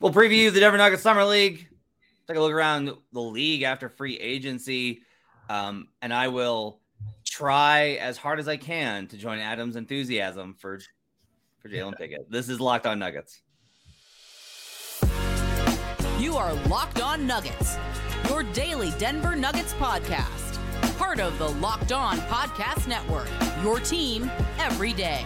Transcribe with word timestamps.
We'll 0.00 0.12
preview 0.12 0.52
the 0.52 0.60
Denver 0.60 0.76
Nuggets 0.76 1.02
Summer 1.02 1.24
League. 1.24 1.68
Take 2.28 2.36
a 2.36 2.40
look 2.40 2.52
around 2.52 2.92
the 3.12 3.20
league 3.20 3.62
after 3.62 3.88
free 3.88 4.18
agency. 4.18 5.02
Um, 5.48 5.88
and 6.02 6.12
I 6.12 6.28
will 6.28 6.80
try 7.24 7.98
as 8.00 8.16
hard 8.16 8.38
as 8.38 8.48
I 8.48 8.56
can 8.56 9.06
to 9.08 9.16
join 9.16 9.38
Adam's 9.38 9.76
enthusiasm 9.76 10.54
for 10.58 10.80
for 11.60 11.68
Jalen 11.68 11.96
Pickett. 11.96 12.30
This 12.30 12.48
is 12.48 12.60
Locked 12.60 12.86
On 12.86 12.98
Nuggets. 12.98 13.40
You 16.18 16.36
are 16.36 16.54
Locked 16.68 17.00
On 17.00 17.26
Nuggets, 17.26 17.76
your 18.28 18.42
daily 18.42 18.92
Denver 18.98 19.34
Nuggets 19.36 19.72
podcast. 19.74 20.58
Part 20.98 21.20
of 21.20 21.38
the 21.38 21.48
Locked 21.48 21.92
On 21.92 22.18
Podcast 22.18 22.86
Network, 22.86 23.28
your 23.62 23.80
team 23.80 24.30
every 24.58 24.92
day. 24.92 25.24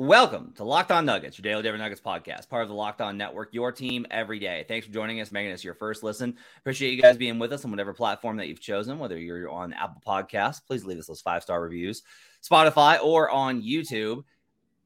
Welcome 0.00 0.54
to 0.56 0.64
Locked 0.64 0.92
On 0.92 1.04
Nuggets, 1.04 1.36
your 1.36 1.42
daily 1.42 1.62
Denver 1.62 1.76
Nuggets 1.76 2.00
podcast, 2.00 2.48
part 2.48 2.62
of 2.62 2.70
the 2.70 2.74
Locked 2.74 3.02
On 3.02 3.18
Network, 3.18 3.52
your 3.52 3.70
team 3.70 4.06
every 4.10 4.38
day. 4.38 4.64
Thanks 4.66 4.86
for 4.86 4.92
joining 4.94 5.20
us, 5.20 5.30
making 5.30 5.52
us 5.52 5.62
your 5.62 5.74
first 5.74 6.02
listen. 6.02 6.38
Appreciate 6.56 6.94
you 6.94 7.02
guys 7.02 7.18
being 7.18 7.38
with 7.38 7.52
us 7.52 7.66
on 7.66 7.70
whatever 7.70 7.92
platform 7.92 8.38
that 8.38 8.48
you've 8.48 8.62
chosen, 8.62 8.98
whether 8.98 9.18
you're 9.18 9.50
on 9.50 9.74
Apple 9.74 10.00
Podcasts, 10.00 10.64
please 10.66 10.86
leave 10.86 10.98
us 10.98 11.06
those 11.06 11.20
five 11.20 11.42
star 11.42 11.60
reviews, 11.60 12.02
Spotify, 12.42 12.98
or 13.04 13.28
on 13.28 13.60
YouTube, 13.60 14.24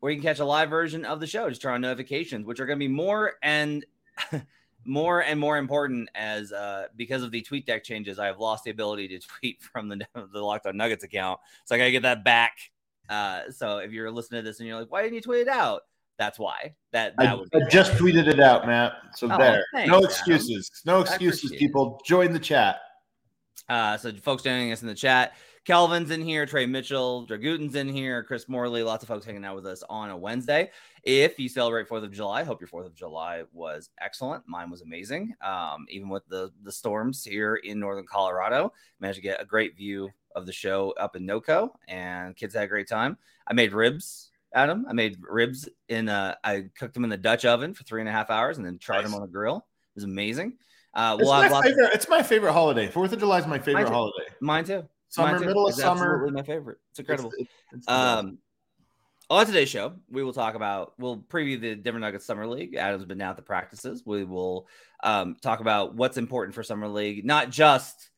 where 0.00 0.10
you 0.10 0.19
can 0.19 0.24
catch 0.24 0.41
a 0.41 0.45
live 0.45 0.69
version 0.69 1.05
of 1.05 1.20
the 1.20 1.28
show. 1.28 1.48
Just 1.48 1.62
turn 1.62 1.74
on 1.74 1.83
notifications, 1.83 2.44
which 2.44 2.58
are 2.58 2.66
going 2.66 2.80
to 2.80 2.84
be 2.84 2.92
more 2.92 3.34
and 3.41 3.86
more 4.84 5.22
and 5.22 5.38
more 5.38 5.58
important 5.58 6.08
as 6.16 6.52
uh, 6.52 6.88
because 6.96 7.22
of 7.22 7.30
the 7.30 7.41
tweet 7.41 7.66
deck 7.66 7.84
changes. 7.84 8.19
I 8.19 8.27
have 8.27 8.41
lost 8.41 8.64
the 8.64 8.72
ability 8.72 9.06
to 9.16 9.20
tweet 9.20 9.62
from 9.72 9.88
the 9.88 10.05
the 10.33 10.41
Locked 10.41 10.66
On 10.66 10.77
Nuggets 10.77 11.05
account, 11.05 11.38
so 11.66 11.77
I 11.77 11.78
got 11.78 11.84
to 11.84 11.92
get 11.92 12.02
that 12.02 12.24
back 12.24 12.72
uh, 13.08 13.50
so 13.50 13.78
if 13.78 13.92
you're 13.92 14.10
listening 14.10 14.42
to 14.42 14.48
this 14.48 14.58
and 14.60 14.68
you're 14.68 14.78
like, 14.78 14.90
why 14.90 15.02
didn't 15.02 15.14
you 15.14 15.20
tweet 15.20 15.42
it 15.42 15.48
out? 15.48 15.82
That's 16.18 16.38
why. 16.38 16.74
That 16.92 17.14
that 17.18 17.28
I, 17.28 17.58
I 17.58 17.68
just 17.68 17.92
tweeted 17.92 18.28
it 18.28 18.38
out, 18.40 18.66
Matt. 18.66 18.92
So 19.16 19.28
Oh, 19.30 19.36
there. 19.36 19.64
thanks, 19.72 19.91
no 19.91 19.96
Adam. 19.98 20.08
excuses. 20.08 20.70
No 20.86 21.00
excuses, 21.00 21.50
it. 21.50 21.58
people. 21.58 22.00
Join 22.06 22.33
the 22.33 22.38
chat. 22.38 22.77
Uh, 23.69 23.96
so 23.96 24.12
folks 24.12 24.42
joining 24.42 24.70
us 24.72 24.83
in 24.83 24.88
the 24.88 24.94
chat, 24.94 25.34
Kelvin's 25.64 26.11
in 26.11 26.20
here, 26.20 26.44
Trey 26.44 26.66
Mitchell, 26.66 27.27
Dragutin's 27.27 27.74
in 27.74 27.88
here, 27.88 28.22
Chris 28.22 28.48
Morley, 28.48 28.83
lots 28.83 29.02
of 29.02 29.08
folks 29.08 29.24
hanging 29.24 29.44
out 29.44 29.56
with 29.56 29.66
us 29.66 29.83
on 29.89 30.11
a 30.11 30.16
Wednesday. 30.16 30.70
If 31.02 31.39
you 31.39 31.48
celebrate 31.48 31.89
Fourth 31.89 32.05
of 32.05 32.12
July, 32.12 32.44
hope 32.44 32.61
your 32.61 32.68
Fourth 32.68 32.86
of 32.86 32.94
July 32.94 33.42
was 33.52 33.89
excellent. 34.00 34.44
Mine 34.46 34.70
was 34.70 34.83
amazing. 34.83 35.33
Um, 35.42 35.86
even 35.89 36.08
with 36.11 36.27
the 36.28 36.52
the 36.62 36.72
storms 36.72 37.24
here 37.24 37.56
in 37.56 37.80
northern 37.80 38.06
Colorado, 38.06 38.72
managed 39.00 39.16
to 39.16 39.22
get 39.22 39.41
a 39.41 39.44
great 39.46 39.77
view 39.77 40.11
of 40.34 40.46
the 40.46 40.52
show 40.52 40.92
up 40.98 41.16
in 41.16 41.27
NoCo, 41.27 41.70
and 41.88 42.36
kids 42.36 42.54
had 42.54 42.64
a 42.64 42.68
great 42.68 42.88
time. 42.88 43.16
I 43.46 43.52
made 43.52 43.72
ribs. 43.72 44.30
Adam, 44.52 44.86
I 44.88 44.92
made 44.92 45.16
ribs 45.28 45.68
in. 45.88 46.08
Uh, 46.08 46.34
I 46.44 46.66
cooked 46.78 46.94
them 46.94 47.04
in 47.04 47.10
the 47.10 47.16
Dutch 47.16 47.44
oven 47.44 47.74
for 47.74 47.82
three 47.84 48.00
and 48.00 48.08
a 48.08 48.12
half 48.12 48.30
hours, 48.30 48.56
and 48.56 48.64
then 48.66 48.78
them 48.86 49.02
Nice. 49.02 49.14
on 49.14 49.20
the 49.22 49.28
grill. 49.28 49.56
It 49.56 49.96
was 49.96 50.05
amazing. 50.05 50.55
Uh, 50.94 51.16
It's, 51.18 51.24
we'll 51.28 51.32
my 51.36 51.42
have 51.44 51.52
lots. 51.52 51.66
favorite, 51.66 51.90
it's 51.92 52.08
my 52.08 52.22
favorite 52.22 52.52
holiday. 52.52 52.88
Fourth 52.88 53.12
of 53.12 53.18
July 53.18 53.38
is 53.38 53.46
my 53.46 53.58
favorite 53.58 53.86
too. 53.86 53.92
holiday. 53.92 54.27
Mine 54.40 54.64
too. 54.64 54.84
Summer, 55.08 55.32
Mine 55.32 55.40
too. 55.40 55.46
middle 55.46 55.66
of 55.66 55.74
summer. 55.74 56.14
absolutely 56.14 56.32
my 56.32 56.42
favorite. 56.42 56.78
It's 56.90 56.98
incredible. 57.00 57.32
It's- 57.32 57.46
it's 57.72 57.88
um, 57.88 58.38
on 59.30 59.46
today's 59.46 59.68
show, 59.70 59.94
we 60.10 60.22
will 60.22 60.32
talk 60.32 60.55
about 60.55 60.92
we'll 60.98 61.16
preview 61.18 61.60
the 61.60 61.74
Denver 61.74 61.98
Nuggets 61.98 62.24
Summer 62.27 62.46
League. 62.46 62.74
Adam's 62.77 63.05
been 63.06 63.20
out 63.22 63.30
at 63.30 63.36
the 63.36 63.42
practices. 63.42 64.02
We 64.05 64.22
will 64.24 64.68
um, 65.02 65.36
talk 65.40 65.60
about 65.60 65.94
what's 65.94 66.16
important 66.18 66.55
for 66.55 66.62
Summer 66.62 66.86
League, 66.88 67.24
not 67.24 67.50
just 67.50 68.10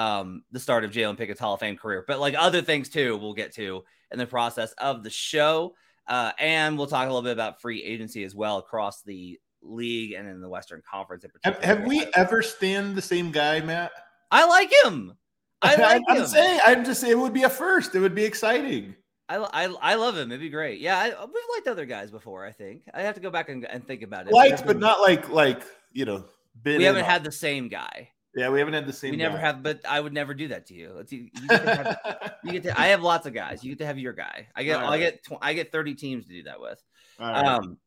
um, 0.00 0.42
the 0.50 0.60
start 0.60 0.84
of 0.84 0.90
Jalen 0.90 1.18
Pickett's 1.18 1.40
Hall 1.40 1.54
of 1.54 1.60
Fame 1.60 1.76
career, 1.76 2.04
but 2.06 2.20
like 2.20 2.34
other 2.38 2.62
things 2.62 2.88
too. 2.88 3.16
We'll 3.18 3.34
get 3.34 3.52
to 3.54 3.84
in 4.10 4.18
the 4.18 4.26
process 4.26 4.72
of 4.78 5.02
the 5.02 5.10
show, 5.10 5.74
uh, 6.08 6.32
and 6.38 6.78
we'll 6.78 6.86
talk 6.86 7.04
a 7.04 7.06
little 7.06 7.22
bit 7.22 7.32
about 7.32 7.60
free 7.60 7.82
agency 7.82 8.24
as 8.24 8.34
well 8.34 8.58
across 8.58 9.02
the 9.02 9.38
league 9.62 10.12
and 10.12 10.26
in 10.26 10.40
the 10.40 10.48
Western 10.48 10.82
Conference 10.90 11.24
in 11.24 11.30
have, 11.44 11.54
particular. 11.54 11.76
have 11.76 11.86
we 11.86 12.06
ever 12.14 12.42
stand 12.42 12.96
the 12.96 13.02
same 13.02 13.30
guy, 13.30 13.60
Matt? 13.60 13.92
I 14.30 14.46
like 14.46 14.72
him. 14.84 15.12
I 15.60 15.74
like 15.76 16.02
I'm 16.08 16.16
him. 16.22 16.26
saying, 16.26 16.60
I'm 16.64 16.84
just 16.84 17.02
saying, 17.02 17.12
it 17.12 17.18
would 17.18 17.34
be 17.34 17.42
a 17.42 17.50
first. 17.50 17.94
It 17.94 18.00
would 18.00 18.14
be 18.14 18.24
exciting. 18.24 18.94
I, 19.28 19.36
I, 19.36 19.64
I 19.64 19.94
love 19.96 20.16
him. 20.16 20.30
It'd 20.32 20.40
be 20.40 20.48
great. 20.48 20.80
Yeah, 20.80 20.98
I, 20.98 21.08
we've 21.08 21.44
liked 21.56 21.68
other 21.68 21.84
guys 21.84 22.10
before. 22.10 22.44
I 22.46 22.52
think 22.52 22.82
I 22.94 23.02
have 23.02 23.16
to 23.16 23.20
go 23.20 23.30
back 23.30 23.50
and, 23.50 23.64
and 23.66 23.86
think 23.86 24.02
about 24.02 24.26
it. 24.26 24.32
Liked, 24.32 24.66
but 24.66 24.78
not 24.78 25.00
like 25.00 25.28
like 25.28 25.62
you 25.92 26.06
know. 26.06 26.24
been 26.62 26.78
We 26.78 26.84
haven't 26.84 27.04
on- 27.04 27.10
had 27.10 27.22
the 27.22 27.30
same 27.32 27.68
guy. 27.68 28.08
Yeah, 28.34 28.48
we 28.50 28.58
haven't 28.60 28.74
had 28.74 28.86
the 28.86 28.92
same. 28.92 29.10
we 29.10 29.16
never 29.16 29.36
guy. 29.36 29.40
have, 29.42 29.62
but 29.62 29.80
I 29.88 30.00
would 30.00 30.12
never 30.12 30.34
do 30.34 30.48
that 30.48 30.66
to 30.66 30.74
you. 30.74 30.98
It's, 30.98 31.12
you, 31.12 31.30
you 31.34 31.48
get 31.48 31.64
to 31.64 31.74
have, 31.74 32.34
you 32.44 32.52
get 32.52 32.62
to, 32.64 32.80
I 32.80 32.86
have 32.88 33.02
lots 33.02 33.26
of 33.26 33.34
guys. 33.34 33.64
You 33.64 33.70
get 33.70 33.78
to 33.78 33.86
have 33.86 33.98
your 33.98 34.12
guy. 34.12 34.46
I 34.54 34.62
get 34.62 34.80
All 34.80 34.86
I 34.86 34.90
right. 34.90 34.98
get 35.00 35.24
tw- 35.24 35.42
I 35.42 35.52
get 35.54 35.72
thirty 35.72 35.94
teams 35.94 36.26
to 36.26 36.32
do 36.32 36.42
that 36.44 36.60
with. 36.60 36.80
All 37.18 37.26
right. 37.26 37.44
Um, 37.44 37.78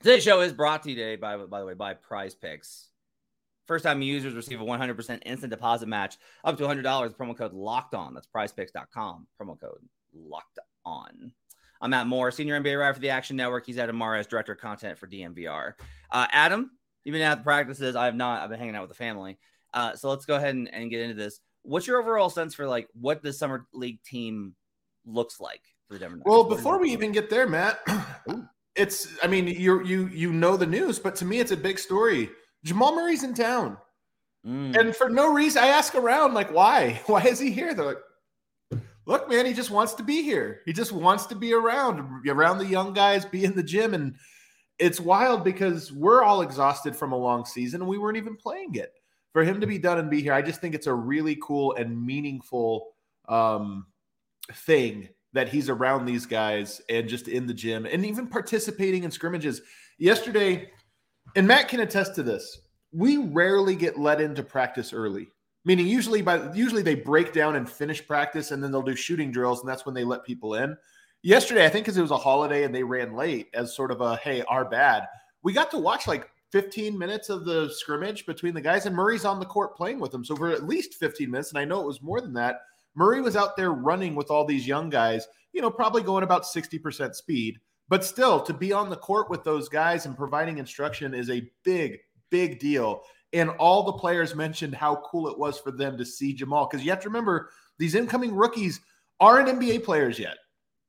today's 0.00 0.22
show 0.22 0.40
is 0.42 0.52
brought 0.52 0.84
to 0.84 0.90
you 0.90 0.96
today 0.96 1.16
by 1.16 1.36
by 1.38 1.60
the 1.60 1.66
way 1.66 1.74
by 1.74 1.94
Prize 1.94 2.34
Picks. 2.34 2.88
First 3.66 3.82
time 3.84 4.02
users 4.02 4.34
receive 4.34 4.60
a 4.60 4.64
100% 4.64 5.22
instant 5.24 5.50
deposit 5.50 5.88
match 5.88 6.18
up 6.44 6.58
to 6.58 6.64
$100. 6.64 6.82
Promo 7.16 7.34
code 7.34 7.54
locked 7.54 7.94
on. 7.94 8.12
That's 8.12 8.26
prizepicks.com. 8.26 9.26
Promo 9.40 9.58
code 9.58 9.78
locked 10.14 10.58
on. 10.84 11.32
I'm 11.80 11.88
Matt 11.90 12.06
Moore, 12.06 12.30
senior 12.30 12.60
NBA 12.60 12.78
writer 12.78 12.92
for 12.92 13.00
the 13.00 13.08
Action 13.08 13.36
Network. 13.36 13.64
He's 13.64 13.78
Adam 13.78 13.96
Mares 13.96 14.20
as 14.20 14.26
director 14.26 14.52
of 14.52 14.58
content 14.58 14.98
for 14.98 15.06
DNVR. 15.06 15.72
Uh, 16.10 16.26
Adam, 16.30 16.72
you've 17.04 17.14
been 17.14 17.22
at 17.22 17.38
the 17.38 17.44
practices. 17.44 17.96
I 17.96 18.04
have 18.04 18.14
not. 18.14 18.42
I've 18.42 18.50
been 18.50 18.58
hanging 18.58 18.76
out 18.76 18.82
with 18.82 18.90
the 18.90 18.96
family. 18.96 19.38
Uh, 19.74 19.94
so 19.94 20.08
let's 20.08 20.24
go 20.24 20.36
ahead 20.36 20.54
and, 20.54 20.72
and 20.72 20.88
get 20.88 21.00
into 21.00 21.14
this. 21.14 21.40
What's 21.62 21.86
your 21.86 22.00
overall 22.00 22.30
sense 22.30 22.54
for 22.54 22.66
like 22.66 22.88
what 22.98 23.22
the 23.22 23.32
summer 23.32 23.66
league 23.74 24.02
team 24.02 24.54
looks 25.04 25.40
like 25.40 25.62
for 25.88 25.94
the 25.94 25.98
Denver 26.00 26.16
Nuggets? 26.16 26.30
Well, 26.30 26.44
before 26.44 26.78
we 26.78 26.90
even 26.92 27.12
get 27.12 27.28
there, 27.28 27.46
Matt, 27.46 27.80
it's 28.76 29.08
I 29.22 29.26
mean, 29.26 29.48
you 29.48 29.84
you 29.84 30.06
you 30.08 30.32
know 30.32 30.56
the 30.56 30.66
news, 30.66 30.98
but 30.98 31.16
to 31.16 31.24
me 31.24 31.40
it's 31.40 31.52
a 31.52 31.56
big 31.56 31.78
story. 31.78 32.30
Jamal 32.64 32.94
Murray's 32.94 33.24
in 33.24 33.34
town. 33.34 33.76
Mm. 34.46 34.78
And 34.78 34.96
for 34.96 35.08
no 35.08 35.32
reason, 35.32 35.62
I 35.62 35.68
ask 35.68 35.94
around, 35.94 36.34
like, 36.34 36.52
why? 36.52 37.00
Why 37.06 37.22
is 37.22 37.38
he 37.38 37.50
here? 37.50 37.74
They're 37.74 37.86
like, 37.86 38.82
look, 39.06 39.28
man, 39.28 39.46
he 39.46 39.52
just 39.52 39.70
wants 39.70 39.94
to 39.94 40.02
be 40.02 40.22
here. 40.22 40.60
He 40.66 40.72
just 40.72 40.92
wants 40.92 41.26
to 41.26 41.34
be 41.34 41.52
around, 41.52 42.28
around 42.28 42.58
the 42.58 42.66
young 42.66 42.92
guys, 42.92 43.24
be 43.24 43.44
in 43.44 43.54
the 43.54 43.62
gym. 43.62 43.94
And 43.94 44.16
it's 44.78 45.00
wild 45.00 45.44
because 45.44 45.92
we're 45.92 46.22
all 46.22 46.42
exhausted 46.42 46.94
from 46.94 47.12
a 47.12 47.18
long 47.18 47.44
season 47.44 47.80
and 47.80 47.88
we 47.88 47.98
weren't 47.98 48.16
even 48.16 48.36
playing 48.36 48.74
it. 48.74 48.92
For 49.34 49.44
him 49.44 49.60
to 49.60 49.66
be 49.66 49.78
done 49.78 49.98
and 49.98 50.08
be 50.08 50.22
here, 50.22 50.32
I 50.32 50.42
just 50.42 50.60
think 50.60 50.74
it's 50.74 50.86
a 50.86 50.94
really 50.94 51.36
cool 51.42 51.74
and 51.74 52.06
meaningful 52.06 52.94
um, 53.28 53.86
thing 54.52 55.08
that 55.32 55.48
he's 55.48 55.68
around 55.68 56.06
these 56.06 56.24
guys 56.24 56.80
and 56.88 57.08
just 57.08 57.26
in 57.26 57.44
the 57.46 57.52
gym 57.52 57.84
and 57.84 58.06
even 58.06 58.28
participating 58.28 59.02
in 59.02 59.10
scrimmages. 59.10 59.60
Yesterday, 59.98 60.70
and 61.34 61.48
Matt 61.48 61.68
can 61.68 61.80
attest 61.80 62.14
to 62.14 62.22
this, 62.22 62.60
we 62.92 63.16
rarely 63.16 63.74
get 63.74 63.98
let 63.98 64.20
into 64.20 64.44
practice 64.44 64.92
early. 64.92 65.26
Meaning 65.64 65.88
usually 65.88 66.22
by 66.22 66.52
usually 66.52 66.82
they 66.82 66.94
break 66.94 67.32
down 67.32 67.56
and 67.56 67.68
finish 67.68 68.06
practice 68.06 68.52
and 68.52 68.62
then 68.62 68.70
they'll 68.70 68.82
do 68.82 68.94
shooting 68.94 69.32
drills 69.32 69.60
and 69.60 69.68
that's 69.68 69.84
when 69.84 69.94
they 69.94 70.04
let 70.04 70.24
people 70.24 70.54
in. 70.54 70.76
Yesterday, 71.22 71.64
I 71.64 71.70
think 71.70 71.86
because 71.86 71.96
it 71.96 72.02
was 72.02 72.10
a 72.12 72.16
holiday 72.16 72.62
and 72.62 72.74
they 72.74 72.84
ran 72.84 73.16
late 73.16 73.48
as 73.52 73.74
sort 73.74 73.90
of 73.90 74.00
a 74.00 74.14
hey, 74.16 74.42
our 74.42 74.64
bad. 74.64 75.08
We 75.42 75.52
got 75.52 75.72
to 75.72 75.78
watch 75.78 76.06
like 76.06 76.28
15 76.54 76.96
minutes 76.96 77.30
of 77.30 77.44
the 77.44 77.68
scrimmage 77.68 78.26
between 78.26 78.54
the 78.54 78.60
guys, 78.60 78.86
and 78.86 78.94
Murray's 78.94 79.24
on 79.24 79.40
the 79.40 79.44
court 79.44 79.74
playing 79.76 79.98
with 79.98 80.12
them. 80.12 80.24
So 80.24 80.36
for 80.36 80.52
at 80.52 80.68
least 80.68 80.94
15 80.94 81.28
minutes, 81.28 81.48
and 81.48 81.58
I 81.58 81.64
know 81.64 81.80
it 81.80 81.86
was 81.86 82.00
more 82.00 82.20
than 82.20 82.32
that, 82.34 82.60
Murray 82.94 83.20
was 83.20 83.34
out 83.34 83.56
there 83.56 83.72
running 83.72 84.14
with 84.14 84.30
all 84.30 84.44
these 84.44 84.64
young 84.64 84.88
guys, 84.88 85.26
you 85.52 85.60
know, 85.60 85.68
probably 85.68 86.00
going 86.00 86.22
about 86.22 86.44
60% 86.44 87.16
speed. 87.16 87.58
But 87.88 88.04
still, 88.04 88.40
to 88.40 88.54
be 88.54 88.72
on 88.72 88.88
the 88.88 88.94
court 88.94 89.28
with 89.30 89.42
those 89.42 89.68
guys 89.68 90.06
and 90.06 90.16
providing 90.16 90.58
instruction 90.58 91.12
is 91.12 91.28
a 91.28 91.42
big, 91.64 91.98
big 92.30 92.60
deal. 92.60 93.02
And 93.32 93.50
all 93.58 93.82
the 93.82 93.94
players 93.94 94.36
mentioned 94.36 94.76
how 94.76 95.02
cool 95.10 95.26
it 95.26 95.36
was 95.36 95.58
for 95.58 95.72
them 95.72 95.98
to 95.98 96.06
see 96.06 96.32
Jamal. 96.32 96.68
Because 96.70 96.84
you 96.84 96.92
have 96.92 97.02
to 97.02 97.08
remember, 97.08 97.50
these 97.80 97.96
incoming 97.96 98.32
rookies 98.32 98.80
aren't 99.18 99.48
NBA 99.48 99.82
players 99.82 100.20
yet. 100.20 100.36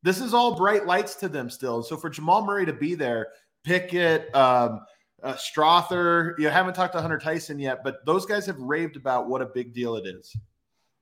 This 0.04 0.22
is 0.22 0.32
all 0.32 0.56
bright 0.56 0.86
lights 0.86 1.16
to 1.16 1.28
them 1.28 1.50
still. 1.50 1.82
So 1.82 1.98
for 1.98 2.12
Jamal 2.12 2.46
Murray 2.46 2.68
to 2.68 2.74
be 2.74 2.94
there, 2.94 3.30
Pickett, 3.64 4.34
um, 4.36 4.82
uh, 5.26 5.36
Strawther, 5.36 6.38
you 6.38 6.50
haven't 6.50 6.76
talked 6.76 6.94
to 6.94 7.02
Hunter 7.02 7.18
Tyson 7.18 7.60
yet, 7.60 7.84
but 7.84 8.06
those 8.06 8.26
guys 8.26 8.46
have 8.46 8.60
raved 8.60 8.96
about 8.96 9.28
what 9.28 9.42
a 9.42 9.48
big 9.48 9.74
deal 9.74 9.96
it 9.96 10.06
is. 10.06 10.36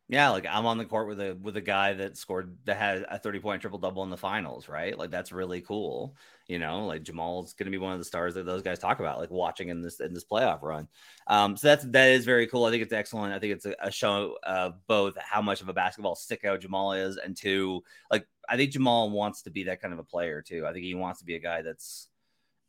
Yeah, 0.10 0.30
like 0.30 0.46
I'm 0.50 0.66
on 0.66 0.78
the 0.78 0.86
court 0.86 1.08
with 1.08 1.20
a 1.22 1.36
with 1.42 1.58
a 1.58 1.62
guy 1.62 1.94
that 1.94 2.18
scored 2.18 2.58
that 2.66 2.78
had 2.78 3.06
a 3.10 3.18
30 3.18 3.40
point 3.40 3.62
triple 3.62 3.80
double 3.80 4.04
in 4.04 4.10
the 4.10 4.18
finals, 4.18 4.68
right? 4.70 4.98
Like 4.98 5.12
that's 5.12 5.32
really 5.32 5.62
cool. 5.62 6.16
You 6.48 6.60
know, 6.60 6.86
like 6.86 7.04
Jamal's 7.04 7.54
going 7.54 7.66
to 7.66 7.72
be 7.72 7.78
one 7.78 7.94
of 7.94 8.00
the 8.00 8.06
stars 8.06 8.34
that 8.34 8.46
those 8.46 8.62
guys 8.62 8.80
talk 8.80 9.00
about, 9.00 9.20
like 9.20 9.32
watching 9.32 9.70
in 9.70 9.82
this 9.82 10.00
in 10.02 10.14
this 10.14 10.26
playoff 10.26 10.62
run. 10.62 10.88
Um, 11.28 11.56
so 11.56 11.68
that's 11.68 11.86
that 11.86 12.12
is 12.12 12.26
very 12.26 12.48
cool. 12.48 12.66
I 12.66 12.72
think 12.72 12.84
it's 12.84 12.94
excellent. 12.94 13.34
I 13.34 13.40
think 13.40 13.54
it's 13.54 13.66
a, 13.66 13.76
a 13.80 13.92
show 13.92 14.38
of 14.44 14.76
both 14.88 15.18
how 15.18 15.42
much 15.42 15.62
of 15.62 15.70
a 15.70 15.74
basketball 15.74 16.16
sicko 16.16 16.60
Jamal 16.60 16.94
is, 16.94 17.18
and 17.18 17.36
two, 17.36 17.82
like 18.12 18.28
I 18.48 18.58
think 18.58 18.72
Jamal 18.72 19.10
wants 19.10 19.44
to 19.44 19.52
be 19.52 19.64
that 19.64 19.82
kind 19.82 19.94
of 19.94 20.00
a 20.00 20.04
player 20.04 20.42
too. 20.42 20.68
I 20.68 20.74
think 20.74 20.84
he 20.86 20.96
wants 20.96 21.20
to 21.20 21.26
be 21.26 21.36
a 21.36 21.40
guy 21.40 21.62
that's, 21.62 22.10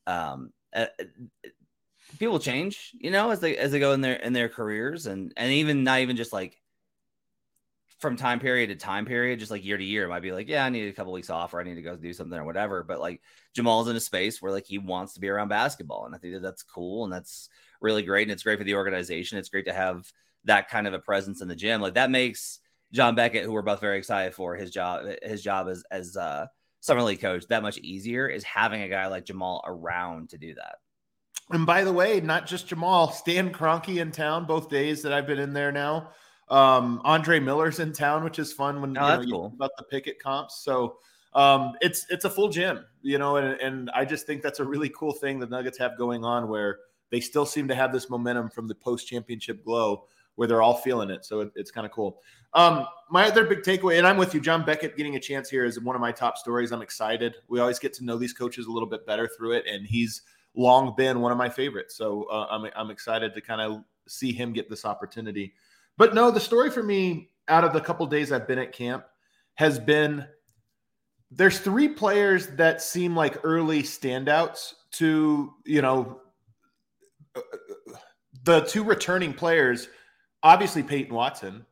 um, 0.06 0.52
uh, 0.74 0.86
people 2.18 2.38
change, 2.38 2.92
you 2.98 3.10
know, 3.10 3.30
as 3.30 3.40
they 3.40 3.56
as 3.56 3.72
they 3.72 3.78
go 3.78 3.92
in 3.92 4.00
their 4.00 4.16
in 4.16 4.32
their 4.32 4.48
careers, 4.48 5.06
and 5.06 5.32
and 5.36 5.52
even 5.52 5.84
not 5.84 6.00
even 6.00 6.16
just 6.16 6.32
like 6.32 6.60
from 7.98 8.16
time 8.16 8.38
period 8.40 8.68
to 8.68 8.74
time 8.76 9.06
period, 9.06 9.38
just 9.38 9.50
like 9.50 9.64
year 9.64 9.78
to 9.78 9.84
year, 9.84 10.08
might 10.08 10.20
be 10.20 10.32
like, 10.32 10.48
yeah, 10.48 10.64
I 10.64 10.68
need 10.68 10.88
a 10.88 10.92
couple 10.92 11.12
weeks 11.12 11.30
off 11.30 11.54
or 11.54 11.60
I 11.60 11.64
need 11.64 11.76
to 11.76 11.82
go 11.82 11.96
do 11.96 12.12
something 12.12 12.38
or 12.38 12.44
whatever. 12.44 12.82
But 12.82 13.00
like 13.00 13.22
Jamal's 13.54 13.88
in 13.88 13.96
a 13.96 14.00
space 14.00 14.42
where 14.42 14.52
like 14.52 14.66
he 14.66 14.76
wants 14.78 15.14
to 15.14 15.20
be 15.20 15.28
around 15.28 15.48
basketball. 15.48 16.04
And 16.04 16.14
I 16.14 16.18
think 16.18 16.34
that 16.34 16.42
that's 16.42 16.62
cool 16.62 17.04
and 17.04 17.12
that's 17.12 17.48
really 17.80 18.02
great. 18.02 18.24
And 18.24 18.32
it's 18.32 18.42
great 18.42 18.58
for 18.58 18.64
the 18.64 18.74
organization. 18.74 19.38
It's 19.38 19.48
great 19.48 19.64
to 19.66 19.72
have 19.72 20.10
that 20.44 20.68
kind 20.68 20.86
of 20.86 20.92
a 20.92 20.98
presence 20.98 21.40
in 21.40 21.48
the 21.48 21.56
gym. 21.56 21.80
Like 21.80 21.94
that 21.94 22.10
makes 22.10 22.60
John 22.92 23.14
Beckett, 23.14 23.44
who 23.44 23.52
we're 23.52 23.62
both 23.62 23.80
very 23.80 23.96
excited 23.96 24.34
for 24.34 24.54
his 24.54 24.70
job, 24.70 25.06
his 25.22 25.42
job 25.42 25.68
as, 25.68 25.82
as 25.90 26.16
uh, 26.16 26.46
summer 26.84 27.02
league 27.02 27.18
coach, 27.22 27.46
that 27.48 27.62
much 27.62 27.78
easier 27.78 28.28
is 28.28 28.44
having 28.44 28.82
a 28.82 28.88
guy 28.90 29.06
like 29.06 29.24
Jamal 29.24 29.64
around 29.64 30.28
to 30.28 30.36
do 30.36 30.54
that. 30.56 30.74
And 31.48 31.64
by 31.64 31.82
the 31.82 31.92
way, 31.92 32.20
not 32.20 32.46
just 32.46 32.66
Jamal, 32.66 33.10
Stan 33.10 33.54
Kroenke 33.54 34.02
in 34.02 34.12
town 34.12 34.44
both 34.44 34.68
days 34.68 35.00
that 35.00 35.10
I've 35.10 35.26
been 35.26 35.38
in 35.38 35.54
there 35.54 35.72
now. 35.72 36.10
Um, 36.50 37.00
Andre 37.02 37.40
Miller's 37.40 37.80
in 37.80 37.94
town, 37.94 38.22
which 38.22 38.38
is 38.38 38.52
fun 38.52 38.82
when 38.82 38.98
oh, 38.98 39.20
you 39.20 39.26
know, 39.28 39.32
cool. 39.32 39.52
about 39.54 39.70
the 39.78 39.84
Pickett 39.84 40.18
comps. 40.22 40.62
So 40.62 40.96
um, 41.32 41.72
it's 41.80 42.04
it's 42.10 42.26
a 42.26 42.30
full 42.30 42.50
gym, 42.50 42.84
you 43.00 43.16
know, 43.16 43.36
and, 43.36 43.58
and 43.62 43.90
I 43.94 44.04
just 44.04 44.26
think 44.26 44.42
that's 44.42 44.60
a 44.60 44.64
really 44.64 44.90
cool 44.90 45.12
thing 45.12 45.38
the 45.38 45.46
Nuggets 45.46 45.78
have 45.78 45.96
going 45.96 46.22
on 46.22 46.48
where 46.48 46.80
they 47.10 47.20
still 47.20 47.46
seem 47.46 47.66
to 47.68 47.74
have 47.74 47.94
this 47.94 48.10
momentum 48.10 48.50
from 48.50 48.68
the 48.68 48.74
post 48.74 49.08
championship 49.08 49.64
glow 49.64 50.04
where 50.36 50.48
they're 50.48 50.62
all 50.62 50.74
feeling 50.74 51.10
it. 51.10 51.24
So 51.24 51.40
it, 51.40 51.52
it's 51.54 51.70
kind 51.70 51.86
of 51.86 51.92
cool. 51.92 52.20
Um, 52.54 52.86
my 53.10 53.26
other 53.26 53.44
big 53.44 53.62
takeaway, 53.62 53.98
and 53.98 54.06
I'm 54.06 54.16
with 54.16 54.34
you, 54.34 54.40
John 54.40 54.64
Beckett 54.64 54.96
getting 54.96 55.16
a 55.16 55.20
chance 55.20 55.48
here 55.48 55.64
is 55.64 55.80
one 55.80 55.94
of 55.96 56.00
my 56.00 56.12
top 56.12 56.36
stories. 56.36 56.72
I'm 56.72 56.82
excited. 56.82 57.36
We 57.48 57.60
always 57.60 57.78
get 57.78 57.92
to 57.94 58.04
know 58.04 58.16
these 58.16 58.32
coaches 58.32 58.66
a 58.66 58.70
little 58.70 58.88
bit 58.88 59.06
better 59.06 59.28
through 59.28 59.52
it, 59.52 59.64
and 59.66 59.86
he's 59.86 60.22
long 60.54 60.94
been 60.96 61.20
one 61.20 61.32
of 61.32 61.38
my 61.38 61.48
favorites. 61.48 61.96
So 61.96 62.24
uh, 62.24 62.46
I'm 62.50 62.70
I'm 62.76 62.90
excited 62.90 63.34
to 63.34 63.40
kind 63.40 63.60
of 63.60 63.82
see 64.06 64.32
him 64.32 64.52
get 64.52 64.70
this 64.70 64.84
opportunity. 64.84 65.54
But 65.96 66.14
no, 66.14 66.30
the 66.30 66.40
story 66.40 66.70
for 66.70 66.82
me 66.82 67.30
out 67.48 67.64
of 67.64 67.72
the 67.72 67.80
couple 67.80 68.06
days 68.06 68.32
I've 68.32 68.48
been 68.48 68.58
at 68.58 68.72
camp 68.72 69.04
has 69.54 69.78
been 69.78 70.26
there's 71.30 71.58
three 71.58 71.88
players 71.88 72.48
that 72.48 72.80
seem 72.80 73.16
like 73.16 73.44
early 73.44 73.82
standouts 73.82 74.74
to 74.92 75.52
you 75.64 75.82
know 75.82 76.20
the 78.44 78.60
two 78.60 78.84
returning 78.84 79.32
players 79.32 79.88
obviously 80.44 80.82
Peyton 80.82 81.14
Watson 81.14 81.66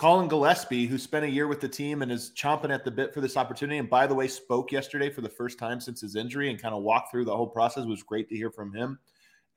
Collin 0.00 0.28
Gillespie, 0.28 0.86
who 0.86 0.96
spent 0.96 1.26
a 1.26 1.30
year 1.30 1.46
with 1.46 1.60
the 1.60 1.68
team 1.68 2.00
and 2.00 2.10
is 2.10 2.32
chomping 2.34 2.72
at 2.72 2.86
the 2.86 2.90
bit 2.90 3.12
for 3.12 3.20
this 3.20 3.36
opportunity, 3.36 3.76
and 3.76 3.90
by 3.90 4.06
the 4.06 4.14
way, 4.14 4.26
spoke 4.26 4.72
yesterday 4.72 5.10
for 5.10 5.20
the 5.20 5.28
first 5.28 5.58
time 5.58 5.78
since 5.78 6.00
his 6.00 6.16
injury 6.16 6.48
and 6.48 6.58
kind 6.58 6.74
of 6.74 6.82
walked 6.82 7.10
through 7.10 7.26
the 7.26 7.36
whole 7.36 7.46
process. 7.46 7.84
It 7.84 7.88
was 7.90 8.02
great 8.02 8.26
to 8.30 8.34
hear 8.34 8.50
from 8.50 8.72
him. 8.72 8.98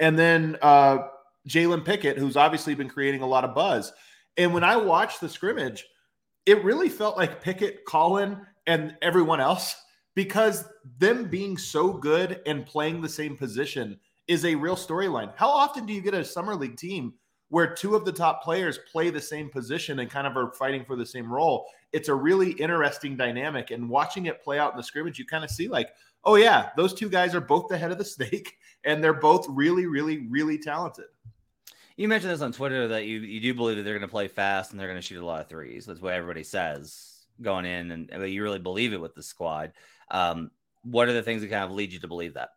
And 0.02 0.20
then 0.20 0.58
uh, 0.62 0.98
Jalen 1.48 1.86
Pickett, 1.86 2.18
who's 2.18 2.36
obviously 2.36 2.76
been 2.76 2.90
creating 2.90 3.22
a 3.22 3.26
lot 3.26 3.46
of 3.46 3.56
buzz. 3.56 3.94
And 4.36 4.54
when 4.54 4.66
I 4.66 4.76
watched 4.76 5.22
the 5.22 5.30
scrimmage, 5.30 5.86
it 6.46 6.62
really 6.62 6.90
felt 6.90 7.16
like 7.16 7.42
Pickett, 7.42 7.86
Collin, 7.86 8.42
and 8.68 8.98
everyone 9.02 9.40
else 9.40 9.74
because 10.14 10.66
them 10.98 11.30
being 11.30 11.58
so 11.58 11.94
good 11.94 12.42
and 12.46 12.66
playing 12.66 13.00
the 13.00 13.08
same 13.08 13.38
position 13.38 13.98
is 14.28 14.44
a 14.44 14.56
real 14.56 14.76
storyline. 14.76 15.32
How 15.38 15.48
often 15.48 15.86
do 15.86 15.94
you 15.94 16.02
get 16.02 16.14
a 16.14 16.26
summer 16.26 16.54
league 16.54 16.76
team 16.76 17.14
where 17.54 17.72
two 17.72 17.96
of 17.96 18.04
the 18.04 18.12
top 18.12 18.42
players 18.42 18.80
play 18.92 19.12
the 19.12 19.22
same 19.22 19.48
position 19.48 20.00
and 20.00 20.10
kind 20.10 20.26
of 20.26 20.36
are 20.36 20.54
fighting 20.54 20.84
for 20.84 20.96
the 20.96 21.06
same 21.06 21.32
role. 21.32 21.68
It's 21.92 22.10
a 22.10 22.16
really 22.16 22.54
interesting 22.54 23.16
dynamic. 23.16 23.70
And 23.70 23.88
watching 23.88 24.26
it 24.26 24.44
play 24.44 24.58
out 24.58 24.72
in 24.72 24.78
the 24.78 24.82
scrimmage, 24.82 25.20
you 25.20 25.26
kind 25.28 25.44
of 25.44 25.52
see 25.52 25.68
like, 25.68 25.90
oh, 26.24 26.34
yeah, 26.34 26.72
those 26.76 26.96
two 26.96 27.10
guys 27.10 27.36
are 27.36 27.42
both 27.42 27.68
the 27.68 27.78
head 27.78 27.92
of 27.92 28.00
the 28.00 28.06
snake 28.18 28.58
and 28.86 29.04
they're 29.04 29.14
both 29.14 29.46
really, 29.48 29.86
really, 29.86 30.26
really 30.30 30.58
talented. 30.58 31.06
You 31.96 32.08
mentioned 32.08 32.34
this 32.34 32.42
on 32.42 32.54
Twitter 32.54 32.88
that 32.88 33.06
you, 33.06 33.20
you 33.20 33.40
do 33.40 33.54
believe 33.54 33.78
that 33.78 33.84
they're 33.84 34.00
going 34.00 34.10
to 34.10 34.12
play 34.12 34.30
fast 34.30 34.72
and 34.72 34.80
they're 34.80 34.88
going 34.88 35.00
to 35.00 35.06
shoot 35.06 35.22
a 35.22 35.24
lot 35.24 35.42
of 35.42 35.48
threes. 35.48 35.86
That's 35.86 36.02
what 36.02 36.14
everybody 36.16 36.44
says 36.44 37.20
going 37.40 37.66
in. 37.66 37.92
And 37.92 38.32
you 38.32 38.42
really 38.42 38.58
believe 38.58 38.94
it 38.94 39.02
with 39.02 39.14
the 39.14 39.22
squad. 39.22 39.74
Um, 40.10 40.50
what 40.82 41.08
are 41.08 41.14
the 41.14 41.22
things 41.22 41.44
that 41.44 41.52
kind 41.52 41.66
of 41.66 41.70
lead 41.70 41.94
you 41.94 42.00
to 42.00 42.08
believe 42.08 42.34
that? 42.34 42.50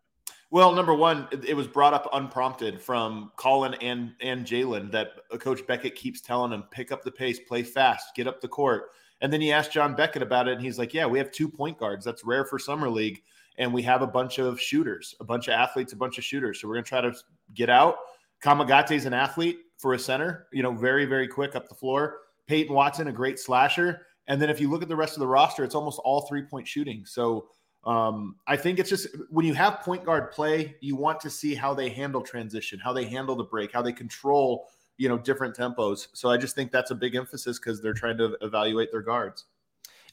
Well, 0.56 0.72
number 0.72 0.94
one, 0.94 1.28
it 1.46 1.54
was 1.54 1.66
brought 1.66 1.92
up 1.92 2.08
unprompted 2.14 2.80
from 2.80 3.30
Collin 3.36 3.74
and 3.82 4.14
and 4.22 4.46
Jalen 4.46 4.90
that 4.90 5.10
Coach 5.38 5.66
Beckett 5.66 5.94
keeps 5.94 6.22
telling 6.22 6.50
him 6.50 6.64
pick 6.70 6.90
up 6.90 7.02
the 7.02 7.10
pace, 7.10 7.38
play 7.38 7.62
fast, 7.62 8.14
get 8.14 8.26
up 8.26 8.40
the 8.40 8.48
court. 8.48 8.84
And 9.20 9.30
then 9.30 9.42
he 9.42 9.52
asked 9.52 9.70
John 9.70 9.94
Beckett 9.94 10.22
about 10.22 10.48
it, 10.48 10.52
and 10.52 10.62
he's 10.62 10.78
like, 10.78 10.94
"Yeah, 10.94 11.04
we 11.04 11.18
have 11.18 11.30
two 11.30 11.46
point 11.46 11.76
guards. 11.76 12.06
That's 12.06 12.24
rare 12.24 12.46
for 12.46 12.58
summer 12.58 12.88
league, 12.88 13.22
and 13.58 13.70
we 13.70 13.82
have 13.82 14.00
a 14.00 14.06
bunch 14.06 14.38
of 14.38 14.58
shooters, 14.58 15.14
a 15.20 15.24
bunch 15.24 15.48
of 15.48 15.52
athletes, 15.52 15.92
a 15.92 15.96
bunch 15.96 16.16
of 16.16 16.24
shooters. 16.24 16.58
So 16.58 16.68
we're 16.68 16.76
gonna 16.76 16.84
try 16.84 17.02
to 17.02 17.14
get 17.52 17.68
out. 17.68 17.96
Kamagate's 18.42 19.04
an 19.04 19.12
athlete 19.12 19.58
for 19.76 19.92
a 19.92 19.98
center, 19.98 20.46
you 20.54 20.62
know, 20.62 20.72
very 20.72 21.04
very 21.04 21.28
quick 21.28 21.54
up 21.54 21.68
the 21.68 21.74
floor. 21.74 22.20
Peyton 22.46 22.74
Watson, 22.74 23.08
a 23.08 23.12
great 23.12 23.38
slasher, 23.38 24.06
and 24.26 24.40
then 24.40 24.48
if 24.48 24.58
you 24.58 24.70
look 24.70 24.82
at 24.82 24.88
the 24.88 24.96
rest 24.96 25.16
of 25.16 25.20
the 25.20 25.28
roster, 25.28 25.64
it's 25.64 25.74
almost 25.74 26.00
all 26.02 26.22
three 26.22 26.44
point 26.44 26.66
shooting. 26.66 27.04
So 27.04 27.48
um, 27.84 28.36
I 28.46 28.56
think 28.56 28.78
it's 28.78 28.90
just 28.90 29.08
when 29.30 29.46
you 29.46 29.54
have 29.54 29.80
point 29.80 30.04
guard 30.04 30.32
play, 30.32 30.76
you 30.80 30.96
want 30.96 31.20
to 31.20 31.30
see 31.30 31.54
how 31.54 31.72
they 31.72 31.88
handle 31.88 32.20
transition, 32.20 32.80
how 32.80 32.92
they 32.92 33.04
handle 33.04 33.36
the 33.36 33.44
break, 33.44 33.72
how 33.72 33.82
they 33.82 33.92
control, 33.92 34.66
you 34.96 35.08
know, 35.08 35.18
different 35.18 35.56
tempos. 35.56 36.08
So 36.12 36.28
I 36.30 36.36
just 36.36 36.56
think 36.56 36.72
that's 36.72 36.90
a 36.90 36.96
big 36.96 37.14
emphasis 37.14 37.58
because 37.58 37.80
they're 37.80 37.94
trying 37.94 38.18
to 38.18 38.36
evaluate 38.42 38.90
their 38.90 39.02
guards. 39.02 39.44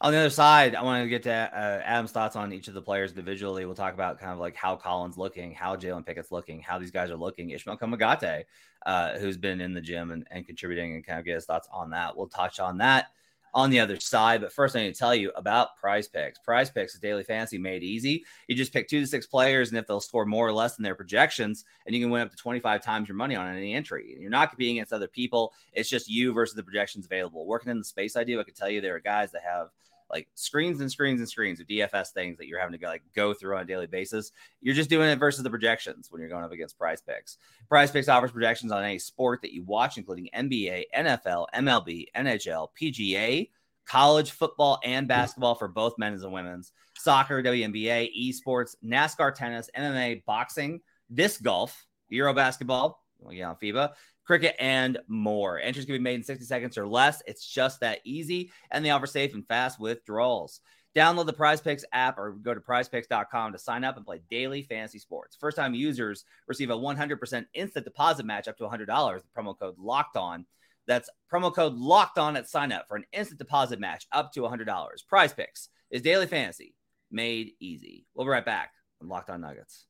On 0.01 0.12
the 0.12 0.18
other 0.18 0.30
side, 0.30 0.75
I 0.75 0.83
want 0.83 1.04
to 1.04 1.10
get 1.10 1.24
to 1.24 1.31
uh, 1.31 1.81
Adam's 1.86 2.12
thoughts 2.12 2.36
on 2.36 2.51
each 2.51 2.68
of 2.68 2.74
the 2.74 2.81
players 2.81 3.12
individually. 3.12 3.66
We'll 3.66 3.74
talk 3.74 3.94
about 3.94 4.19
kind 4.19 4.33
of 4.33 4.39
like 4.39 4.56
how 4.56 4.75
Collin's 4.75 5.18
looking, 5.18 5.54
how 5.54 5.75
Jalen 5.75 6.06
Pickett's 6.06 6.31
looking, 6.31 6.62
how 6.62 6.77
these 6.77 6.92
guys 6.92 7.09
are 7.09 7.16
looking. 7.16 7.51
Ishmael 7.51 7.77
Kamagate, 7.77 8.44
uh, 8.86 9.18
who's 9.18 9.38
been 9.38 9.62
in 9.62 9.74
the 9.74 9.80
gym 9.80 10.12
and, 10.12 10.27
and 10.30 10.45
contributing, 10.45 10.95
and 10.95 11.06
kind 11.06 11.19
of 11.19 11.25
get 11.25 11.36
his 11.36 11.45
thoughts 11.45 11.69
on 11.71 11.92
that. 11.92 12.18
We'll 12.18 12.27
touch 12.27 12.59
on 12.59 12.77
that 12.80 13.07
on 13.54 13.70
the 13.70 13.80
other 13.80 14.00
side. 14.00 14.42
But 14.42 14.52
first, 14.52 14.76
I 14.76 14.82
need 14.82 14.94
to 14.94 15.00
tell 15.00 15.14
you 15.14 15.32
about 15.36 15.78
prize 15.78 16.08
picks. 16.08 16.40
Prize 16.40 16.70
picks 16.70 16.94
is 16.94 17.00
daily 17.00 17.24
fantasy 17.24 17.58
made 17.58 17.84
easy. 17.84 18.26
You 18.48 18.56
just 18.56 18.74
pick 18.74 18.88
two 18.88 19.00
to 19.00 19.08
six 19.08 19.26
players, 19.26 19.70
and 19.70 19.78
if 19.78 19.88
they'll 19.88 20.00
score 20.00 20.26
more 20.26 20.48
or 20.48 20.54
less 20.54 20.76
than 20.76 20.84
their 20.84 20.96
projections, 20.96 21.66
and 21.86 21.96
you 21.96 22.02
can 22.02 22.10
win 22.10 22.22
up 22.22 22.32
to 22.32 22.38
25 22.38 22.84
times 22.84 23.08
your 23.08 23.18
money 23.18 23.36
on 23.36 23.48
any 23.48 23.74
entry. 23.74 24.16
You're 24.20 24.30
not 24.30 24.50
competing 24.50 24.78
against 24.78 24.94
other 24.94 25.08
people. 25.08 25.54
It's 25.74 25.90
just 25.90 26.10
you 26.10 26.34
versus 26.34 26.56
the 26.56 26.64
projections 26.64 27.06
available. 27.06 27.46
Working 27.46 27.72
in 27.72 27.80
the 27.80 27.86
space 27.86 28.16
I 28.16 28.24
do, 28.24 28.40
I 28.40 28.44
can 28.44 28.54
tell 28.54 28.70
you 28.70 28.82
there 28.82 28.96
are 28.96 29.00
guys 29.00 29.32
that 29.32 29.44
have 29.44 29.70
like 30.10 30.28
screens 30.36 30.82
and 30.82 30.92
screens 30.92 31.20
and 31.20 31.30
screens 31.30 31.60
of 31.60 31.68
DFS 31.68 32.10
things 32.10 32.38
that 32.38 32.48
you're 32.48 32.60
having 32.60 32.74
to 32.74 32.78
go, 32.78 32.88
like 32.88 33.04
go 33.16 33.34
through 33.34 33.56
on 33.56 33.62
a 33.62 33.66
daily 33.66 33.88
basis. 33.88 34.32
You're 34.62 34.76
just 34.76 34.90
doing 34.90 35.10
it 35.10 35.18
versus 35.18 35.44
the 35.44 35.50
projections 35.50 36.08
when 36.10 36.22
you're 36.22 36.30
going 36.30 36.44
up 36.44 36.52
against 36.52 36.78
prize 36.78 37.02
picks. 37.02 37.38
Prize 37.70 37.92
picks 37.92 38.08
offers 38.08 38.32
projections 38.32 38.72
on 38.72 38.84
any 38.84 39.00
sport 39.00 39.42
that 39.42 39.54
you 39.54 39.64
watch, 39.64 39.98
including 39.98 40.30
NBA, 40.36 40.86
NFL, 40.96 41.48
MLB, 41.56 42.08
NHL, 42.16 42.70
PGA, 42.80 43.50
college 43.86 44.32
football 44.32 44.80
and 44.84 45.08
basketball 45.08 45.56
for 45.56 45.68
both 45.68 45.98
men's 45.98 46.24
and 46.24 46.34
women's, 46.34 46.72
soccer, 46.98 47.42
WNBA, 47.44 48.10
esports, 48.18 48.76
NASCAR, 48.84 49.34
tennis, 49.36 49.70
MMA, 49.78 50.24
boxing, 50.26 50.81
disc 51.14 51.42
golf, 51.42 51.86
Euro 52.10 52.33
basketball, 52.33 53.04
yeah, 53.31 53.50
on 53.50 53.56
FIBA, 53.56 53.92
cricket, 54.25 54.56
and 54.59 54.99
more. 55.07 55.59
Entries 55.59 55.85
can 55.85 55.95
be 55.95 55.99
made 55.99 56.15
in 56.15 56.23
60 56.23 56.45
seconds 56.45 56.77
or 56.77 56.87
less. 56.87 57.21
It's 57.27 57.45
just 57.45 57.80
that 57.81 57.99
easy, 58.03 58.51
and 58.71 58.83
they 58.83 58.92
offer 58.92 59.07
safe 59.07 59.33
and 59.33 59.47
fast 59.47 59.80
withdrawals. 59.80 60.61
Download 60.95 61.25
the 61.25 61.33
Prize 61.33 61.59
Picks 61.59 61.85
app 61.92 62.19
or 62.19 62.33
go 62.33 62.53
to 62.53 62.59
prizepicks.com 62.59 63.51
to 63.51 63.57
sign 63.57 63.83
up 63.83 63.97
and 63.97 64.06
play 64.06 64.21
daily 64.30 64.61
fantasy 64.61 64.99
sports. 64.99 65.35
First 65.39 65.57
time 65.57 65.73
users 65.73 66.23
receive 66.47 66.69
a 66.69 66.77
100% 66.77 67.45
instant 67.56 67.85
deposit 67.85 68.25
match 68.25 68.47
up 68.47 68.57
to 68.59 68.65
$100 68.65 69.13
with 69.15 69.33
promo 69.33 69.57
code 69.57 69.80
locked 69.80 70.18
on. 70.18 70.45
That's 70.85 71.09
promo 71.31 71.53
code 71.53 71.73
locked 71.73 72.19
on 72.19 72.35
at 72.35 72.47
sign 72.47 72.71
up 72.71 72.87
for 72.87 72.95
an 72.95 73.06
instant 73.11 73.39
deposit 73.39 73.80
match 73.80 74.06
up 74.11 74.33
to 74.33 74.42
$100. 74.42 75.07
Prize 75.07 75.33
picks 75.33 75.69
is 75.89 76.03
daily 76.03 76.27
fantasy 76.27 76.75
made 77.13 77.53
easy. 77.59 78.06
We'll 78.13 78.25
be 78.25 78.31
right 78.31 78.45
back 78.45 78.71
on 79.01 79.07
Locked 79.07 79.30
on 79.30 79.42
Nuggets. 79.42 79.85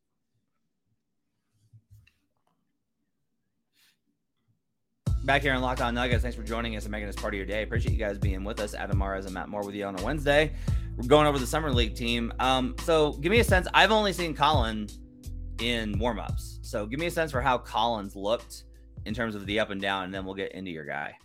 Back 5.24 5.42
here 5.42 5.53
on 5.53 5.62
Locked 5.62 5.80
On 5.80 5.96
Nuggets. 5.96 6.22
Thanks 6.22 6.36
for 6.36 6.44
joining 6.44 6.75
us 6.75 6.84
and 6.84 6.92
making 6.92 7.08
this 7.08 7.15
part 7.15 7.34
of 7.34 7.38
your 7.38 7.46
day. 7.46 7.63
Appreciate 7.63 7.94
you 7.94 7.98
guys 7.98 8.18
being 8.18 8.44
with 8.44 8.60
us. 8.60 8.74
Adam 8.74 8.98
Mares 8.98 9.24
and 9.24 9.34
Matt 9.34 9.48
Moore 9.48 9.63
with 9.63 9.74
you 9.74 9.86
on 9.86 9.98
a 9.98 10.03
Wednesday. 10.03 10.51
We're 10.98 11.08
going 11.08 11.27
over 11.27 11.39
the 11.39 11.48
summer 11.48 11.72
league 11.72 11.96
team. 11.96 12.34
Um, 12.42 12.75
so 12.84 13.13
give 13.13 13.32
me 13.32 13.39
a 13.39 13.44
sense. 13.44 13.65
I've 13.74 13.92
only 13.92 14.12
seen 14.12 14.34
Collin 14.34 14.89
in 15.62 15.96
warmups. 15.98 16.58
So 16.62 16.86
give 16.86 17.00
me 17.00 17.06
a 17.06 17.12
sense 17.12 17.32
for 17.32 17.39
how 17.39 17.58
Collin's 17.58 18.18
looked 18.18 18.65
in 19.06 19.13
terms 19.13 19.34
of 19.36 19.46
the 19.46 19.62
up 19.62 19.70
and 19.70 19.80
down, 19.82 20.03
and 20.03 20.13
then 20.13 20.25
we'll 20.25 20.36
get 20.36 20.51
into 20.51 20.72
your 20.72 20.86
guy. 20.86 21.15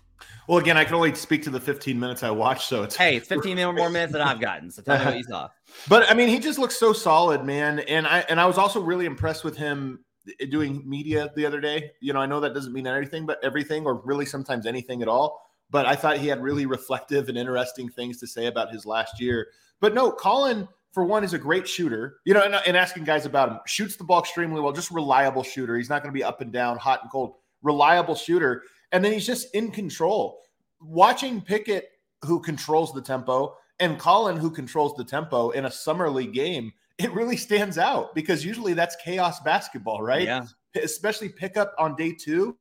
Well, 0.47 0.59
again, 0.59 0.77
I 0.77 0.85
can 0.85 0.95
only 0.95 1.13
speak 1.17 1.43
to 1.43 1.51
the 1.51 1.61
15 1.61 1.99
minutes 1.99 2.23
I 2.23 2.31
watched, 2.31 2.69
so 2.69 2.85
it's 2.85 2.95
hey, 2.95 3.17
it's 3.17 3.27
15 3.27 3.57
more 3.75 3.91
minutes 3.91 4.13
than 4.13 4.23
I've 4.23 4.41
gotten. 4.41 4.71
So 4.71 4.81
tell 4.81 4.97
me 5.01 5.05
what 5.07 5.17
you 5.17 5.25
saw. 5.25 5.49
But 5.89 6.11
I 6.11 6.15
mean, 6.15 6.29
he 6.29 6.39
just 6.39 6.59
looks 6.59 6.77
so 6.77 6.93
solid, 6.93 7.45
man. 7.45 7.81
And 7.81 8.07
I 8.07 8.21
and 8.29 8.41
I 8.41 8.47
was 8.47 8.59
also 8.59 8.81
really 8.81 9.07
impressed 9.07 9.45
with 9.45 9.57
him 9.57 10.05
Uh, 10.41 10.47
doing 10.47 10.83
media 10.89 11.31
the 11.37 11.47
other 11.47 11.61
day. 11.61 11.93
You 12.01 12.13
know, 12.13 12.21
I 12.21 12.27
know 12.27 12.41
that 12.41 12.55
doesn't 12.55 12.73
mean 12.73 12.87
anything, 12.87 13.27
but 13.27 13.39
everything, 13.43 13.85
or 13.85 14.03
really 14.05 14.27
sometimes 14.27 14.67
anything 14.67 15.03
at 15.03 15.09
all. 15.09 15.43
But 15.71 15.87
I 15.87 15.95
thought 15.95 16.19
he 16.19 16.29
had 16.29 16.43
really 16.43 16.67
reflective 16.67 17.29
and 17.29 17.37
interesting 17.37 17.89
things 17.89 18.19
to 18.21 18.27
say 18.27 18.47
about 18.47 18.73
his 18.73 18.87
last 18.87 19.21
year. 19.21 19.49
But 19.81 19.95
no, 19.95 20.11
Collin, 20.11 20.67
for 20.93 21.05
one, 21.05 21.25
is 21.25 21.35
a 21.35 21.39
great 21.39 21.69
shooter. 21.69 22.21
You 22.25 22.35
know, 22.35 22.43
and, 22.43 22.55
uh, 22.55 22.63
and 22.67 22.77
asking 22.77 23.05
guys 23.05 23.27
about 23.27 23.51
him, 23.51 23.59
shoots 23.67 23.97
the 23.97 24.05
ball 24.05 24.21
extremely 24.21 24.61
well, 24.61 24.73
just 24.73 24.91
reliable 24.91 25.43
shooter. 25.43 25.77
He's 25.77 25.91
not 25.91 26.03
going 26.03 26.13
to 26.13 26.19
be 26.19 26.25
up 26.25 26.41
and 26.41 26.53
down, 26.53 26.79
hot 26.79 27.03
and 27.03 27.11
cold 27.11 27.35
reliable 27.63 28.15
shooter. 28.15 28.63
And 28.93 29.05
then 29.05 29.13
he's 29.13 29.27
just 29.27 29.55
in 29.55 29.71
control. 29.71 30.41
Watching 30.81 31.41
Pickett 31.41 31.91
who 32.25 32.41
controls 32.41 32.93
the 32.93 33.03
tempo 33.03 33.57
and 33.81 33.99
Collin 33.99 34.37
who 34.37 34.51
controls 34.51 34.95
the 34.97 35.05
tempo 35.05 35.51
in 35.51 35.67
a 35.67 35.71
summer 35.71 36.11
league 36.11 36.33
game, 36.33 36.73
it 36.99 37.13
really 37.13 37.37
stands 37.37 37.79
out 37.79 38.15
because 38.15 38.45
usually 38.45 38.75
that's 38.75 38.97
chaos 38.97 39.41
basketball, 39.41 40.03
right? 40.03 40.25
Yeah. 40.25 40.45
Especially 40.83 41.29
pickup 41.29 41.75
on 41.79 41.97
day 41.97 42.13
two. 42.13 42.57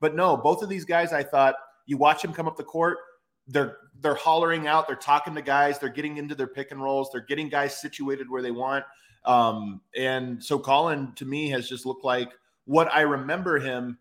But 0.00 0.14
no, 0.14 0.36
both 0.36 0.62
of 0.62 0.68
these 0.68 0.84
guys, 0.84 1.12
I 1.12 1.22
thought 1.22 1.56
you 1.86 1.96
watch 1.96 2.22
them 2.22 2.32
come 2.32 2.46
up 2.46 2.56
the 2.56 2.64
court, 2.64 2.98
they're 3.46 3.76
they're 4.00 4.14
hollering 4.14 4.66
out, 4.66 4.86
they're 4.86 4.96
talking 4.96 5.34
to 5.34 5.42
guys, 5.42 5.78
they're 5.78 5.88
getting 5.90 6.16
into 6.16 6.34
their 6.34 6.46
pick 6.46 6.70
and 6.70 6.82
rolls, 6.82 7.10
they're 7.12 7.20
getting 7.20 7.48
guys 7.48 7.76
situated 7.76 8.30
where 8.30 8.42
they 8.42 8.52
want. 8.52 8.84
Um, 9.24 9.82
and 9.94 10.42
so 10.42 10.58
Collin 10.58 11.12
to 11.16 11.26
me 11.26 11.50
has 11.50 11.68
just 11.68 11.84
looked 11.84 12.04
like 12.04 12.30
what 12.64 12.92
I 12.94 13.02
remember 13.02 13.58
him 13.58 13.98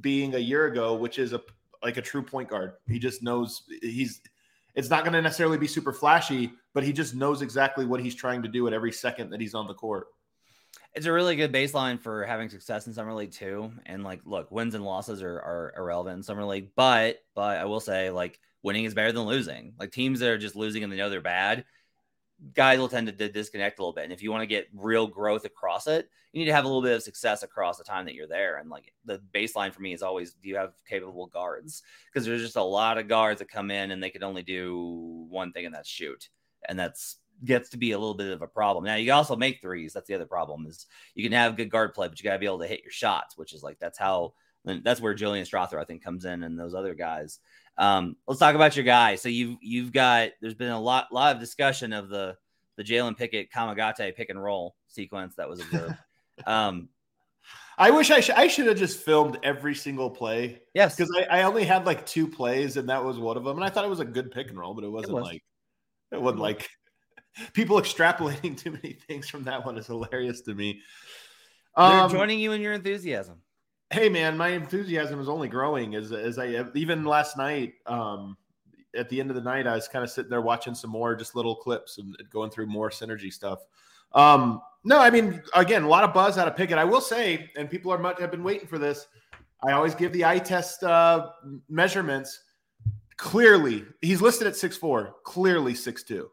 being 0.00 0.34
a 0.34 0.38
year 0.38 0.66
ago, 0.66 0.94
which 0.94 1.18
is 1.18 1.32
a 1.32 1.40
like 1.82 1.96
a 1.96 2.02
true 2.02 2.22
point 2.22 2.48
guard. 2.48 2.74
He 2.86 2.98
just 2.98 3.22
knows 3.22 3.62
he's 3.82 4.20
it's 4.74 4.90
not 4.90 5.02
going 5.02 5.14
to 5.14 5.22
necessarily 5.22 5.58
be 5.58 5.66
super 5.66 5.92
flashy, 5.92 6.52
but 6.74 6.84
he 6.84 6.92
just 6.92 7.14
knows 7.14 7.42
exactly 7.42 7.84
what 7.84 8.00
he's 8.00 8.14
trying 8.14 8.42
to 8.42 8.48
do 8.48 8.66
at 8.66 8.72
every 8.72 8.92
second 8.92 9.30
that 9.30 9.40
he's 9.40 9.54
on 9.54 9.66
the 9.66 9.74
court. 9.74 10.08
It's 10.94 11.06
a 11.06 11.12
really 11.12 11.36
good 11.36 11.52
baseline 11.52 12.00
for 12.00 12.24
having 12.24 12.48
success 12.48 12.86
in 12.86 12.94
summer 12.94 13.14
league 13.14 13.32
too. 13.32 13.72
And 13.86 14.04
like, 14.04 14.20
look, 14.24 14.50
wins 14.50 14.74
and 14.74 14.84
losses 14.84 15.22
are, 15.22 15.36
are 15.36 15.74
irrelevant 15.76 16.18
in 16.18 16.22
summer 16.22 16.44
league, 16.44 16.70
but 16.76 17.18
but 17.34 17.58
I 17.58 17.64
will 17.64 17.80
say 17.80 18.10
like 18.10 18.40
winning 18.62 18.84
is 18.84 18.94
better 18.94 19.12
than 19.12 19.22
losing. 19.22 19.74
Like 19.78 19.92
teams 19.92 20.20
that 20.20 20.30
are 20.30 20.38
just 20.38 20.56
losing 20.56 20.82
and 20.82 20.92
they 20.92 20.96
know 20.96 21.10
they're 21.10 21.20
bad, 21.20 21.64
guys 22.54 22.78
will 22.78 22.88
tend 22.88 23.06
to 23.06 23.28
disconnect 23.28 23.78
a 23.78 23.82
little 23.82 23.92
bit. 23.92 24.04
And 24.04 24.12
if 24.12 24.22
you 24.22 24.30
want 24.30 24.42
to 24.42 24.46
get 24.46 24.68
real 24.74 25.06
growth 25.06 25.44
across 25.44 25.86
it, 25.86 26.08
you 26.32 26.40
need 26.40 26.46
to 26.46 26.54
have 26.54 26.64
a 26.64 26.68
little 26.68 26.82
bit 26.82 26.96
of 26.96 27.02
success 27.02 27.42
across 27.42 27.78
the 27.78 27.84
time 27.84 28.04
that 28.06 28.14
you're 28.14 28.26
there. 28.26 28.58
And 28.58 28.70
like 28.70 28.92
the 29.04 29.20
baseline 29.34 29.72
for 29.72 29.82
me 29.82 29.92
is 29.92 30.02
always 30.02 30.34
do 30.34 30.48
you 30.48 30.56
have 30.56 30.72
capable 30.88 31.26
guards? 31.26 31.82
Because 32.06 32.26
there's 32.26 32.42
just 32.42 32.56
a 32.56 32.62
lot 32.62 32.98
of 32.98 33.08
guards 33.08 33.40
that 33.40 33.50
come 33.50 33.70
in 33.70 33.90
and 33.90 34.02
they 34.02 34.10
can 34.10 34.22
only 34.22 34.42
do 34.42 35.26
one 35.28 35.52
thing 35.52 35.66
and 35.66 35.74
that's 35.74 35.88
shoot. 35.88 36.28
And 36.68 36.78
that's 36.78 37.16
gets 37.44 37.70
to 37.70 37.78
be 37.78 37.92
a 37.92 37.98
little 37.98 38.14
bit 38.14 38.32
of 38.32 38.42
a 38.42 38.46
problem. 38.46 38.84
Now 38.84 38.96
you 38.96 39.06
can 39.06 39.14
also 39.14 39.36
make 39.36 39.60
threes. 39.60 39.92
That's 39.92 40.06
the 40.06 40.14
other 40.14 40.26
problem 40.26 40.66
is 40.66 40.86
you 41.14 41.22
can 41.22 41.32
have 41.32 41.56
good 41.56 41.70
guard 41.70 41.94
play, 41.94 42.08
but 42.08 42.18
you 42.18 42.24
got 42.24 42.34
to 42.34 42.38
be 42.38 42.46
able 42.46 42.60
to 42.60 42.66
hit 42.66 42.82
your 42.82 42.92
shots, 42.92 43.36
which 43.36 43.52
is 43.52 43.62
like 43.62 43.78
that's 43.78 43.98
how 43.98 44.34
that's 44.64 45.00
where 45.00 45.14
Julian 45.14 45.46
Strawther 45.46 45.80
I 45.80 45.84
think 45.84 46.04
comes 46.04 46.24
in 46.24 46.42
and 46.42 46.58
those 46.58 46.74
other 46.74 46.94
guys. 46.94 47.38
Um, 47.78 48.16
let's 48.26 48.40
talk 48.40 48.54
about 48.54 48.76
your 48.76 48.84
guy. 48.84 49.14
So 49.14 49.28
you've 49.28 49.56
you've 49.62 49.92
got 49.92 50.30
there's 50.40 50.54
been 50.54 50.70
a 50.70 50.80
lot 50.80 51.12
lot 51.12 51.34
of 51.34 51.40
discussion 51.40 51.92
of 51.92 52.08
the 52.08 52.36
the 52.76 52.84
Jalen 52.84 53.16
Pickett 53.16 53.50
Kamagate 53.50 54.14
pick 54.14 54.30
and 54.30 54.42
roll 54.42 54.74
sequence 54.88 55.36
that 55.36 55.48
was 55.48 55.60
observed. 55.60 55.96
um, 56.46 56.88
I 57.76 57.90
wish 57.90 58.10
I, 58.10 58.20
sh- 58.20 58.30
I 58.30 58.48
should 58.48 58.66
have 58.66 58.76
just 58.76 59.00
filmed 59.00 59.38
every 59.42 59.74
single 59.74 60.10
play. 60.10 60.60
Yes, 60.74 60.94
because 60.94 61.10
I, 61.18 61.40
I, 61.40 61.42
only 61.44 61.64
had 61.64 61.86
like 61.86 62.04
two 62.04 62.28
plays 62.28 62.76
and 62.76 62.90
that 62.90 63.02
was 63.02 63.18
one 63.18 63.38
of 63.38 63.44
them, 63.44 63.56
and 63.56 63.64
I 63.64 63.70
thought 63.70 63.86
it 63.86 63.90
was 63.90 64.00
a 64.00 64.04
good 64.04 64.30
pick 64.30 64.50
and 64.50 64.58
roll, 64.58 64.74
but 64.74 64.84
it 64.84 64.90
wasn't 64.90 65.12
it 65.12 65.14
was. 65.14 65.24
like 65.24 65.42
it 66.12 66.20
wasn't 66.20 66.40
like 66.40 66.68
people 67.52 67.80
extrapolating 67.80 68.56
too 68.56 68.72
many 68.72 68.92
things 68.92 69.28
from 69.28 69.44
that 69.44 69.64
one 69.64 69.78
is 69.78 69.86
hilarious 69.86 70.40
to 70.42 70.54
me. 70.54 70.80
They're 71.76 71.86
um, 71.86 72.10
joining 72.10 72.40
you 72.40 72.52
in 72.52 72.60
your 72.60 72.72
enthusiasm 72.72 73.42
hey 73.90 74.08
man, 74.08 74.36
my 74.36 74.48
enthusiasm 74.48 75.20
is 75.20 75.28
only 75.28 75.48
growing 75.48 75.94
as 75.94 76.12
as 76.12 76.38
I 76.38 76.64
even 76.74 77.04
last 77.04 77.36
night. 77.36 77.74
Um, 77.86 78.36
at 78.96 79.08
the 79.08 79.20
end 79.20 79.30
of 79.30 79.36
the 79.36 79.42
night, 79.42 79.68
I 79.68 79.74
was 79.74 79.86
kind 79.86 80.02
of 80.02 80.10
sitting 80.10 80.30
there 80.30 80.40
watching 80.40 80.74
some 80.74 80.90
more 80.90 81.14
just 81.14 81.36
little 81.36 81.54
clips 81.54 81.98
and 81.98 82.16
going 82.28 82.50
through 82.50 82.66
more 82.66 82.90
synergy 82.90 83.32
stuff. 83.32 83.60
Um, 84.12 84.60
no, 84.82 84.98
I 84.98 85.10
mean, 85.10 85.42
again, 85.54 85.84
a 85.84 85.88
lot 85.88 86.02
of 86.02 86.12
buzz 86.12 86.38
out 86.38 86.48
of 86.48 86.56
Pickett. 86.56 86.76
I 86.76 86.84
will 86.84 87.00
say, 87.00 87.50
and 87.56 87.70
people 87.70 87.92
are 87.92 87.98
much 87.98 88.18
have 88.18 88.32
been 88.32 88.42
waiting 88.42 88.66
for 88.66 88.78
this. 88.78 89.06
I 89.62 89.72
always 89.72 89.94
give 89.94 90.12
the 90.12 90.24
eye 90.24 90.38
test 90.38 90.82
uh, 90.82 91.28
measurements. 91.68 92.40
Clearly, 93.20 93.84
he's 94.00 94.20
listed 94.22 94.46
at 94.46 94.56
six 94.56 94.76
four. 94.76 95.14
Clearly 95.24 95.74
six 95.74 96.02
two. 96.02 96.30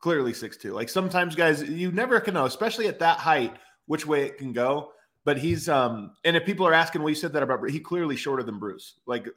Clearly 0.00 0.32
six 0.32 0.56
two. 0.56 0.72
Like 0.72 0.88
sometimes 0.88 1.34
guys, 1.34 1.62
you 1.62 1.90
never 1.92 2.20
can 2.20 2.34
know, 2.34 2.46
especially 2.46 2.86
at 2.86 3.00
that 3.00 3.18
height, 3.18 3.54
which 3.86 4.06
way 4.06 4.24
it 4.24 4.38
can 4.38 4.52
go 4.52 4.92
but 5.28 5.36
he's 5.36 5.68
um 5.68 6.12
and 6.24 6.38
if 6.38 6.46
people 6.46 6.66
are 6.66 6.72
asking 6.72 7.02
well 7.02 7.10
you 7.10 7.14
said 7.14 7.34
that 7.34 7.42
about 7.42 7.68
he 7.68 7.78
clearly 7.78 8.16
shorter 8.16 8.42
than 8.42 8.58
bruce 8.58 8.94
like 9.06 9.28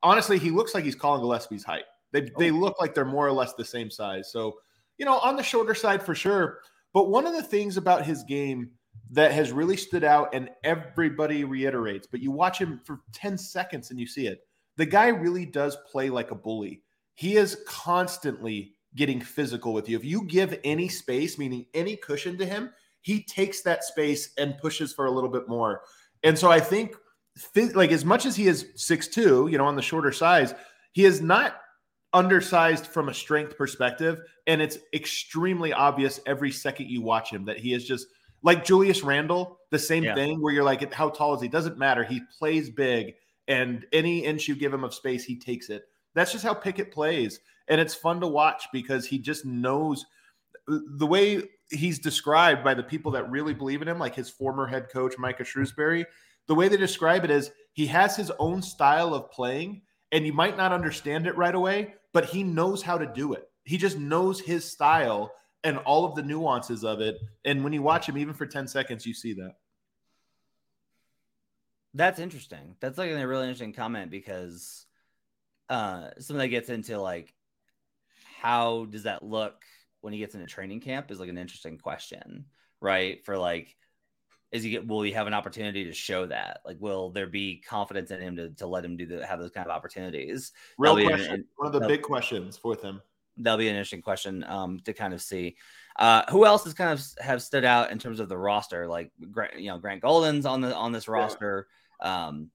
honestly 0.00 0.38
he 0.38 0.48
looks 0.48 0.74
like 0.74 0.84
he's 0.84 0.94
Collin 0.94 1.20
Gillespie's 1.20 1.64
height 1.64 1.82
they, 2.12 2.22
oh. 2.22 2.38
they 2.38 2.52
look 2.52 2.80
like 2.80 2.94
they're 2.94 3.04
more 3.04 3.26
or 3.26 3.32
less 3.32 3.52
the 3.54 3.64
same 3.64 3.90
size 3.90 4.30
so 4.30 4.58
you 4.96 5.04
know 5.04 5.18
on 5.18 5.34
the 5.34 5.42
shorter 5.42 5.74
side 5.74 6.04
for 6.04 6.14
sure 6.14 6.60
but 6.92 7.08
one 7.10 7.26
of 7.26 7.32
the 7.32 7.42
things 7.42 7.76
about 7.76 8.06
his 8.06 8.22
game 8.22 8.70
that 9.10 9.32
has 9.32 9.50
really 9.50 9.76
stood 9.76 10.04
out 10.04 10.32
and 10.32 10.50
everybody 10.62 11.42
reiterates 11.42 12.06
but 12.06 12.20
you 12.20 12.30
watch 12.30 12.58
him 12.58 12.80
for 12.84 13.00
10 13.12 13.36
seconds 13.36 13.90
and 13.90 13.98
you 13.98 14.06
see 14.06 14.28
it 14.28 14.46
the 14.80 14.86
guy 14.86 15.08
really 15.08 15.46
does 15.46 15.76
play 15.90 16.10
like 16.10 16.30
a 16.30 16.34
bully 16.34 16.82
he 17.14 17.36
is 17.36 17.58
constantly 17.66 18.74
getting 18.96 19.20
physical 19.20 19.72
with 19.72 19.88
you 19.88 19.96
if 19.96 20.04
you 20.04 20.24
give 20.24 20.58
any 20.64 20.88
space 20.88 21.38
meaning 21.38 21.64
any 21.74 21.96
cushion 21.96 22.36
to 22.36 22.44
him 22.44 22.70
he 23.02 23.22
takes 23.22 23.62
that 23.62 23.84
space 23.84 24.32
and 24.38 24.58
pushes 24.58 24.92
for 24.92 25.06
a 25.06 25.10
little 25.10 25.30
bit 25.30 25.48
more. 25.48 25.82
And 26.22 26.38
so 26.38 26.50
I 26.50 26.60
think, 26.60 26.94
like, 27.74 27.92
as 27.92 28.04
much 28.04 28.26
as 28.26 28.36
he 28.36 28.46
is 28.46 28.66
six 28.76 29.08
two, 29.08 29.48
you 29.50 29.58
know, 29.58 29.66
on 29.66 29.76
the 29.76 29.82
shorter 29.82 30.12
size, 30.12 30.54
he 30.92 31.04
is 31.04 31.20
not 31.20 31.60
undersized 32.12 32.86
from 32.86 33.08
a 33.08 33.14
strength 33.14 33.56
perspective. 33.56 34.20
And 34.46 34.60
it's 34.60 34.78
extremely 34.92 35.72
obvious 35.72 36.20
every 36.26 36.50
second 36.50 36.90
you 36.90 37.02
watch 37.02 37.30
him 37.30 37.44
that 37.46 37.58
he 37.58 37.72
is 37.72 37.86
just 37.86 38.06
like 38.42 38.64
Julius 38.64 39.02
Randle, 39.02 39.58
the 39.70 39.78
same 39.78 40.02
yeah. 40.02 40.14
thing 40.14 40.42
where 40.42 40.52
you're 40.52 40.64
like, 40.64 40.92
how 40.92 41.10
tall 41.10 41.34
is 41.34 41.42
he? 41.42 41.48
Doesn't 41.48 41.78
matter. 41.78 42.04
He 42.04 42.20
plays 42.38 42.68
big, 42.68 43.14
and 43.50 43.84
any 43.92 44.20
inch 44.20 44.46
you 44.46 44.54
give 44.54 44.72
him 44.72 44.84
of 44.84 44.94
space, 44.94 45.24
he 45.24 45.36
takes 45.36 45.70
it. 45.70 45.82
That's 46.14 46.30
just 46.30 46.44
how 46.44 46.54
Pickett 46.54 46.92
plays. 46.92 47.40
And 47.66 47.80
it's 47.80 47.94
fun 47.94 48.20
to 48.20 48.28
watch 48.28 48.68
because 48.72 49.04
he 49.04 49.18
just 49.18 49.44
knows 49.44 50.06
the 50.68 51.06
way 51.06 51.42
he's 51.70 51.98
described 51.98 52.62
by 52.62 52.74
the 52.74 52.82
people 52.82 53.10
that 53.12 53.28
really 53.28 53.52
believe 53.52 53.82
in 53.82 53.88
him, 53.88 53.98
like 53.98 54.14
his 54.14 54.30
former 54.30 54.68
head 54.68 54.88
coach, 54.88 55.18
Micah 55.18 55.42
Shrewsberry. 55.42 56.04
The 56.46 56.54
way 56.54 56.68
they 56.68 56.76
describe 56.76 57.24
it 57.24 57.30
is 57.30 57.50
he 57.72 57.86
has 57.88 58.16
his 58.16 58.30
own 58.38 58.62
style 58.62 59.14
of 59.14 59.30
playing, 59.32 59.82
and 60.12 60.24
you 60.24 60.32
might 60.32 60.56
not 60.56 60.72
understand 60.72 61.26
it 61.26 61.36
right 61.36 61.54
away, 61.54 61.94
but 62.12 62.26
he 62.26 62.44
knows 62.44 62.82
how 62.82 62.98
to 62.98 63.06
do 63.06 63.32
it. 63.32 63.48
He 63.64 63.78
just 63.78 63.98
knows 63.98 64.38
his 64.40 64.64
style 64.64 65.32
and 65.64 65.78
all 65.78 66.04
of 66.04 66.14
the 66.14 66.22
nuances 66.22 66.84
of 66.84 67.00
it. 67.00 67.18
And 67.44 67.64
when 67.64 67.72
you 67.72 67.82
watch 67.82 68.08
him, 68.08 68.16
even 68.16 68.34
for 68.34 68.46
10 68.46 68.68
seconds, 68.68 69.04
you 69.04 69.14
see 69.14 69.32
that. 69.34 69.56
That's 71.94 72.18
interesting. 72.18 72.76
That's 72.80 72.98
like 72.98 73.10
a 73.10 73.26
really 73.26 73.44
interesting 73.44 73.72
comment 73.72 74.10
because 74.10 74.86
uh 75.68 76.10
something 76.18 76.38
that 76.38 76.48
gets 76.48 76.68
into 76.68 77.00
like 77.00 77.32
how 78.40 78.86
does 78.86 79.04
that 79.04 79.22
look 79.22 79.62
when 80.00 80.12
he 80.12 80.18
gets 80.18 80.34
into 80.34 80.46
training 80.46 80.80
camp 80.80 81.10
is 81.10 81.20
like 81.20 81.28
an 81.28 81.38
interesting 81.38 81.78
question, 81.78 82.46
right? 82.80 83.24
For 83.24 83.36
like, 83.36 83.76
is 84.50 84.62
he 84.62 84.70
get 84.70 84.86
will 84.86 85.02
he 85.02 85.12
have 85.12 85.26
an 85.26 85.34
opportunity 85.34 85.84
to 85.84 85.92
show 85.92 86.26
that? 86.26 86.60
Like, 86.64 86.78
will 86.80 87.10
there 87.10 87.26
be 87.26 87.62
confidence 87.68 88.10
in 88.10 88.20
him 88.20 88.36
to, 88.36 88.50
to 88.50 88.66
let 88.66 88.84
him 88.84 88.96
do 88.96 89.06
the 89.06 89.26
have 89.26 89.38
those 89.38 89.50
kind 89.50 89.66
of 89.66 89.72
opportunities? 89.72 90.52
Real 90.78 90.94
question. 90.94 91.32
An, 91.32 91.44
one 91.56 91.74
of 91.74 91.80
the 91.80 91.86
big 91.86 92.02
questions 92.02 92.60
with 92.64 92.82
him. 92.82 93.00
That'll 93.36 93.58
be 93.58 93.68
an 93.68 93.74
interesting 93.74 94.02
question 94.02 94.44
um, 94.44 94.80
to 94.80 94.92
kind 94.92 95.14
of 95.14 95.22
see. 95.22 95.56
Uh, 95.96 96.22
who 96.30 96.44
else 96.44 96.64
has 96.64 96.74
kind 96.74 96.92
of 96.92 97.04
have 97.20 97.42
stood 97.42 97.64
out 97.64 97.90
in 97.90 97.98
terms 97.98 98.20
of 98.20 98.28
the 98.28 98.36
roster? 98.36 98.88
Like, 98.88 99.12
you 99.56 99.68
know, 99.68 99.78
Grant 99.78 100.02
Golden's 100.02 100.46
on 100.46 100.60
the 100.60 100.74
on 100.74 100.92
this 100.92 101.08
roster. 101.08 101.68
Yeah. 101.68 101.76
Um, 102.02 102.50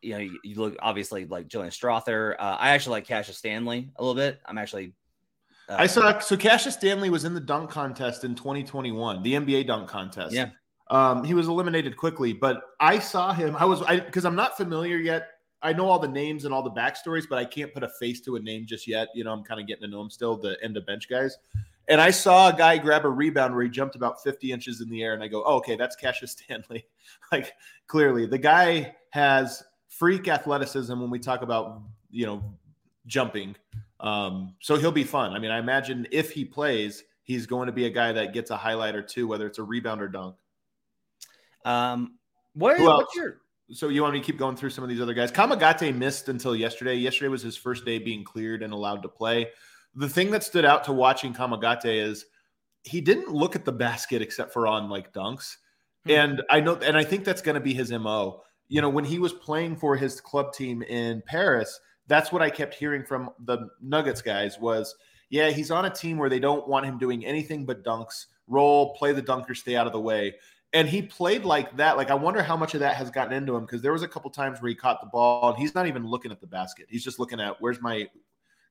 you 0.00 0.12
know, 0.12 0.18
you, 0.18 0.38
you, 0.42 0.54
look 0.56 0.76
obviously 0.80 1.24
like 1.26 1.48
Julian 1.48 1.70
Strawther. 1.70 2.34
Uh, 2.38 2.56
I 2.58 2.70
actually 2.70 2.92
like 2.92 3.06
Cassius 3.06 3.38
Stanley 3.38 3.90
a 3.96 4.02
little 4.02 4.16
bit. 4.16 4.40
I'm 4.44 4.58
actually 4.58 4.94
uh, 5.68 5.76
I 5.78 5.86
saw 5.86 6.18
so 6.18 6.36
Cassius 6.36 6.74
Stanley 6.74 7.10
was 7.10 7.24
in 7.24 7.34
the 7.34 7.40
dunk 7.40 7.70
contest 7.70 8.24
in 8.24 8.34
2021, 8.34 9.22
the 9.22 9.34
NBA 9.34 9.66
dunk 9.66 9.88
contest. 9.88 10.34
Yeah. 10.34 10.50
Um, 10.90 11.24
he 11.24 11.34
was 11.34 11.48
eliminated 11.48 11.96
quickly, 11.96 12.32
but 12.32 12.62
I 12.80 12.98
saw 12.98 13.32
him. 13.32 13.56
I 13.56 13.64
was 13.64 13.82
I 13.82 14.00
because 14.00 14.24
I'm 14.24 14.36
not 14.36 14.56
familiar 14.56 14.98
yet. 14.98 15.28
I 15.62 15.72
know 15.72 15.88
all 15.88 16.00
the 16.00 16.08
names 16.08 16.44
and 16.44 16.52
all 16.52 16.62
the 16.62 16.72
backstories, 16.72 17.24
but 17.28 17.38
I 17.38 17.44
can't 17.44 17.72
put 17.72 17.84
a 17.84 17.88
face 17.88 18.20
to 18.22 18.34
a 18.36 18.40
name 18.40 18.66
just 18.66 18.88
yet. 18.88 19.08
You 19.14 19.22
know, 19.22 19.32
I'm 19.32 19.44
kind 19.44 19.60
of 19.60 19.66
getting 19.66 19.82
to 19.82 19.88
know 19.88 20.00
him 20.00 20.10
still, 20.10 20.36
the 20.36 20.58
end 20.62 20.76
of 20.76 20.84
bench 20.84 21.08
guys. 21.08 21.38
And 21.88 22.00
I 22.00 22.10
saw 22.10 22.48
a 22.48 22.56
guy 22.56 22.78
grab 22.78 23.04
a 23.04 23.08
rebound 23.08 23.54
where 23.54 23.64
he 23.64 23.70
jumped 23.70 23.96
about 23.96 24.22
50 24.22 24.52
inches 24.52 24.80
in 24.80 24.88
the 24.88 25.02
air, 25.02 25.14
and 25.14 25.22
I 25.22 25.28
go, 25.28 25.42
oh, 25.44 25.56
okay, 25.56 25.76
that's 25.76 25.96
Cassius 25.96 26.32
Stanley. 26.32 26.86
like 27.32 27.52
clearly, 27.86 28.26
the 28.26 28.38
guy 28.38 28.94
has 29.10 29.62
freak 29.88 30.28
athleticism 30.28 30.98
when 30.98 31.10
we 31.10 31.18
talk 31.18 31.42
about 31.42 31.82
you 32.10 32.26
know 32.26 32.42
jumping. 33.06 33.56
Um, 34.00 34.54
so 34.60 34.76
he'll 34.76 34.92
be 34.92 35.04
fun. 35.04 35.32
I 35.32 35.38
mean, 35.38 35.50
I 35.50 35.58
imagine 35.58 36.06
if 36.10 36.32
he 36.32 36.44
plays, 36.44 37.04
he's 37.22 37.46
going 37.46 37.66
to 37.66 37.72
be 37.72 37.86
a 37.86 37.90
guy 37.90 38.12
that 38.12 38.32
gets 38.32 38.50
a 38.50 38.56
highlight 38.56 38.94
or 38.94 39.02
two, 39.02 39.28
whether 39.28 39.46
it's 39.46 39.58
a 39.58 39.62
rebound 39.62 40.02
or 40.02 40.08
dunk. 40.08 40.36
Um, 41.64 42.18
what, 42.54 42.80
what's 42.80 43.14
your 43.14 43.42
so 43.70 43.88
you 43.88 44.02
want 44.02 44.14
me 44.14 44.20
to 44.20 44.26
keep 44.26 44.38
going 44.38 44.56
through 44.56 44.70
some 44.70 44.84
of 44.84 44.90
these 44.90 45.00
other 45.00 45.14
guys? 45.14 45.32
Kamagate 45.32 45.94
missed 45.94 46.28
until 46.28 46.54
yesterday. 46.54 46.94
Yesterday 46.94 47.28
was 47.28 47.42
his 47.42 47.56
first 47.56 47.84
day 47.84 47.98
being 47.98 48.22
cleared 48.22 48.62
and 48.62 48.72
allowed 48.72 49.02
to 49.02 49.08
play. 49.08 49.48
The 49.94 50.08
thing 50.08 50.30
that 50.30 50.42
stood 50.42 50.64
out 50.64 50.84
to 50.84 50.92
watching 50.92 51.34
Kamagate 51.34 51.84
is 51.84 52.26
he 52.84 53.00
didn't 53.00 53.32
look 53.32 53.54
at 53.54 53.64
the 53.64 53.72
basket 53.72 54.22
except 54.22 54.52
for 54.52 54.66
on 54.66 54.88
like 54.88 55.12
dunks. 55.12 55.56
Hmm. 56.04 56.10
And 56.10 56.42
I 56.50 56.60
know, 56.60 56.76
and 56.76 56.96
I 56.96 57.04
think 57.04 57.24
that's 57.24 57.42
going 57.42 57.54
to 57.54 57.60
be 57.60 57.74
his 57.74 57.90
MO. 57.92 58.42
You 58.68 58.80
know, 58.80 58.88
when 58.88 59.04
he 59.04 59.18
was 59.18 59.32
playing 59.32 59.76
for 59.76 59.96
his 59.96 60.20
club 60.20 60.52
team 60.52 60.82
in 60.82 61.22
Paris, 61.26 61.78
that's 62.06 62.32
what 62.32 62.42
I 62.42 62.50
kept 62.50 62.74
hearing 62.74 63.04
from 63.04 63.30
the 63.44 63.68
Nuggets 63.80 64.22
guys 64.22 64.58
was, 64.58 64.94
yeah, 65.30 65.50
he's 65.50 65.70
on 65.70 65.84
a 65.84 65.90
team 65.90 66.18
where 66.18 66.28
they 66.28 66.40
don't 66.40 66.66
want 66.68 66.86
him 66.86 66.98
doing 66.98 67.24
anything 67.24 67.64
but 67.64 67.84
dunks, 67.84 68.26
roll, 68.46 68.94
play 68.94 69.12
the 69.12 69.22
dunker, 69.22 69.54
stay 69.54 69.76
out 69.76 69.86
of 69.86 69.92
the 69.92 70.00
way. 70.00 70.34
And 70.74 70.88
he 70.88 71.02
played 71.02 71.44
like 71.44 71.76
that. 71.76 71.96
Like 71.98 72.10
I 72.10 72.14
wonder 72.14 72.42
how 72.42 72.56
much 72.56 72.74
of 72.74 72.80
that 72.80 72.96
has 72.96 73.10
gotten 73.10 73.34
into 73.34 73.54
him 73.54 73.66
because 73.66 73.82
there 73.82 73.92
was 73.92 74.02
a 74.02 74.08
couple 74.08 74.30
times 74.30 74.60
where 74.60 74.70
he 74.70 74.74
caught 74.74 75.00
the 75.00 75.06
ball 75.06 75.50
and 75.50 75.58
he's 75.58 75.74
not 75.74 75.86
even 75.86 76.06
looking 76.06 76.32
at 76.32 76.40
the 76.40 76.46
basket. 76.46 76.86
He's 76.88 77.04
just 77.04 77.18
looking 77.18 77.40
at 77.40 77.60
where's 77.60 77.80
my 77.80 78.08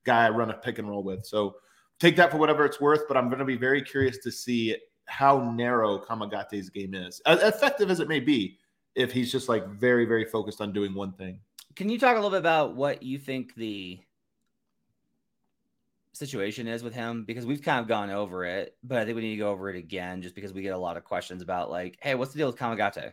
guy 0.04 0.26
I 0.26 0.30
run 0.30 0.50
a 0.50 0.54
pick 0.54 0.78
and 0.78 0.88
roll 0.88 1.02
with. 1.02 1.24
So 1.24 1.56
take 1.98 2.16
that 2.16 2.30
for 2.30 2.36
whatever 2.36 2.64
it's 2.64 2.80
worth, 2.80 3.02
but 3.08 3.16
I'm 3.16 3.28
going 3.28 3.38
to 3.38 3.44
be 3.44 3.56
very 3.56 3.82
curious 3.82 4.18
to 4.18 4.30
see 4.30 4.76
how 5.06 5.50
narrow 5.52 5.98
Kamagate's 5.98 6.68
game 6.68 6.94
is, 6.94 7.20
as 7.26 7.42
effective 7.42 7.90
as 7.90 8.00
it 8.00 8.08
may 8.08 8.20
be, 8.20 8.58
if 8.94 9.12
he's 9.12 9.32
just 9.32 9.48
like 9.48 9.66
very, 9.68 10.04
very 10.04 10.24
focused 10.24 10.60
on 10.60 10.72
doing 10.72 10.94
one 10.94 11.12
thing. 11.12 11.38
Can 11.76 11.88
you 11.88 11.98
talk 11.98 12.12
a 12.12 12.16
little 12.16 12.30
bit 12.30 12.38
about 12.38 12.76
what 12.76 13.02
you 13.02 13.18
think 13.18 13.54
the 13.54 13.98
situation 16.12 16.68
is 16.68 16.82
with 16.82 16.94
him? 16.94 17.24
Because 17.24 17.46
we've 17.46 17.62
kind 17.62 17.80
of 17.80 17.88
gone 17.88 18.10
over 18.10 18.44
it, 18.44 18.76
but 18.82 18.98
I 18.98 19.04
think 19.04 19.16
we 19.16 19.22
need 19.22 19.36
to 19.36 19.38
go 19.38 19.50
over 19.50 19.70
it 19.70 19.76
again 19.76 20.22
just 20.22 20.34
because 20.34 20.52
we 20.52 20.62
get 20.62 20.74
a 20.74 20.78
lot 20.78 20.96
of 20.96 21.04
questions 21.04 21.42
about 21.42 21.70
like, 21.70 21.98
hey, 22.00 22.14
what's 22.14 22.32
the 22.32 22.38
deal 22.38 22.48
with 22.48 22.56
Kamagate? 22.56 23.12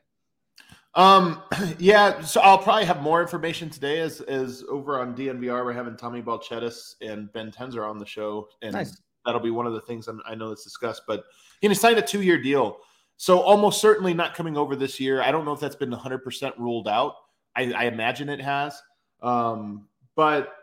Um, 0.95 1.43
yeah, 1.79 2.21
so 2.21 2.41
I'll 2.41 2.57
probably 2.57 2.85
have 2.85 3.01
more 3.01 3.21
information 3.21 3.69
today 3.69 3.99
as 3.99 4.21
as 4.21 4.63
over 4.69 4.99
on 4.99 5.15
DNVR. 5.15 5.65
We're 5.65 5.73
having 5.73 5.95
Tommy 5.95 6.21
Balcetis 6.21 6.95
and 7.01 7.31
Ben 7.33 7.51
Tenzer 7.51 7.87
on 7.87 7.99
the 7.99 8.05
show, 8.05 8.49
and 8.61 8.73
nice. 8.73 9.01
that'll 9.25 9.41
be 9.41 9.51
one 9.51 9.67
of 9.67 9.73
the 9.73 9.81
things 9.81 10.07
I'm, 10.07 10.21
i 10.25 10.35
know 10.35 10.49
that's 10.49 10.63
discussed. 10.63 11.03
But 11.07 11.25
he 11.61 11.73
signed 11.73 11.97
a 11.97 12.01
two 12.01 12.21
year 12.21 12.41
deal, 12.41 12.79
so 13.17 13.39
almost 13.39 13.81
certainly 13.81 14.13
not 14.13 14.33
coming 14.33 14.57
over 14.57 14.75
this 14.75 14.99
year. 14.99 15.21
I 15.21 15.31
don't 15.31 15.45
know 15.45 15.53
if 15.53 15.59
that's 15.59 15.75
been 15.75 15.91
100 15.91 16.19
percent 16.19 16.55
ruled 16.57 16.87
out. 16.87 17.15
I, 17.55 17.71
I, 17.73 17.83
imagine 17.85 18.29
it 18.29 18.39
has, 18.41 18.79
um, 19.21 19.87
but 20.15 20.53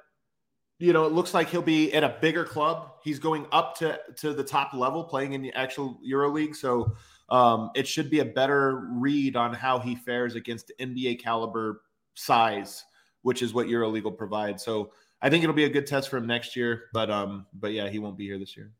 you 0.78 0.92
know, 0.92 1.06
it 1.06 1.12
looks 1.12 1.34
like 1.34 1.48
he'll 1.48 1.62
be 1.62 1.92
at 1.94 2.04
a 2.04 2.16
bigger 2.20 2.44
club. 2.44 2.92
He's 3.02 3.18
going 3.18 3.46
up 3.52 3.76
to 3.78 3.98
to 4.16 4.32
the 4.32 4.44
top 4.44 4.74
level, 4.74 5.04
playing 5.04 5.34
in 5.34 5.42
the 5.42 5.52
actual 5.52 5.98
EuroLeague. 6.06 6.56
So 6.56 6.94
um, 7.28 7.70
it 7.74 7.86
should 7.86 8.10
be 8.10 8.20
a 8.20 8.24
better 8.24 8.88
read 8.92 9.36
on 9.36 9.52
how 9.52 9.78
he 9.78 9.94
fares 9.94 10.34
against 10.34 10.72
NBA 10.80 11.20
caliber 11.20 11.82
size, 12.14 12.84
which 13.22 13.42
is 13.42 13.52
what 13.52 13.66
EuroLeague 13.66 14.16
provides. 14.16 14.64
So 14.64 14.92
I 15.20 15.30
think 15.30 15.42
it'll 15.42 15.56
be 15.56 15.64
a 15.64 15.70
good 15.70 15.86
test 15.86 16.08
for 16.08 16.16
him 16.18 16.26
next 16.26 16.56
year. 16.56 16.84
But 16.92 17.10
um, 17.10 17.46
but 17.52 17.72
yeah, 17.72 17.88
he 17.88 17.98
won't 17.98 18.16
be 18.16 18.26
here 18.26 18.38
this 18.38 18.56
year. 18.56 18.70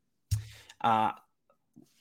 Uh, 0.81 1.13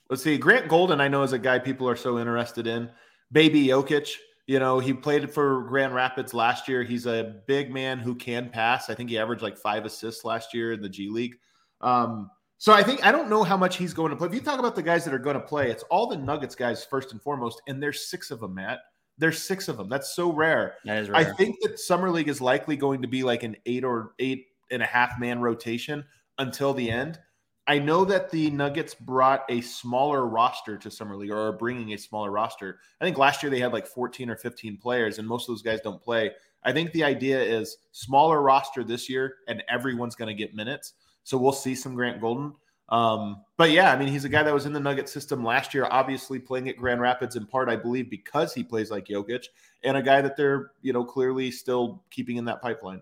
Let's 0.09 0.21
see. 0.21 0.37
Grant 0.37 0.67
Golden, 0.67 1.01
I 1.01 1.07
know, 1.07 1.23
is 1.23 1.33
a 1.33 1.39
guy 1.39 1.57
people 1.57 1.89
are 1.89 1.95
so 1.95 2.19
interested 2.19 2.67
in. 2.67 2.89
Baby 3.31 3.67
Jokic, 3.67 4.11
you 4.45 4.59
know, 4.59 4.77
he 4.77 4.93
played 4.93 5.31
for 5.31 5.63
Grand 5.63 5.95
Rapids 5.95 6.31
last 6.31 6.67
year. 6.67 6.83
He's 6.83 7.07
a 7.07 7.41
big 7.47 7.73
man 7.73 7.97
who 7.97 8.13
can 8.13 8.49
pass. 8.49 8.89
I 8.89 8.93
think 8.93 9.09
he 9.09 9.17
averaged 9.17 9.41
like 9.41 9.57
five 9.57 9.83
assists 9.83 10.23
last 10.23 10.53
year 10.53 10.73
in 10.73 10.81
the 10.81 10.89
G 10.89 11.09
League. 11.09 11.37
Um, 11.81 12.29
so 12.65 12.73
I 12.73 12.81
think 12.81 13.05
I 13.05 13.11
don't 13.11 13.29
know 13.29 13.43
how 13.43 13.55
much 13.55 13.77
he's 13.77 13.93
going 13.93 14.09
to 14.09 14.15
play. 14.15 14.27
If 14.27 14.33
you 14.33 14.39
talk 14.39 14.57
about 14.57 14.75
the 14.75 14.81
guys 14.81 15.05
that 15.05 15.13
are 15.13 15.19
going 15.19 15.35
to 15.35 15.39
play, 15.39 15.69
it's 15.69 15.83
all 15.83 16.07
the 16.07 16.17
Nuggets 16.17 16.55
guys 16.55 16.83
first 16.83 17.11
and 17.11 17.21
foremost, 17.21 17.61
and 17.67 17.79
there's 17.81 18.07
six 18.07 18.31
of 18.31 18.39
them, 18.39 18.55
Matt. 18.55 18.79
There's 19.19 19.39
six 19.39 19.67
of 19.67 19.77
them. 19.77 19.87
That's 19.87 20.15
so 20.15 20.33
rare. 20.33 20.73
That 20.83 20.97
is 20.97 21.09
rare. 21.11 21.21
I 21.21 21.25
think 21.35 21.57
that 21.61 21.79
summer 21.79 22.09
league 22.09 22.27
is 22.27 22.41
likely 22.41 22.75
going 22.75 23.03
to 23.03 23.07
be 23.07 23.21
like 23.21 23.43
an 23.43 23.55
eight 23.67 23.83
or 23.83 24.13
eight 24.17 24.47
and 24.71 24.81
a 24.81 24.85
half 24.87 25.19
man 25.19 25.41
rotation 25.41 26.05
until 26.39 26.73
the 26.73 26.89
end. 26.89 27.19
I 27.67 27.77
know 27.77 28.03
that 28.03 28.31
the 28.31 28.49
Nuggets 28.49 28.95
brought 28.95 29.43
a 29.47 29.61
smaller 29.61 30.25
roster 30.25 30.75
to 30.75 30.89
summer 30.89 31.15
league, 31.15 31.29
or 31.29 31.49
are 31.49 31.53
bringing 31.53 31.93
a 31.93 31.99
smaller 31.99 32.31
roster. 32.31 32.79
I 32.99 33.05
think 33.05 33.19
last 33.19 33.43
year 33.43 33.51
they 33.51 33.59
had 33.59 33.73
like 33.73 33.85
14 33.85 34.27
or 34.27 34.37
15 34.37 34.77
players, 34.77 35.19
and 35.19 35.27
most 35.27 35.43
of 35.43 35.53
those 35.53 35.61
guys 35.61 35.81
don't 35.81 36.01
play. 36.01 36.31
I 36.63 36.73
think 36.73 36.93
the 36.93 37.03
idea 37.03 37.39
is 37.39 37.77
smaller 37.91 38.41
roster 38.41 38.83
this 38.83 39.07
year, 39.07 39.35
and 39.47 39.63
everyone's 39.69 40.15
going 40.15 40.35
to 40.35 40.43
get 40.43 40.55
minutes. 40.55 40.93
So 41.25 41.37
we'll 41.37 41.51
see 41.51 41.75
some 41.75 41.95
Grant 41.95 42.21
Golden. 42.21 42.53
Um, 42.89 43.43
but 43.57 43.71
yeah, 43.71 43.91
I 43.91 43.97
mean, 43.97 44.07
he's 44.07 44.25
a 44.25 44.29
guy 44.29 44.43
that 44.43 44.53
was 44.53 44.67
in 44.67 44.73
the 44.73 44.79
Nugget 44.79 45.09
system 45.09 45.43
last 45.43 45.73
year, 45.73 45.87
obviously 45.89 46.37
playing 46.37 46.69
at 46.69 46.77
Grand 46.77 47.01
Rapids 47.01 47.35
in 47.35 47.47
part, 47.47 47.67
I 47.67 47.75
believe, 47.75 48.09
because 48.09 48.53
he 48.53 48.63
plays 48.63 48.91
like 48.91 49.07
Jokic, 49.07 49.47
and 49.83 49.97
a 49.97 50.03
guy 50.03 50.21
that 50.21 50.37
they're, 50.37 50.71
you 50.81 50.93
know, 50.93 51.03
clearly 51.03 51.49
still 51.49 52.03
keeping 52.11 52.37
in 52.37 52.45
that 52.45 52.61
pipeline. 52.61 53.01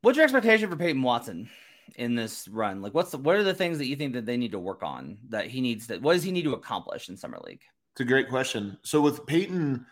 What's 0.00 0.16
your 0.16 0.24
expectation 0.24 0.70
for 0.70 0.76
Peyton 0.76 1.02
Watson 1.02 1.50
in 1.96 2.14
this 2.14 2.48
run? 2.48 2.80
Like, 2.80 2.94
what's 2.94 3.10
the, 3.10 3.18
what 3.18 3.36
are 3.36 3.44
the 3.44 3.54
things 3.54 3.76
that 3.78 3.86
you 3.86 3.96
think 3.96 4.14
that 4.14 4.24
they 4.24 4.38
need 4.38 4.52
to 4.52 4.58
work 4.58 4.82
on 4.82 5.18
that 5.28 5.46
he 5.48 5.60
needs 5.60 5.86
that 5.88 6.00
what 6.00 6.14
does 6.14 6.22
he 6.22 6.32
need 6.32 6.44
to 6.44 6.54
accomplish 6.54 7.10
in 7.10 7.16
summer 7.16 7.38
league? 7.44 7.62
It's 7.92 8.00
a 8.00 8.04
great 8.04 8.28
question. 8.30 8.78
So 8.82 9.00
with 9.02 9.26
Peyton, 9.26 9.84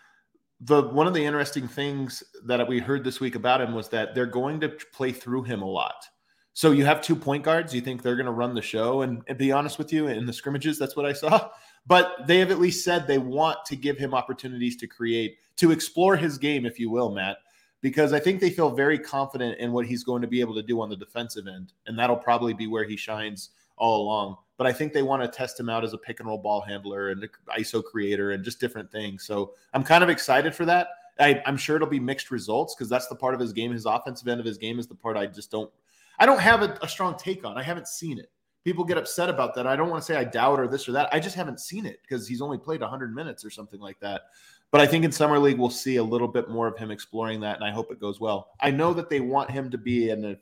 the 0.60 0.82
one 0.82 1.06
of 1.06 1.14
the 1.14 1.24
interesting 1.24 1.68
things 1.68 2.22
that 2.46 2.66
we 2.66 2.78
heard 2.78 3.04
this 3.04 3.20
week 3.20 3.34
about 3.34 3.60
him 3.60 3.74
was 3.74 3.88
that 3.90 4.14
they're 4.14 4.24
going 4.24 4.60
to 4.60 4.70
play 4.92 5.12
through 5.12 5.42
him 5.42 5.62
a 5.62 5.68
lot. 5.68 6.06
So 6.54 6.70
you 6.70 6.84
have 6.84 7.02
two 7.02 7.16
point 7.16 7.42
guards. 7.42 7.74
You 7.74 7.80
think 7.80 8.02
they're 8.02 8.16
going 8.16 8.26
to 8.26 8.32
run 8.32 8.54
the 8.54 8.62
show? 8.62 9.02
And, 9.02 9.22
and 9.26 9.36
be 9.36 9.50
honest 9.52 9.76
with 9.76 9.92
you, 9.92 10.06
in 10.06 10.24
the 10.24 10.32
scrimmages, 10.32 10.78
that's 10.78 10.96
what 10.96 11.06
I 11.06 11.12
saw. 11.12 11.50
But 11.86 12.26
they 12.26 12.38
have 12.38 12.50
at 12.50 12.60
least 12.60 12.82
said 12.82 13.06
they 13.06 13.18
want 13.18 13.58
to 13.66 13.76
give 13.76 13.98
him 13.98 14.14
opportunities 14.14 14.74
to 14.76 14.86
create, 14.86 15.36
to 15.56 15.70
explore 15.70 16.16
his 16.16 16.38
game, 16.38 16.64
if 16.64 16.80
you 16.80 16.88
will, 16.88 17.10
Matt, 17.10 17.36
because 17.82 18.14
I 18.14 18.20
think 18.20 18.40
they 18.40 18.48
feel 18.48 18.70
very 18.70 18.98
confident 18.98 19.58
in 19.58 19.70
what 19.70 19.84
he's 19.84 20.02
going 20.02 20.22
to 20.22 20.26
be 20.26 20.40
able 20.40 20.54
to 20.54 20.62
do 20.62 20.80
on 20.80 20.88
the 20.88 20.96
defensive 20.96 21.46
end. 21.46 21.74
And 21.86 21.98
that'll 21.98 22.16
probably 22.16 22.54
be 22.54 22.66
where 22.66 22.84
he 22.84 22.96
shines 22.96 23.50
all 23.76 24.00
along. 24.00 24.38
But 24.56 24.66
I 24.66 24.72
think 24.72 24.94
they 24.94 25.02
want 25.02 25.22
to 25.22 25.28
test 25.28 25.60
him 25.60 25.68
out 25.68 25.84
as 25.84 25.92
a 25.92 25.98
pick 25.98 26.20
and 26.20 26.28
roll 26.30 26.38
ball 26.38 26.62
handler 26.62 27.10
and 27.10 27.28
ISO 27.58 27.84
creator 27.84 28.30
and 28.30 28.42
just 28.42 28.60
different 28.60 28.90
things. 28.90 29.26
So 29.26 29.52
I'm 29.74 29.84
kind 29.84 30.02
of 30.02 30.08
excited 30.08 30.54
for 30.54 30.64
that. 30.64 30.88
I, 31.20 31.42
am 31.44 31.58
sure 31.58 31.76
it'll 31.76 31.86
be 31.86 32.00
mixed 32.00 32.30
results 32.30 32.74
because 32.74 32.88
that's 32.88 33.08
the 33.08 33.14
part 33.14 33.34
of 33.34 33.40
his 33.40 33.52
game. 33.52 33.72
His 33.72 33.84
offensive 33.84 34.26
end 34.26 34.40
of 34.40 34.46
his 34.46 34.56
game 34.56 34.78
is 34.78 34.86
the 34.86 34.94
part 34.94 35.18
I 35.18 35.26
just 35.26 35.50
don't 35.50 35.70
I 36.18 36.26
don't 36.26 36.40
have 36.40 36.62
a, 36.62 36.78
a 36.82 36.88
strong 36.88 37.16
take 37.16 37.44
on. 37.44 37.58
I 37.58 37.62
haven't 37.62 37.88
seen 37.88 38.18
it. 38.18 38.30
People 38.64 38.84
get 38.84 38.96
upset 38.96 39.28
about 39.28 39.54
that. 39.54 39.66
I 39.66 39.76
don't 39.76 39.90
want 39.90 40.02
to 40.02 40.06
say 40.06 40.16
I 40.16 40.24
doubt 40.24 40.58
or 40.58 40.66
this 40.66 40.88
or 40.88 40.92
that. 40.92 41.08
I 41.12 41.20
just 41.20 41.36
haven't 41.36 41.60
seen 41.60 41.84
it 41.84 42.00
because 42.02 42.26
he's 42.26 42.40
only 42.40 42.56
played 42.56 42.80
100 42.80 43.14
minutes 43.14 43.44
or 43.44 43.50
something 43.50 43.80
like 43.80 44.00
that. 44.00 44.22
But 44.70 44.80
I 44.80 44.86
think 44.86 45.04
in 45.04 45.12
summer 45.12 45.38
league 45.38 45.58
we'll 45.58 45.70
see 45.70 45.96
a 45.96 46.02
little 46.02 46.26
bit 46.26 46.48
more 46.48 46.66
of 46.66 46.76
him 46.76 46.90
exploring 46.90 47.40
that, 47.40 47.56
and 47.56 47.64
I 47.64 47.70
hope 47.70 47.92
it 47.92 48.00
goes 48.00 48.20
well. 48.20 48.48
I 48.60 48.70
know 48.70 48.92
that 48.94 49.08
they 49.08 49.20
want 49.20 49.50
him 49.50 49.70
to 49.70 49.78
be 49.78 50.10
an 50.10 50.36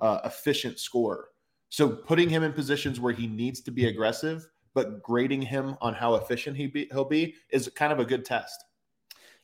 uh, 0.00 0.20
efficient 0.24 0.80
scorer, 0.80 1.28
so 1.68 1.88
putting 1.88 2.28
him 2.28 2.42
in 2.42 2.52
positions 2.52 2.98
where 2.98 3.12
he 3.12 3.28
needs 3.28 3.60
to 3.60 3.70
be 3.70 3.86
aggressive, 3.86 4.48
but 4.74 5.02
grading 5.02 5.42
him 5.42 5.76
on 5.80 5.94
how 5.94 6.16
efficient 6.16 6.56
he 6.56 6.66
be, 6.66 6.88
he'll 6.90 7.04
be 7.04 7.34
is 7.50 7.70
kind 7.76 7.92
of 7.92 8.00
a 8.00 8.04
good 8.04 8.24
test. 8.24 8.64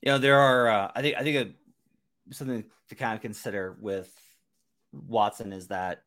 You 0.02 0.11
know, 0.11 0.18
there 0.18 0.38
are 0.38 0.68
uh, 0.68 0.90
I 0.96 1.02
think 1.02 1.16
I 1.16 1.22
think 1.22 1.37
a, 1.37 2.35
something 2.35 2.64
to 2.88 2.94
kind 2.96 3.14
of 3.14 3.22
consider 3.22 3.76
with 3.81 4.12
Watson 4.92 5.53
is 5.53 5.68
that 5.68 6.03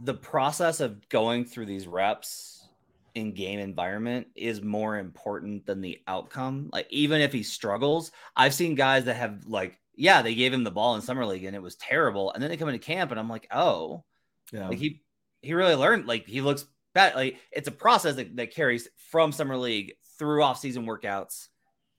the 0.00 0.14
process 0.14 0.80
of 0.80 1.08
going 1.08 1.44
through 1.44 1.66
these 1.66 1.86
reps 1.86 2.68
in 3.14 3.32
game 3.32 3.58
environment 3.58 4.26
is 4.34 4.62
more 4.62 4.98
important 4.98 5.66
than 5.66 5.80
the 5.80 6.00
outcome. 6.06 6.70
Like 6.72 6.86
even 6.90 7.20
if 7.20 7.32
he 7.32 7.42
struggles, 7.42 8.10
I've 8.36 8.54
seen 8.54 8.74
guys 8.74 9.04
that 9.04 9.14
have 9.14 9.46
like, 9.46 9.78
yeah, 9.94 10.22
they 10.22 10.34
gave 10.34 10.52
him 10.52 10.64
the 10.64 10.70
ball 10.70 10.94
in 10.96 11.02
summer 11.02 11.26
league 11.26 11.44
and 11.44 11.54
it 11.54 11.62
was 11.62 11.76
terrible, 11.76 12.32
and 12.32 12.42
then 12.42 12.50
they 12.50 12.56
come 12.56 12.68
into 12.68 12.78
camp 12.78 13.10
and 13.10 13.20
I'm 13.20 13.28
like, 13.28 13.46
oh, 13.50 14.04
yeah, 14.52 14.68
like 14.68 14.78
he 14.78 15.02
he 15.42 15.54
really 15.54 15.74
learned. 15.74 16.06
Like 16.06 16.26
he 16.26 16.40
looks 16.40 16.66
bad. 16.94 17.14
Like 17.14 17.38
it's 17.50 17.68
a 17.68 17.72
process 17.72 18.16
that, 18.16 18.36
that 18.36 18.54
carries 18.54 18.88
from 19.10 19.32
summer 19.32 19.56
league 19.56 19.92
through 20.18 20.42
off 20.42 20.58
season 20.58 20.86
workouts 20.86 21.48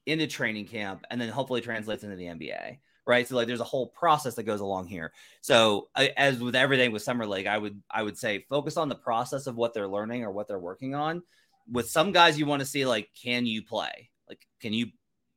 into 0.05 0.27
training 0.27 0.65
camp 0.65 1.05
and 1.09 1.19
then 1.19 1.29
hopefully 1.29 1.61
translates 1.61 2.03
into 2.03 2.15
the 2.15 2.25
NBA. 2.25 2.77
Right. 3.05 3.27
So 3.27 3.35
like 3.35 3.47
there's 3.47 3.59
a 3.59 3.65
whole 3.65 3.87
process 3.87 4.35
that 4.35 4.43
goes 4.43 4.61
along 4.61 4.87
here. 4.87 5.11
So 5.41 5.89
I, 5.93 6.13
as 6.15 6.39
with 6.39 6.55
everything 6.55 6.91
with 6.91 7.01
Summer 7.01 7.25
League, 7.25 7.47
I 7.47 7.57
would 7.57 7.81
I 7.91 8.01
would 8.01 8.17
say 8.17 8.45
focus 8.49 8.77
on 8.77 8.87
the 8.87 8.95
process 8.95 9.45
of 9.45 9.55
what 9.55 9.73
they're 9.73 9.87
learning 9.87 10.23
or 10.23 10.31
what 10.31 10.47
they're 10.47 10.59
working 10.59 10.95
on. 10.95 11.21
With 11.69 11.89
some 11.89 12.11
guys, 12.11 12.39
you 12.39 12.45
want 12.45 12.61
to 12.61 12.65
see 12.65 12.85
like, 12.85 13.09
can 13.21 13.45
you 13.45 13.61
play? 13.61 14.09
Like, 14.29 14.47
can 14.61 14.71
you 14.71 14.87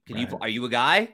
can 0.06 0.16
right. 0.16 0.30
you 0.30 0.38
are 0.40 0.48
you 0.48 0.64
a 0.64 0.68
guy? 0.68 1.08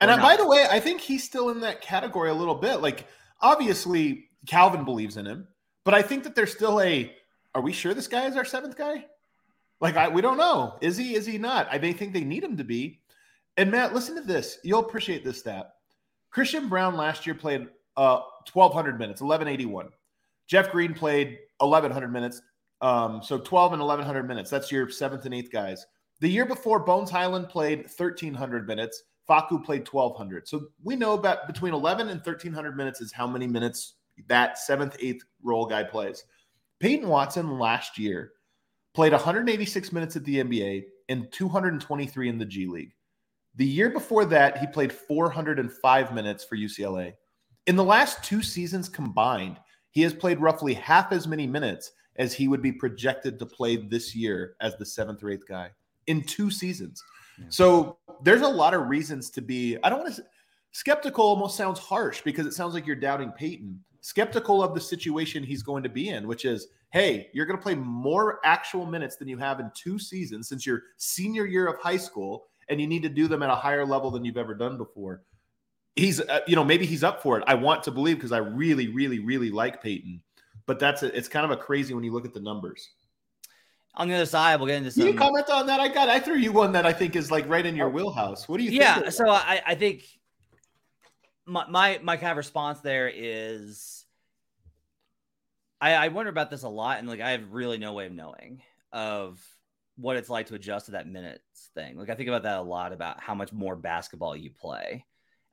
And 0.00 0.22
by 0.22 0.36
the 0.36 0.46
way, 0.46 0.66
I 0.70 0.80
think 0.80 1.00
he's 1.00 1.24
still 1.24 1.50
in 1.50 1.60
that 1.60 1.80
category 1.80 2.30
a 2.30 2.34
little 2.34 2.54
bit. 2.54 2.80
Like, 2.80 3.06
obviously, 3.40 4.30
Calvin 4.46 4.84
believes 4.84 5.16
in 5.16 5.26
him, 5.26 5.48
but 5.84 5.92
I 5.92 6.02
think 6.02 6.24
that 6.24 6.34
there's 6.34 6.52
still 6.52 6.80
a. 6.80 7.14
Are 7.54 7.62
we 7.62 7.72
sure 7.72 7.94
this 7.94 8.06
guy 8.06 8.26
is 8.26 8.36
our 8.36 8.44
seventh 8.44 8.76
guy? 8.76 9.06
Like 9.80 9.96
I, 9.96 10.08
we 10.08 10.22
don't 10.22 10.38
know. 10.38 10.76
Is 10.80 10.96
he? 10.96 11.14
Is 11.14 11.26
he 11.26 11.38
not? 11.38 11.68
I 11.70 11.78
may 11.78 11.92
think 11.92 12.12
they 12.12 12.24
need 12.24 12.42
him 12.42 12.56
to 12.56 12.64
be. 12.64 13.00
And 13.56 13.70
Matt, 13.70 13.94
listen 13.94 14.14
to 14.16 14.22
this. 14.22 14.58
You'll 14.62 14.80
appreciate 14.80 15.24
this 15.24 15.40
stat. 15.40 15.72
Christian 16.30 16.68
Braun 16.68 16.96
last 16.96 17.26
year 17.26 17.34
played 17.34 17.68
uh, 17.96 18.20
1,200 18.52 18.98
minutes, 18.98 19.20
1181. 19.20 19.88
Jeff 20.46 20.70
Green 20.70 20.94
played 20.94 21.38
1,100 21.58 22.12
minutes. 22.12 22.40
Um, 22.80 23.20
so 23.22 23.38
12 23.38 23.74
and 23.74 23.82
1,100 23.82 24.22
minutes. 24.26 24.50
That's 24.50 24.70
your 24.70 24.88
seventh 24.88 25.24
and 25.24 25.34
eighth 25.34 25.50
guys. 25.50 25.84
The 26.20 26.28
year 26.28 26.46
before, 26.46 26.80
Bones 26.80 27.10
Hyland 27.10 27.48
played 27.48 27.86
1,300 27.96 28.66
minutes. 28.66 29.02
Facu 29.28 29.64
played 29.64 29.86
1,200. 29.86 30.48
So 30.48 30.68
we 30.82 30.96
know 30.96 31.14
about 31.14 31.46
between 31.46 31.74
11 31.74 32.08
and 32.08 32.20
1,300 32.20 32.76
minutes 32.76 33.00
is 33.00 33.12
how 33.12 33.26
many 33.26 33.46
minutes 33.46 33.94
that 34.26 34.58
seventh, 34.58 34.96
eighth 35.00 35.24
role 35.42 35.66
guy 35.66 35.84
plays. 35.84 36.24
Peyton 36.80 37.08
Watson 37.08 37.58
last 37.58 37.98
year 37.98 38.32
played 38.94 39.12
186 39.12 39.92
minutes 39.92 40.16
at 40.16 40.24
the 40.24 40.42
NBA 40.42 40.84
and 41.08 41.30
223 41.32 42.28
in 42.28 42.38
the 42.38 42.44
G 42.44 42.66
League. 42.66 42.92
The 43.56 43.66
year 43.66 43.90
before 43.90 44.24
that, 44.26 44.58
he 44.58 44.66
played 44.66 44.92
405 44.92 46.14
minutes 46.14 46.44
for 46.44 46.56
UCLA. 46.56 47.14
In 47.66 47.76
the 47.76 47.84
last 47.84 48.22
two 48.22 48.42
seasons 48.42 48.88
combined, 48.88 49.58
he 49.90 50.02
has 50.02 50.14
played 50.14 50.40
roughly 50.40 50.74
half 50.74 51.12
as 51.12 51.26
many 51.26 51.46
minutes 51.46 51.92
as 52.16 52.34
he 52.34 52.48
would 52.48 52.62
be 52.62 52.72
projected 52.72 53.38
to 53.38 53.46
play 53.46 53.76
this 53.76 54.14
year 54.14 54.54
as 54.60 54.76
the 54.76 54.86
seventh 54.86 55.22
or 55.22 55.30
eighth 55.30 55.46
guy 55.48 55.70
in 56.06 56.22
two 56.22 56.50
seasons. 56.50 57.02
Yeah. 57.38 57.46
So 57.48 57.98
there's 58.22 58.42
a 58.42 58.48
lot 58.48 58.74
of 58.74 58.88
reasons 58.88 59.30
to 59.30 59.40
be, 59.40 59.76
I 59.82 59.90
don't 59.90 60.00
want 60.00 60.14
to, 60.16 60.24
skeptical 60.72 61.24
almost 61.24 61.56
sounds 61.56 61.78
harsh 61.78 62.22
because 62.22 62.46
it 62.46 62.54
sounds 62.54 62.74
like 62.74 62.86
you're 62.86 62.96
doubting 62.96 63.32
Peyton. 63.32 63.82
Skeptical 64.00 64.62
of 64.62 64.74
the 64.74 64.80
situation 64.80 65.42
he's 65.42 65.62
going 65.62 65.82
to 65.82 65.88
be 65.88 66.08
in, 66.10 66.26
which 66.26 66.44
is, 66.44 66.68
hey, 66.90 67.28
you're 67.32 67.46
going 67.46 67.58
to 67.58 67.62
play 67.62 67.74
more 67.74 68.40
actual 68.44 68.86
minutes 68.86 69.16
than 69.16 69.28
you 69.28 69.36
have 69.36 69.60
in 69.60 69.70
two 69.74 69.98
seasons 69.98 70.48
since 70.48 70.66
your 70.66 70.82
senior 70.96 71.46
year 71.46 71.66
of 71.66 71.78
high 71.78 71.96
school, 71.96 72.46
and 72.68 72.80
you 72.80 72.86
need 72.86 73.02
to 73.02 73.08
do 73.08 73.28
them 73.28 73.42
at 73.42 73.50
a 73.50 73.54
higher 73.54 73.84
level 73.84 74.10
than 74.10 74.24
you've 74.24 74.36
ever 74.36 74.54
done 74.54 74.76
before. 74.76 75.22
He's, 75.96 76.20
uh, 76.20 76.40
you 76.46 76.54
know, 76.54 76.64
maybe 76.64 76.86
he's 76.86 77.02
up 77.02 77.22
for 77.22 77.38
it. 77.38 77.44
I 77.46 77.54
want 77.54 77.82
to 77.84 77.90
believe 77.90 78.16
because 78.16 78.32
I 78.32 78.38
really, 78.38 78.88
really, 78.88 79.18
really 79.18 79.50
like 79.50 79.82
Peyton, 79.82 80.22
but 80.66 80.78
that's 80.78 81.02
a, 81.02 81.16
it's 81.16 81.28
kind 81.28 81.44
of 81.44 81.50
a 81.50 81.56
crazy 81.56 81.92
when 81.92 82.04
you 82.04 82.12
look 82.12 82.24
at 82.24 82.32
the 82.32 82.40
numbers. 82.40 82.88
On 83.94 84.06
the 84.06 84.14
other 84.14 84.26
side, 84.26 84.60
we'll 84.60 84.68
get 84.68 84.76
into 84.76 84.92
some. 84.92 85.06
You 85.06 85.14
comment 85.14 85.50
on 85.50 85.66
that? 85.66 85.80
I 85.80 85.88
got, 85.88 86.08
I 86.08 86.20
threw 86.20 86.36
you 86.36 86.52
one 86.52 86.70
that 86.72 86.86
I 86.86 86.92
think 86.92 87.16
is 87.16 87.32
like 87.32 87.48
right 87.48 87.66
in 87.66 87.74
your 87.74 87.90
wheelhouse. 87.90 88.48
What 88.48 88.58
do 88.58 88.62
you? 88.62 88.70
Think? 88.70 88.82
Yeah, 88.82 89.08
so 89.08 89.28
I, 89.28 89.60
I 89.66 89.74
think 89.74 90.04
my, 91.46 91.66
my 91.68 91.98
my 92.02 92.16
kind 92.16 92.30
of 92.30 92.36
response 92.36 92.80
there 92.80 93.10
is 93.12 94.04
I, 95.80 95.94
I 95.94 96.08
wonder 96.08 96.30
about 96.30 96.50
this 96.50 96.62
a 96.62 96.68
lot, 96.68 96.98
and 96.98 97.08
like 97.08 97.20
I 97.20 97.30
have 97.30 97.52
really 97.52 97.78
no 97.78 97.92
way 97.92 98.06
of 98.06 98.12
knowing 98.12 98.62
of 98.92 99.40
what 99.96 100.16
it's 100.16 100.30
like 100.30 100.46
to 100.46 100.54
adjust 100.54 100.86
to 100.86 100.92
that 100.92 101.08
minutes 101.08 101.70
thing. 101.74 101.96
Like 101.96 102.10
I 102.10 102.14
think 102.14 102.28
about 102.28 102.44
that 102.44 102.58
a 102.58 102.62
lot 102.62 102.92
about 102.92 103.20
how 103.20 103.34
much 103.34 103.52
more 103.52 103.76
basketball 103.76 104.36
you 104.36 104.50
play, 104.50 105.04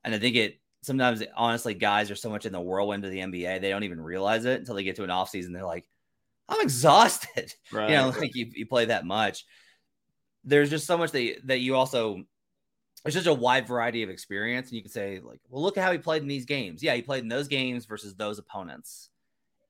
and 0.04 0.14
I 0.14 0.18
think 0.18 0.36
it 0.36 0.60
sometimes 0.82 1.22
honestly 1.34 1.74
guys 1.74 2.10
are 2.10 2.16
so 2.16 2.30
much 2.30 2.46
in 2.46 2.52
the 2.52 2.60
whirlwind 2.60 3.04
of 3.04 3.10
the 3.10 3.18
NBA 3.18 3.60
they 3.60 3.70
don't 3.70 3.82
even 3.82 4.00
realize 4.00 4.44
it 4.44 4.60
until 4.60 4.76
they 4.76 4.84
get 4.84 4.96
to 4.96 5.04
an 5.04 5.10
off 5.10 5.30
season. 5.30 5.52
They're 5.52 5.64
like, 5.64 5.88
I'm 6.48 6.60
exhausted. 6.60 7.52
Right. 7.72 7.90
You 7.90 7.96
know, 7.96 8.08
like 8.08 8.34
you, 8.34 8.50
you 8.54 8.66
play 8.66 8.86
that 8.86 9.04
much. 9.04 9.44
There's 10.44 10.70
just 10.70 10.86
so 10.86 10.96
much 10.96 11.10
that 11.12 11.40
that 11.44 11.58
you 11.58 11.76
also 11.76 12.22
there's 13.02 13.14
such 13.14 13.26
a 13.26 13.34
wide 13.34 13.68
variety 13.68 14.02
of 14.02 14.10
experience, 14.10 14.68
and 14.68 14.76
you 14.76 14.82
can 14.82 14.90
say 14.90 15.20
like, 15.22 15.40
well, 15.48 15.62
look 15.62 15.76
at 15.76 15.84
how 15.84 15.92
he 15.92 15.98
played 15.98 16.22
in 16.22 16.28
these 16.28 16.44
games. 16.44 16.82
Yeah, 16.82 16.94
he 16.94 17.02
played 17.02 17.22
in 17.22 17.28
those 17.28 17.46
games 17.46 17.86
versus 17.86 18.16
those 18.16 18.38
opponents, 18.38 19.10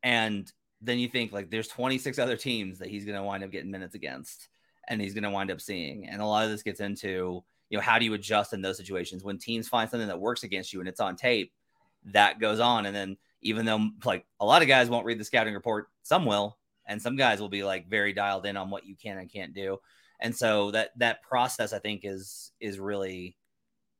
and 0.06 0.50
then 0.80 1.00
you 1.00 1.08
think 1.08 1.32
like 1.32 1.50
there's 1.50 1.66
26 1.66 2.20
other 2.20 2.36
teams 2.36 2.78
that 2.78 2.88
he's 2.88 3.04
going 3.04 3.16
to 3.16 3.24
wind 3.24 3.42
up 3.42 3.50
getting 3.50 3.72
minutes 3.72 3.96
against, 3.96 4.48
and 4.86 5.00
he's 5.00 5.14
going 5.14 5.24
to 5.24 5.30
wind 5.30 5.50
up 5.50 5.60
seeing. 5.60 6.08
And 6.08 6.22
a 6.22 6.24
lot 6.24 6.44
of 6.44 6.50
this 6.52 6.62
gets 6.62 6.78
into 6.78 7.42
you 7.68 7.76
know 7.76 7.82
how 7.82 7.98
do 7.98 8.04
you 8.04 8.14
adjust 8.14 8.52
in 8.52 8.62
those 8.62 8.76
situations? 8.76 9.24
When 9.24 9.36
teams 9.36 9.68
find 9.68 9.90
something 9.90 10.06
that 10.06 10.20
works 10.20 10.44
against 10.44 10.72
you 10.72 10.78
and 10.78 10.88
it's 10.88 11.00
on 11.00 11.16
tape, 11.16 11.52
that 12.12 12.38
goes 12.38 12.60
on, 12.60 12.86
and 12.86 12.94
then 12.94 13.16
even 13.42 13.66
though 13.66 13.88
like 14.04 14.24
a 14.38 14.46
lot 14.46 14.62
of 14.62 14.68
guys 14.68 14.88
won't 14.88 15.06
read 15.06 15.18
the 15.18 15.24
scouting 15.24 15.54
report, 15.54 15.88
some 16.04 16.24
will, 16.24 16.56
and 16.86 17.02
some 17.02 17.16
guys 17.16 17.40
will 17.40 17.48
be 17.48 17.64
like 17.64 17.88
very 17.88 18.12
dialed 18.12 18.46
in 18.46 18.56
on 18.56 18.70
what 18.70 18.86
you 18.86 18.94
can 18.94 19.18
and 19.18 19.32
can't 19.32 19.54
do. 19.54 19.78
And 20.20 20.34
so 20.34 20.70
that 20.70 20.90
that 20.98 21.22
process 21.22 21.72
i 21.72 21.80
think 21.80 22.02
is 22.04 22.52
is 22.60 22.78
really 22.78 23.36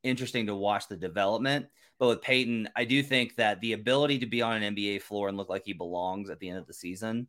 interesting 0.03 0.45
to 0.45 0.55
watch 0.55 0.87
the 0.87 0.95
development 0.95 1.67
but 1.99 2.07
with 2.07 2.21
peyton 2.21 2.67
i 2.75 2.83
do 2.83 3.01
think 3.03 3.35
that 3.35 3.59
the 3.61 3.73
ability 3.73 4.19
to 4.19 4.25
be 4.25 4.41
on 4.41 4.61
an 4.61 4.75
nba 4.75 5.01
floor 5.01 5.27
and 5.27 5.37
look 5.37 5.49
like 5.49 5.63
he 5.65 5.73
belongs 5.73 6.29
at 6.29 6.39
the 6.39 6.49
end 6.49 6.57
of 6.57 6.67
the 6.67 6.73
season 6.73 7.27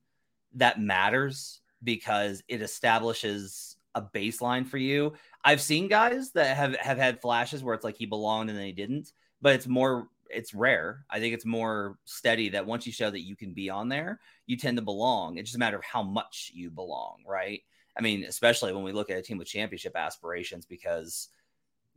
that 0.55 0.81
matters 0.81 1.61
because 1.83 2.43
it 2.49 2.63
establishes 2.63 3.77
a 3.95 4.03
baseline 4.03 4.67
for 4.67 4.79
you 4.79 5.13
i've 5.45 5.61
seen 5.61 5.89
guys 5.89 6.31
that 6.33 6.57
have 6.57 6.75
have 6.77 6.99
had 6.99 7.21
flashes 7.21 7.63
where 7.63 7.75
it's 7.75 7.85
like 7.85 7.97
he 7.97 8.07
belonged 8.07 8.49
and 8.51 8.59
then 8.59 8.67
he 8.67 8.73
didn't 8.73 9.13
but 9.41 9.55
it's 9.55 9.67
more 9.67 10.09
it's 10.31 10.55
rare. 10.55 11.05
I 11.11 11.21
think 11.21 11.35
it's 11.35 11.45
more 11.45 11.99
steady 12.05 12.51
that 12.51 12.67
once 12.67 12.87
you 12.87 12.93
show 12.93 13.11
that 13.11 13.27
you 13.27 13.37
can 13.37 13.53
be 13.53 13.71
on 13.71 13.89
there, 13.89 14.21
you 14.47 14.57
tend 14.57 14.77
to 14.79 14.83
belong. 14.83 15.39
It's 15.39 15.51
just 15.51 15.57
a 15.57 15.59
matter 15.59 15.77
of 15.77 15.85
how 15.85 16.03
much 16.03 16.53
you 16.55 16.71
belong, 16.71 17.23
right? 17.27 17.63
I 17.97 18.01
mean, 18.03 18.25
especially 18.25 18.73
when 18.73 18.85
we 18.85 18.93
look 18.93 19.11
at 19.11 19.19
a 19.19 19.23
team 19.23 19.39
with 19.39 19.49
championship 19.49 19.97
aspirations, 19.97 20.67
because 20.67 21.29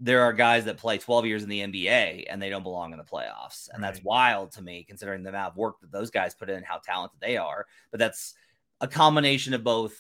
there 0.04 0.24
are 0.24 0.34
guys 0.34 0.66
that 0.66 0.78
play 0.78 0.98
12 0.98 1.28
years 1.28 1.44
in 1.44 1.50
the 1.50 1.60
NBA 1.60 2.26
and 2.28 2.42
they 2.42 2.50
don't 2.50 2.64
belong 2.64 2.92
in 2.92 2.98
the 2.98 3.06
playoffs. 3.06 3.70
And 3.72 3.82
right. 3.82 3.94
that's 3.94 4.04
wild 4.04 4.52
to 4.54 4.64
me, 4.64 4.84
considering 4.84 5.22
the 5.22 5.30
amount 5.30 5.52
of 5.52 5.58
work 5.58 5.80
that 5.82 5.92
those 5.92 6.10
guys 6.10 6.34
put 6.34 6.50
in, 6.50 6.64
how 6.64 6.80
talented 6.84 7.20
they 7.22 7.38
are. 7.38 7.68
But 7.92 8.00
that's 8.00 8.34
a 8.82 8.88
combination 8.88 9.54
of 9.54 9.64
both 9.64 9.96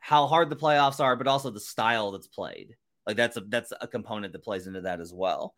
how 0.00 0.26
hard 0.26 0.50
the 0.50 0.56
playoffs 0.56 0.98
are, 0.98 1.14
but 1.14 1.28
also 1.28 1.50
the 1.50 1.60
style 1.60 2.10
that's 2.10 2.26
played. 2.26 2.74
Like 3.06 3.16
that's 3.16 3.36
a 3.36 3.40
that's 3.40 3.72
a 3.80 3.86
component 3.86 4.32
that 4.32 4.42
plays 4.42 4.66
into 4.66 4.80
that 4.80 5.00
as 5.00 5.12
well. 5.12 5.54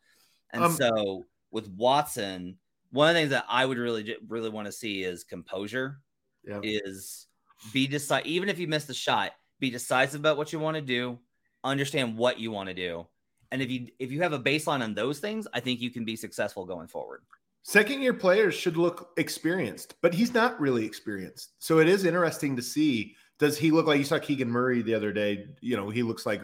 And 0.50 0.64
um, 0.64 0.72
so 0.72 1.24
with 1.50 1.68
Watson, 1.70 2.58
one 2.90 3.08
of 3.08 3.14
the 3.14 3.20
things 3.20 3.30
that 3.30 3.46
I 3.48 3.64
would 3.64 3.78
really 3.78 4.16
really 4.28 4.50
want 4.50 4.66
to 4.66 4.72
see 4.72 5.02
is 5.02 5.24
composure. 5.24 6.00
Yeah. 6.44 6.60
Is 6.62 7.26
be 7.72 7.86
decide 7.86 8.26
even 8.26 8.50
if 8.50 8.58
you 8.58 8.68
miss 8.68 8.84
the 8.84 8.92
shot, 8.92 9.32
be 9.60 9.70
decisive 9.70 10.20
about 10.20 10.36
what 10.36 10.52
you 10.52 10.58
want 10.58 10.76
to 10.76 10.82
do, 10.82 11.18
understand 11.64 12.18
what 12.18 12.38
you 12.38 12.50
want 12.50 12.68
to 12.68 12.74
do. 12.74 13.06
And 13.50 13.62
if 13.62 13.70
you 13.70 13.88
if 13.98 14.12
you 14.12 14.22
have 14.22 14.32
a 14.32 14.38
baseline 14.38 14.82
on 14.82 14.94
those 14.94 15.20
things, 15.20 15.46
I 15.54 15.60
think 15.60 15.80
you 15.80 15.90
can 15.90 16.04
be 16.04 16.16
successful 16.16 16.64
going 16.64 16.88
forward. 16.88 17.22
Second 17.62 18.00
year 18.00 18.14
players 18.14 18.54
should 18.54 18.76
look 18.76 19.10
experienced, 19.16 19.94
but 20.00 20.14
he's 20.14 20.32
not 20.32 20.60
really 20.60 20.84
experienced. 20.84 21.52
So 21.58 21.78
it 21.78 21.88
is 21.88 22.04
interesting 22.04 22.56
to 22.56 22.62
see 22.62 23.14
does 23.38 23.56
he 23.56 23.70
look 23.70 23.86
like 23.86 23.98
you 23.98 24.04
saw 24.04 24.18
Keegan 24.18 24.50
Murray 24.50 24.82
the 24.82 24.94
other 24.94 25.12
day, 25.12 25.46
you 25.60 25.76
know, 25.76 25.90
he 25.90 26.02
looks 26.02 26.26
like 26.26 26.42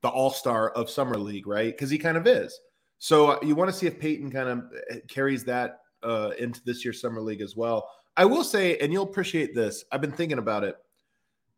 the 0.00 0.08
all-star 0.08 0.70
of 0.70 0.90
summer 0.90 1.16
league, 1.16 1.46
right? 1.46 1.76
Cuz 1.76 1.88
he 1.88 1.98
kind 1.98 2.16
of 2.16 2.26
is. 2.26 2.58
So 2.98 3.32
uh, 3.32 3.38
you 3.42 3.54
want 3.54 3.70
to 3.70 3.76
see 3.76 3.86
if 3.86 3.98
Peyton 3.98 4.30
kind 4.30 4.48
of 4.48 4.58
uh, 4.90 4.96
carries 5.08 5.44
that 5.44 5.80
uh, 6.02 6.30
into 6.38 6.60
this 6.64 6.84
year's 6.84 7.00
summer 7.00 7.20
league 7.20 7.40
as 7.40 7.56
well. 7.56 7.88
I 8.16 8.24
will 8.24 8.44
say, 8.44 8.76
and 8.78 8.92
you'll 8.92 9.04
appreciate 9.08 9.54
this. 9.54 9.84
I've 9.90 10.00
been 10.00 10.12
thinking 10.12 10.38
about 10.38 10.64
it. 10.64 10.76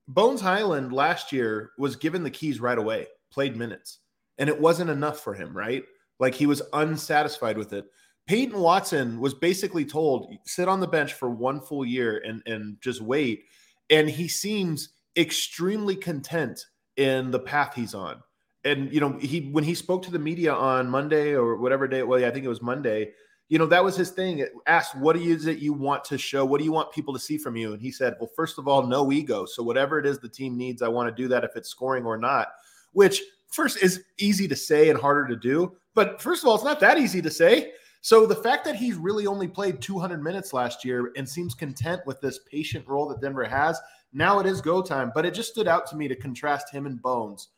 Bones 0.07 0.41
Hyland 0.41 0.93
last 0.93 1.33
year 1.33 1.73
was 1.79 1.97
given 1.97 2.23
the 2.23 2.31
keys 2.31 2.61
right 2.61 2.79
away, 2.79 3.07
played 3.31 3.57
minutes, 3.57 4.01
and 4.39 4.49
it 4.49 4.61
wasn't 4.61 4.91
enough 4.91 5.21
for 5.21 5.35
him, 5.35 5.57
right? 5.57 5.85
Like 6.19 6.35
he 6.35 6.47
was 6.47 6.63
unsatisfied 6.73 7.59
with 7.59 7.73
it. 7.73 7.87
Peyton 8.27 8.59
Watson 8.59 9.21
was 9.21 9.35
basically 9.35 9.85
told, 9.85 10.35
sit 10.47 10.69
on 10.69 10.81
the 10.81 10.87
bench 10.87 11.13
for 11.13 11.29
one 11.29 11.61
full 11.61 11.85
year 11.85 12.23
and, 12.27 12.43
and 12.47 12.81
just 12.81 13.01
wait. 13.03 13.45
And 13.91 14.09
he 14.09 14.29
seems 14.29 14.91
extremely 15.17 15.97
content 15.97 16.65
in 16.97 17.31
the 17.31 17.39
path 17.39 17.75
he's 17.75 17.95
on. 17.95 18.23
And 18.65 18.93
you 18.93 19.01
know, 19.01 19.19
he 19.19 19.51
when 19.51 19.65
he 19.65 19.75
spoke 19.75 20.03
to 20.05 20.11
the 20.11 20.19
media 20.19 20.55
on 20.55 20.89
Monday 20.89 21.35
or 21.35 21.57
whatever 21.57 21.87
day, 21.87 22.03
well, 22.03 22.19
yeah, 22.19 22.29
I 22.29 22.31
think 22.31 22.47
it 22.47 22.49
was 22.49 22.63
Monday, 22.63 23.13
you 23.49 23.59
know, 23.59 23.67
that 23.67 23.85
was 23.85 23.95
his 23.95 24.11
thing. 24.11 24.47
Asked, 24.67 24.97
what 24.97 25.17
is 25.17 25.47
it 25.47 25.59
you 25.59 25.75
want 25.75 26.03
to 26.05 26.17
show? 26.17 26.45
What 26.47 26.59
do 26.59 26.65
you 26.65 26.73
want 26.73 26.93
people 26.93 27.13
to 27.13 27.21
see 27.21 27.37
from 27.37 27.57
you? 27.57 27.75
And 27.75 27.83
he 27.83 27.91
said, 27.91 28.15
well, 28.19 28.31
first 28.35 28.59
of 28.59 28.67
all, 28.67 28.87
no 28.87 29.13
ego. 29.13 29.45
So 29.45 29.63
whatever 29.63 29.99
it 29.99 30.07
is 30.07 30.19
the 30.19 30.29
team 30.31 30.57
needs, 30.57 30.81
I 30.81 30.89
want 30.89 31.15
to 31.15 31.23
do 31.23 31.29
that 31.29 31.45
if 31.45 31.55
it's 31.57 31.69
scoring 31.69 32.07
or 32.07 32.17
not, 32.17 32.49
which 32.93 33.21
first 33.55 33.83
is 33.83 34.05
easy 34.19 34.49
to 34.49 34.57
say 34.57 34.91
and 34.91 34.99
harder 34.99 35.27
to 35.29 35.37
do. 35.37 35.77
But 35.95 36.21
first 36.21 36.43
of 36.43 36.49
all, 36.49 36.55
it's 36.57 36.65
not 36.65 36.81
that 36.81 36.99
easy 36.99 37.23
to 37.23 37.31
say. 37.31 37.73
So 38.01 38.27
the 38.27 38.37
fact 38.37 38.65
that 38.67 38.77
he's 38.77 38.97
really 38.97 39.27
only 39.27 39.49
played 39.49 39.81
200 39.81 40.23
minutes 40.23 40.53
last 40.53 40.85
year 40.85 41.13
and 41.17 41.27
seems 41.27 41.55
content 41.55 42.03
with 42.05 42.21
this 42.21 42.41
patient 42.51 42.87
role 42.87 43.09
that 43.09 43.21
Denver 43.21 43.45
has, 43.45 43.81
now 44.13 44.39
it 44.41 44.47
is 44.47 44.61
go 44.61 44.83
time. 44.83 45.11
But 45.15 45.25
it 45.25 45.33
just 45.33 45.51
stood 45.51 45.69
out 45.69 45.87
to 45.89 45.97
me 45.97 46.09
to 46.09 46.17
contrast 46.17 46.71
him 46.71 46.85
and 46.85 47.01
Bones 47.01 47.49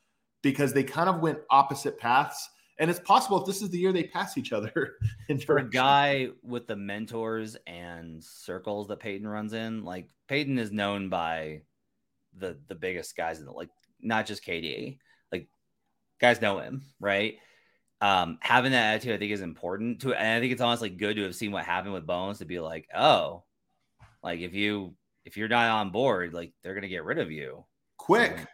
because 0.43 0.73
they 0.73 0.85
kind 0.85 1.09
of 1.09 1.21
went 1.21 1.41
opposite 1.51 1.99
paths 1.99 2.49
and 2.79 2.91
it's 2.91 3.01
possible 3.01 3.41
if 3.41 3.47
this 3.47 3.63
is 3.63 3.71
the 3.71 3.79
year 3.79 3.93
they 3.93 4.05
pass 4.05 4.37
each 4.37 4.53
other. 4.53 4.97
For 5.47 5.59
a 5.59 5.69
guy 5.69 6.29
with 6.43 6.67
the 6.67 6.77
mentors 6.77 7.57
and 7.67 8.23
circles 8.23 8.89
that 8.89 9.01
Peyton 9.01 9.27
runs 9.27 9.55
in, 9.55 9.85
like 9.85 10.09
Peyton 10.29 10.59
is 10.59 10.73
known 10.73 11.09
by 11.09 11.63
the 12.37 12.59
the 12.69 12.75
biggest 12.75 13.17
guys 13.17 13.39
in 13.39 13.47
the 13.47 13.53
like 13.53 13.71
not 14.01 14.27
just 14.27 14.45
KD, 14.45 14.99
guys 16.21 16.41
know 16.41 16.59
him, 16.59 16.83
right? 17.01 17.37
Um, 18.01 18.39
having 18.41 18.73
that 18.73 18.95
attitude, 18.95 19.15
I 19.15 19.19
think, 19.19 19.33
is 19.33 19.41
important 19.41 20.01
to, 20.03 20.15
and 20.15 20.37
I 20.37 20.41
think 20.41 20.53
it's 20.53 20.61
honestly 20.61 20.91
good 20.91 21.17
to 21.17 21.23
have 21.23 21.35
seen 21.35 21.53
what 21.53 21.65
happened 21.65 21.95
with 21.95 22.07
Bones 22.07 22.39
to 22.39 22.45
be 22.45 22.61
like, 22.61 22.89
oh, 22.95 23.45
like 24.23 24.41
if 24.41 24.55
you 24.55 24.95
if 25.25 25.37
you're 25.37 25.49
not 25.49 25.71
on 25.71 25.91
board, 25.91 26.35
like 26.35 26.53
they're 26.63 26.75
gonna 26.75 26.89
get 26.89 27.05
rid 27.05 27.19
of 27.19 27.31
you 27.31 27.65
quick. 27.97 28.47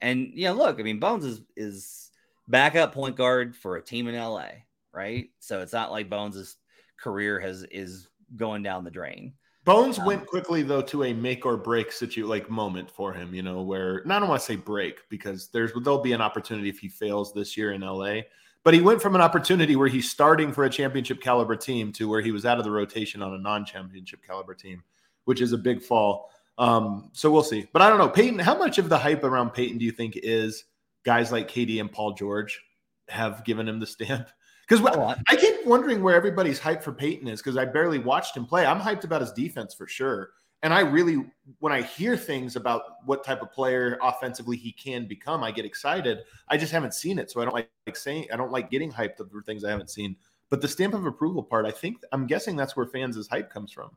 And 0.00 0.32
yeah, 0.34 0.52
look, 0.52 0.80
I 0.80 0.82
mean, 0.82 0.98
Bones 0.98 1.24
is 1.24 1.42
is 1.56 2.10
backup 2.48 2.92
point 2.92 3.16
guard 3.16 3.54
for 3.54 3.76
a 3.76 3.82
team 3.82 4.08
in 4.08 4.16
LA, 4.16 4.48
right? 4.92 5.28
So 5.38 5.60
it's 5.60 5.72
not 5.72 5.90
like 5.90 6.10
Bones' 6.10 6.56
career 6.98 7.38
has 7.40 7.62
is 7.64 8.08
going 8.36 8.62
down 8.62 8.84
the 8.84 8.90
drain. 8.90 9.34
Bones 9.64 9.98
um, 9.98 10.06
went 10.06 10.26
quickly 10.26 10.62
though 10.62 10.82
to 10.82 11.04
a 11.04 11.12
make 11.12 11.44
or 11.44 11.56
break 11.56 11.92
situ 11.92 12.26
like 12.26 12.48
moment 12.48 12.90
for 12.90 13.12
him, 13.12 13.34
you 13.34 13.42
know, 13.42 13.62
where 13.62 14.02
not 14.04 14.16
I 14.16 14.20
don't 14.20 14.28
want 14.28 14.40
to 14.40 14.46
say 14.46 14.56
break 14.56 15.08
because 15.08 15.48
there's 15.48 15.72
there'll 15.82 16.00
be 16.00 16.12
an 16.12 16.22
opportunity 16.22 16.68
if 16.68 16.78
he 16.78 16.88
fails 16.88 17.32
this 17.32 17.56
year 17.56 17.72
in 17.72 17.82
LA. 17.82 18.20
But 18.62 18.74
he 18.74 18.80
went 18.80 19.00
from 19.00 19.14
an 19.14 19.20
opportunity 19.22 19.74
where 19.76 19.88
he's 19.88 20.10
starting 20.10 20.52
for 20.52 20.64
a 20.64 20.70
championship 20.70 21.22
caliber 21.22 21.56
team 21.56 21.92
to 21.92 22.08
where 22.08 22.20
he 22.20 22.30
was 22.30 22.44
out 22.44 22.58
of 22.58 22.64
the 22.64 22.70
rotation 22.70 23.22
on 23.22 23.32
a 23.32 23.38
non-championship 23.38 24.20
caliber 24.26 24.54
team, 24.54 24.82
which 25.24 25.40
is 25.40 25.52
a 25.52 25.58
big 25.58 25.82
fall. 25.82 26.30
Um, 26.58 27.08
so 27.14 27.30
we'll 27.30 27.42
see. 27.42 27.66
But 27.72 27.80
I 27.80 27.88
don't 27.88 27.96
know, 27.96 28.08
Peyton. 28.08 28.38
How 28.38 28.58
much 28.58 28.76
of 28.76 28.90
the 28.90 28.98
hype 28.98 29.24
around 29.24 29.54
Peyton 29.54 29.78
do 29.78 29.84
you 29.86 29.92
think 29.92 30.14
is 30.16 30.64
guys 31.04 31.32
like 31.32 31.48
KD 31.48 31.80
and 31.80 31.90
Paul 31.90 32.12
George 32.12 32.60
have 33.08 33.44
given 33.44 33.68
him 33.68 33.80
the 33.80 33.86
stamp. 33.86 34.28
Because 34.70 34.86
oh, 34.96 35.14
I 35.28 35.34
keep 35.34 35.66
wondering 35.66 36.00
where 36.00 36.14
everybody's 36.14 36.60
hype 36.60 36.80
for 36.80 36.92
Peyton 36.92 37.26
is 37.26 37.42
because 37.42 37.56
I 37.56 37.64
barely 37.64 37.98
watched 37.98 38.36
him 38.36 38.46
play. 38.46 38.64
I'm 38.64 38.78
hyped 38.78 39.02
about 39.02 39.20
his 39.20 39.32
defense 39.32 39.74
for 39.74 39.88
sure. 39.88 40.30
And 40.62 40.72
I 40.72 40.80
really, 40.80 41.24
when 41.58 41.72
I 41.72 41.82
hear 41.82 42.16
things 42.16 42.54
about 42.54 43.04
what 43.04 43.24
type 43.24 43.42
of 43.42 43.50
player 43.50 43.98
offensively 44.00 44.56
he 44.56 44.70
can 44.70 45.08
become, 45.08 45.42
I 45.42 45.50
get 45.50 45.64
excited. 45.64 46.18
I 46.48 46.56
just 46.56 46.70
haven't 46.70 46.94
seen 46.94 47.18
it, 47.18 47.32
so 47.32 47.40
I 47.40 47.46
don't 47.46 47.54
like, 47.54 47.68
like 47.88 47.96
saying 47.96 48.28
I 48.32 48.36
don't 48.36 48.52
like 48.52 48.70
getting 48.70 48.92
hyped 48.92 49.16
for 49.16 49.42
things 49.42 49.64
I 49.64 49.70
haven't 49.70 49.90
seen. 49.90 50.14
But 50.50 50.60
the 50.60 50.68
stamp 50.68 50.94
of 50.94 51.04
approval 51.04 51.42
part, 51.42 51.66
I 51.66 51.72
think 51.72 51.96
I'm 52.12 52.28
guessing 52.28 52.54
that's 52.54 52.76
where 52.76 52.86
fans' 52.86 53.26
hype 53.26 53.52
comes 53.52 53.72
from. 53.72 53.90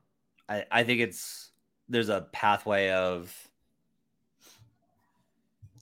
I, 0.50 0.66
I 0.72 0.84
think 0.84 1.02
it's 1.02 1.52
there's 1.88 2.10
a 2.10 2.28
pathway 2.32 2.90
of 2.90 3.32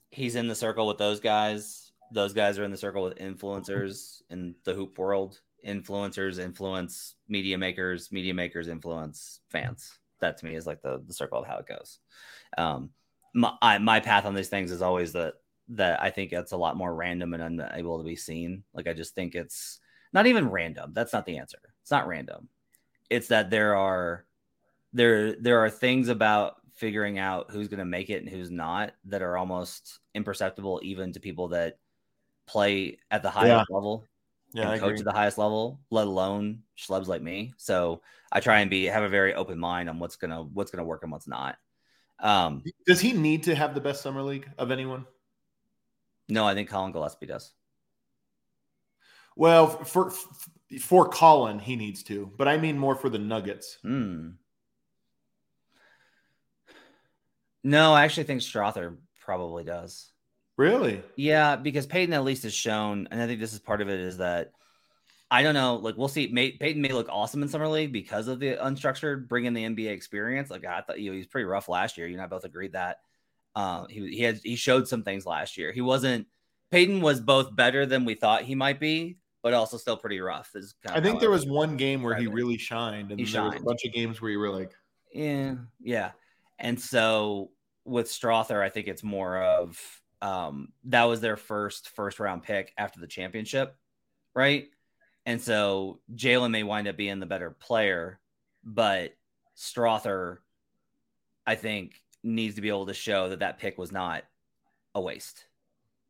he's 0.09 0.35
in 0.35 0.49
the 0.49 0.55
circle 0.55 0.85
with 0.87 0.97
those 0.97 1.21
guys. 1.21 1.90
Those 2.11 2.33
guys 2.33 2.59
are 2.59 2.63
in 2.63 2.71
the 2.71 2.77
circle 2.77 3.03
with 3.03 3.17
influencers 3.17 4.21
in 4.29 4.55
the 4.63 4.73
hoop 4.73 4.97
world. 4.97 5.39
Influencers 5.65 6.39
influence 6.39 7.15
media 7.27 7.57
makers. 7.57 8.11
Media 8.11 8.33
makers 8.33 8.67
influence 8.67 9.39
fans 9.49 9.99
that 10.19 10.37
to 10.37 10.45
me 10.45 10.55
is 10.55 10.65
like 10.65 10.81
the, 10.81 11.03
the 11.05 11.13
circle 11.13 11.39
of 11.39 11.47
how 11.47 11.57
it 11.57 11.67
goes. 11.67 11.99
Um, 12.57 12.91
my, 13.33 13.53
I, 13.61 13.77
my 13.77 13.99
path 13.99 14.25
on 14.25 14.33
these 14.33 14.49
things 14.49 14.71
is 14.71 14.81
always 14.81 15.13
that 15.13 15.35
that 15.69 16.01
I 16.01 16.09
think 16.09 16.33
it's 16.33 16.51
a 16.51 16.57
lot 16.57 16.75
more 16.75 16.93
random 16.93 17.33
and 17.33 17.43
unable 17.43 17.97
to 17.97 18.03
be 18.03 18.15
seen. 18.15 18.63
Like 18.73 18.87
I 18.87 18.93
just 18.93 19.15
think 19.15 19.35
it's 19.35 19.79
not 20.13 20.27
even 20.27 20.49
random. 20.49 20.91
That's 20.93 21.13
not 21.13 21.25
the 21.25 21.37
answer. 21.37 21.59
It's 21.81 21.91
not 21.91 22.07
random. 22.07 22.49
It's 23.09 23.27
that 23.27 23.49
there 23.49 23.75
are 23.75 24.25
there 24.93 25.35
there 25.35 25.59
are 25.59 25.69
things 25.69 26.09
about 26.09 26.55
figuring 26.73 27.19
out 27.19 27.51
who's 27.51 27.67
going 27.67 27.79
to 27.79 27.85
make 27.85 28.09
it 28.09 28.21
and 28.21 28.29
who's 28.29 28.49
not 28.49 28.93
that 29.05 29.21
are 29.21 29.37
almost 29.37 29.99
imperceptible 30.15 30.79
even 30.83 31.11
to 31.13 31.19
people 31.19 31.49
that 31.49 31.77
play 32.51 32.97
at 33.09 33.23
the 33.23 33.29
highest 33.29 33.67
yeah. 33.69 33.75
level 33.75 34.07
yeah, 34.53 34.77
coach 34.77 34.99
at 34.99 35.05
the 35.05 35.11
highest 35.11 35.37
level, 35.37 35.79
let 35.89 36.07
alone 36.07 36.63
schlubs 36.77 37.07
like 37.07 37.21
me. 37.21 37.53
So 37.57 38.01
I 38.31 38.39
try 38.39 38.59
and 38.59 38.69
be 38.69 38.85
have 38.85 39.03
a 39.03 39.09
very 39.09 39.33
open 39.33 39.57
mind 39.57 39.89
on 39.89 39.99
what's 39.99 40.17
gonna 40.17 40.43
what's 40.43 40.71
gonna 40.71 40.83
work 40.83 41.03
and 41.03 41.11
what's 41.11 41.27
not. 41.27 41.57
Um, 42.19 42.63
does 42.85 42.99
he 42.99 43.13
need 43.13 43.43
to 43.43 43.55
have 43.55 43.73
the 43.73 43.81
best 43.81 44.01
summer 44.01 44.21
league 44.21 44.49
of 44.57 44.71
anyone? 44.71 45.05
No, 46.27 46.45
I 46.45 46.53
think 46.53 46.69
Collin 46.69 46.91
Gillespie 46.91 47.25
does. 47.25 47.53
Well, 49.35 49.67
for 49.67 50.11
for 50.81 51.07
Collin, 51.07 51.59
he 51.59 51.75
needs 51.75 52.03
to, 52.03 52.31
but 52.37 52.47
I 52.47 52.57
mean 52.57 52.77
more 52.77 52.95
for 52.95 53.09
the 53.09 53.19
Nuggets. 53.19 53.77
Hmm. 53.81 54.31
No, 57.63 57.93
I 57.93 58.03
actually 58.03 58.23
think 58.23 58.41
Strawther 58.41 58.97
probably 59.19 59.63
does. 59.63 60.10
Really? 60.57 61.01
Yeah, 61.15 61.55
because 61.55 61.87
Peyton 61.87 62.13
at 62.13 62.23
least 62.23 62.43
has 62.43 62.53
shown, 62.53 63.07
and 63.11 63.21
I 63.21 63.27
think 63.27 63.39
this 63.39 63.53
is 63.53 63.59
part 63.59 63.81
of 63.81 63.89
it, 63.89 63.99
is 63.99 64.17
that 64.17 64.51
I 65.31 65.43
don't 65.43 65.53
know. 65.53 65.75
Like 65.77 65.95
we'll 65.97 66.09
see. 66.09 66.27
May, 66.27 66.51
Peyton 66.51 66.81
may 66.81 66.91
look 66.91 67.07
awesome 67.09 67.41
in 67.41 67.47
summer 67.47 67.69
league 67.69 67.93
because 67.93 68.27
of 68.27 68.39
the 68.39 68.57
unstructured, 68.57 69.29
bringing 69.29 69.53
the 69.53 69.63
NBA 69.63 69.89
experience. 69.89 70.49
Like 70.49 70.65
I 70.65 70.81
thought, 70.81 70.99
you 70.99 71.07
know, 71.07 71.13
he 71.13 71.19
was 71.19 71.27
pretty 71.27 71.45
rough 71.45 71.69
last 71.69 71.97
year. 71.97 72.05
You 72.05 72.13
and 72.13 72.21
I 72.21 72.27
both 72.27 72.43
agreed 72.43 72.73
that. 72.73 72.97
Um, 73.55 73.87
he 73.89 74.09
he 74.09 74.23
had 74.23 74.41
he 74.43 74.57
showed 74.57 74.89
some 74.89 75.03
things 75.03 75.25
last 75.25 75.57
year. 75.57 75.71
He 75.71 75.79
wasn't. 75.79 76.27
Peyton 76.69 76.99
was 76.99 77.21
both 77.21 77.55
better 77.55 77.85
than 77.85 78.03
we 78.03 78.15
thought 78.15 78.43
he 78.43 78.55
might 78.55 78.79
be, 78.79 79.17
but 79.41 79.53
also 79.53 79.77
still 79.77 79.95
pretty 79.95 80.19
rough. 80.19 80.51
Is 80.53 80.75
I 80.85 80.99
think 80.99 81.21
there 81.21 81.31
was 81.31 81.45
one 81.45 81.77
game 81.77 82.03
where 82.03 82.15
he 82.15 82.27
really 82.27 82.57
shined, 82.57 83.11
and 83.11 83.19
he 83.19 83.25
shined. 83.25 83.55
a 83.55 83.63
bunch 83.63 83.85
of 83.85 83.93
games 83.93 84.21
where 84.21 84.31
you 84.31 84.39
were 84.39 84.51
like, 84.51 84.73
yeah, 85.13 85.55
yeah. 85.81 86.11
And 86.59 86.79
so 86.79 87.51
with 87.85 88.07
Strawther, 88.07 88.61
I 88.61 88.69
think 88.69 88.87
it's 88.87 89.03
more 89.03 89.41
of 89.41 90.00
um, 90.21 90.69
that 90.85 91.05
was 91.05 91.21
their 91.21 91.37
first 91.37 91.89
first 91.89 92.19
round 92.19 92.43
pick 92.43 92.73
after 92.77 92.99
the 92.99 93.07
championship, 93.07 93.75
right? 94.35 94.69
And 95.25 95.41
so 95.41 95.99
Jalen 96.13 96.51
may 96.51 96.63
wind 96.63 96.87
up 96.87 96.97
being 96.97 97.19
the 97.19 97.25
better 97.25 97.51
player, 97.51 98.19
but 98.63 99.15
Strawther, 99.57 100.37
I 101.45 101.55
think, 101.55 101.93
needs 102.23 102.55
to 102.55 102.61
be 102.61 102.69
able 102.69 102.87
to 102.87 102.93
show 102.93 103.29
that 103.29 103.39
that 103.39 103.59
pick 103.59 103.77
was 103.77 103.91
not 103.91 104.23
a 104.95 105.01
waste. 105.01 105.45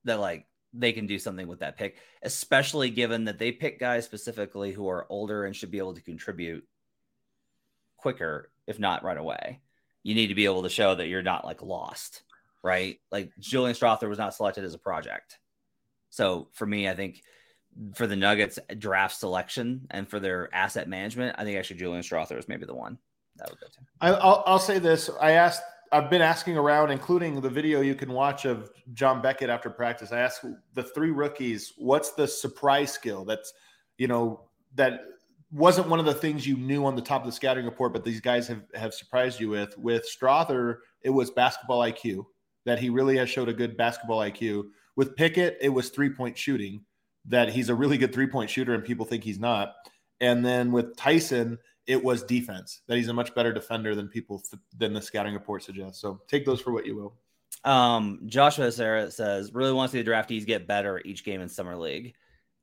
That 0.05 0.19
like 0.19 0.45
they 0.73 0.93
can 0.93 1.07
do 1.07 1.19
something 1.19 1.47
with 1.47 1.59
that 1.59 1.77
pick, 1.77 1.97
especially 2.21 2.89
given 2.89 3.25
that 3.25 3.39
they 3.39 3.51
pick 3.51 3.79
guys 3.79 4.05
specifically 4.05 4.71
who 4.71 4.89
are 4.89 5.05
older 5.09 5.45
and 5.45 5.55
should 5.55 5.71
be 5.71 5.77
able 5.77 5.93
to 5.93 6.01
contribute 6.01 6.65
quicker, 7.97 8.51
if 8.67 8.79
not 8.79 9.03
right 9.03 9.17
away. 9.17 9.61
You 10.03 10.15
need 10.15 10.27
to 10.27 10.35
be 10.35 10.45
able 10.45 10.63
to 10.63 10.69
show 10.69 10.95
that 10.95 11.07
you're 11.07 11.21
not 11.21 11.45
like 11.45 11.61
lost 11.61 12.23
right? 12.63 12.99
Like 13.11 13.31
Julian 13.39 13.75
Strawther 13.75 14.09
was 14.09 14.17
not 14.17 14.33
selected 14.33 14.63
as 14.63 14.73
a 14.73 14.79
project. 14.79 15.39
So 16.09 16.49
for 16.53 16.65
me, 16.65 16.87
I 16.87 16.95
think 16.95 17.23
for 17.95 18.07
the 18.07 18.15
Nuggets 18.15 18.59
draft 18.77 19.17
selection 19.17 19.87
and 19.91 20.07
for 20.07 20.19
their 20.19 20.53
asset 20.53 20.87
management, 20.87 21.35
I 21.39 21.43
think 21.43 21.57
actually 21.57 21.77
Julian 21.77 22.03
Strawther 22.03 22.37
is 22.37 22.47
maybe 22.47 22.65
the 22.65 22.75
one 22.75 22.97
that 23.37 23.49
would 23.49 23.59
go 23.59 23.67
to. 23.67 23.79
I, 24.01 24.11
will 24.11 24.43
I'll 24.45 24.59
say 24.59 24.79
this: 24.79 25.09
I 25.19 25.31
asked, 25.31 25.61
I've 25.91 26.09
been 26.09 26.21
asking 26.21 26.57
around, 26.57 26.91
including 26.91 27.39
the 27.41 27.49
video 27.49 27.81
you 27.81 27.95
can 27.95 28.11
watch 28.11 28.45
of 28.45 28.71
John 28.93 29.21
Beckett 29.21 29.49
after 29.49 29.69
practice. 29.69 30.11
I 30.11 30.19
asked 30.19 30.45
the 30.73 30.83
three 30.83 31.11
rookies, 31.11 31.73
"What's 31.77 32.11
the 32.11 32.27
surprise 32.27 32.91
skill 32.91 33.25
that's, 33.25 33.53
you 33.97 34.07
know, 34.07 34.49
that 34.75 35.01
wasn't 35.51 35.87
one 35.87 35.99
of 35.99 36.05
the 36.05 36.13
things 36.13 36.47
you 36.47 36.57
knew 36.57 36.85
on 36.85 36.95
the 36.95 37.01
top 37.01 37.21
of 37.21 37.25
the 37.25 37.31
scouting 37.31 37.65
report, 37.65 37.93
but 37.93 38.03
these 38.03 38.21
guys 38.21 38.47
have 38.47 38.63
have 38.75 38.93
surprised 38.93 39.39
you 39.39 39.49
with?" 39.49 39.77
With 39.77 40.05
Strawther, 40.05 40.77
it 41.01 41.09
was 41.09 41.31
basketball 41.31 41.79
IQ 41.79 42.25
that 42.65 42.79
he 42.79 42.89
really 42.89 43.17
has 43.17 43.29
showed 43.29 43.49
a 43.49 43.53
good 43.53 43.77
basketball 43.77 44.19
IQ. 44.19 44.65
With 44.95 45.15
Pickett, 45.15 45.57
it 45.61 45.69
was 45.69 45.89
three 45.89 46.09
point 46.09 46.37
shooting, 46.37 46.83
that 47.25 47.49
he's 47.49 47.69
a 47.69 47.75
really 47.75 47.97
good 47.97 48.13
three 48.13 48.27
point 48.27 48.49
shooter 48.49 48.73
and 48.73 48.83
people 48.83 49.05
think 49.05 49.23
he's 49.23 49.39
not. 49.39 49.73
And 50.19 50.45
then 50.45 50.71
with 50.71 50.95
Tyson, 50.95 51.57
it 51.87 52.03
was 52.03 52.23
defense, 52.23 52.81
that 52.87 52.97
he's 52.97 53.07
a 53.07 53.13
much 53.13 53.33
better 53.33 53.51
defender 53.51 53.95
than 53.95 54.07
people 54.07 54.39
th- 54.39 54.61
than 54.77 54.93
the 54.93 55.01
scouting 55.01 55.33
report 55.33 55.63
suggests. 55.63 55.99
So 55.99 56.21
take 56.27 56.45
those 56.45 56.61
for 56.61 56.71
what 56.71 56.85
you 56.85 56.95
will. 56.95 57.15
Um, 57.63 58.21
Joshua 58.25 58.71
Sarah 58.71 59.11
says, 59.11 59.53
really 59.53 59.73
wants 59.73 59.91
to 59.91 59.97
see 59.97 60.03
the 60.03 60.11
draftees 60.11 60.45
get 60.45 60.67
better 60.67 61.01
each 61.03 61.23
game 61.23 61.41
in 61.41 61.49
summer 61.49 61.75
league. 61.75 62.13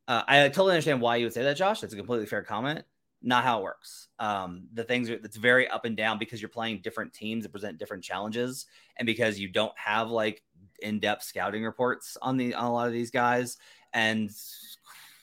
Uh, 0.07 0.23
I 0.27 0.41
totally 0.49 0.73
understand 0.73 1.01
why 1.01 1.17
you 1.17 1.27
would 1.27 1.35
say 1.35 1.43
that, 1.43 1.57
Josh. 1.57 1.81
That's 1.81 1.93
a 1.93 1.97
completely 1.97 2.27
fair 2.27 2.43
comment 2.43 2.85
not 3.23 3.45
how 3.45 3.59
it 3.59 3.63
works. 3.63 4.09
Um, 4.19 4.69
the 4.73 4.85
things 4.85 5.11
are 5.11 5.15
it's 5.15 5.37
very 5.37 5.69
up 5.69 5.85
and 5.85 5.97
down 5.97 6.19
because 6.19 6.41
you're 6.41 6.49
playing 6.49 6.81
different 6.83 7.13
teams 7.13 7.45
that 7.45 7.51
present 7.51 7.79
different 7.79 8.05
challenges, 8.05 8.67
and 8.97 9.07
because 9.07 9.39
you 9.39 9.49
don't 9.49 9.77
have 9.77 10.11
like 10.11 10.43
in-depth 10.81 11.23
scouting 11.23 11.65
reports 11.65 12.17
on 12.23 12.37
the 12.37 12.55
on 12.55 12.65
a 12.65 12.73
lot 12.73 12.87
of 12.87 12.93
these 12.93 13.11
guys, 13.11 13.57
and 13.93 14.31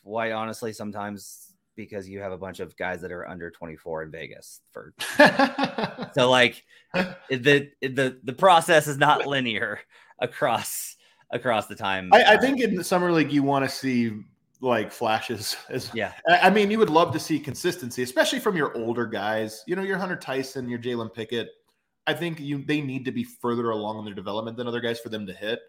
quite 0.04 0.32
honestly, 0.32 0.74
sometimes 0.74 1.54
because 1.76 2.08
you 2.08 2.22
have 2.22 2.32
a 2.32 2.38
bunch 2.38 2.60
of 2.60 2.76
guys 2.78 3.02
that 3.02 3.12
are 3.12 3.28
under 3.28 3.52
24 3.52 4.04
in 4.04 4.12
Vegas 4.12 4.62
for 4.72 4.94
so 6.14 6.30
like 6.30 6.64
the 7.30 7.70
the 7.82 8.18
the 8.24 8.34
process 8.34 8.88
is 8.88 8.98
not 8.98 9.26
linear 9.28 9.80
across 10.20 10.96
across 11.32 11.68
the 11.68 11.76
time. 11.76 12.10
I, 12.14 12.36
I 12.36 12.38
think 12.38 12.62
in 12.62 12.76
the 12.76 12.84
summer 12.84 13.12
league 13.12 13.32
you 13.32 13.44
want 13.44 13.66
to 13.66 13.70
see 13.70 14.12
like 14.62 14.92
flashes. 14.92 15.56
As, 15.70 15.92
yeah. 15.94 16.14
I 16.28 16.50
mean, 16.50 16.72
you 16.72 16.80
would 16.80 16.90
love 16.90 17.14
to 17.14 17.20
see 17.20 17.40
consistency, 17.40 18.04
especially 18.04 18.40
from 18.40 18.56
your 18.56 18.76
older 18.78 19.06
guys. 19.06 19.64
You 19.68 19.76
know, 19.76 19.84
your 19.84 19.98
Hunter 19.98 20.16
Tyson, 20.16 20.70
your 20.70 20.80
Jalen 20.80 21.14
Pickett. 21.14 21.50
I 22.08 22.14
think 22.14 22.40
you 22.40 22.64
they 22.64 22.82
need 22.82 23.06
to 23.06 23.12
be 23.12 23.24
further 23.24 23.72
along 23.72 24.00
in 24.00 24.06
their 24.06 24.14
development 24.14 24.58
than 24.58 24.68
other 24.68 24.82
guys 24.82 25.00
for 25.00 25.10
them 25.10 25.26
to 25.26 25.34
hit. 25.34 25.60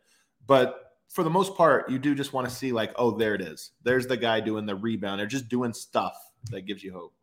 But 0.46 0.92
for 1.08 1.24
the 1.24 1.30
most 1.30 1.54
part, 1.56 1.90
you 1.90 1.98
do 1.98 2.14
just 2.14 2.32
want 2.32 2.48
to 2.48 2.54
see 2.54 2.72
like, 2.72 2.92
oh, 2.96 3.12
there 3.12 3.34
it 3.34 3.40
is. 3.40 3.72
There's 3.82 4.06
the 4.06 4.16
guy 4.16 4.40
doing 4.40 4.66
the 4.66 4.74
rebound. 4.74 5.18
They're 5.18 5.26
just 5.26 5.48
doing 5.48 5.72
stuff 5.72 6.16
that 6.50 6.62
gives 6.62 6.82
you 6.82 6.92
hope. 6.92 7.14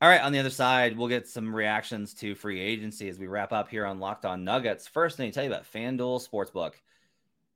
All 0.00 0.08
right, 0.08 0.20
on 0.20 0.32
the 0.32 0.38
other 0.38 0.50
side, 0.50 0.98
we'll 0.98 1.08
get 1.08 1.28
some 1.28 1.54
reactions 1.54 2.12
to 2.14 2.34
free 2.34 2.60
agency 2.60 3.08
as 3.08 3.18
we 3.18 3.26
wrap 3.26 3.52
up 3.52 3.68
here 3.68 3.86
on 3.86 4.00
Locked 4.00 4.24
On 4.24 4.44
Nuggets. 4.44 4.86
First, 4.86 5.18
I 5.18 5.24
need 5.24 5.30
to 5.30 5.34
tell 5.34 5.44
you 5.44 5.50
about 5.50 5.70
FanDuel 5.70 6.28
Sportsbook. 6.28 6.72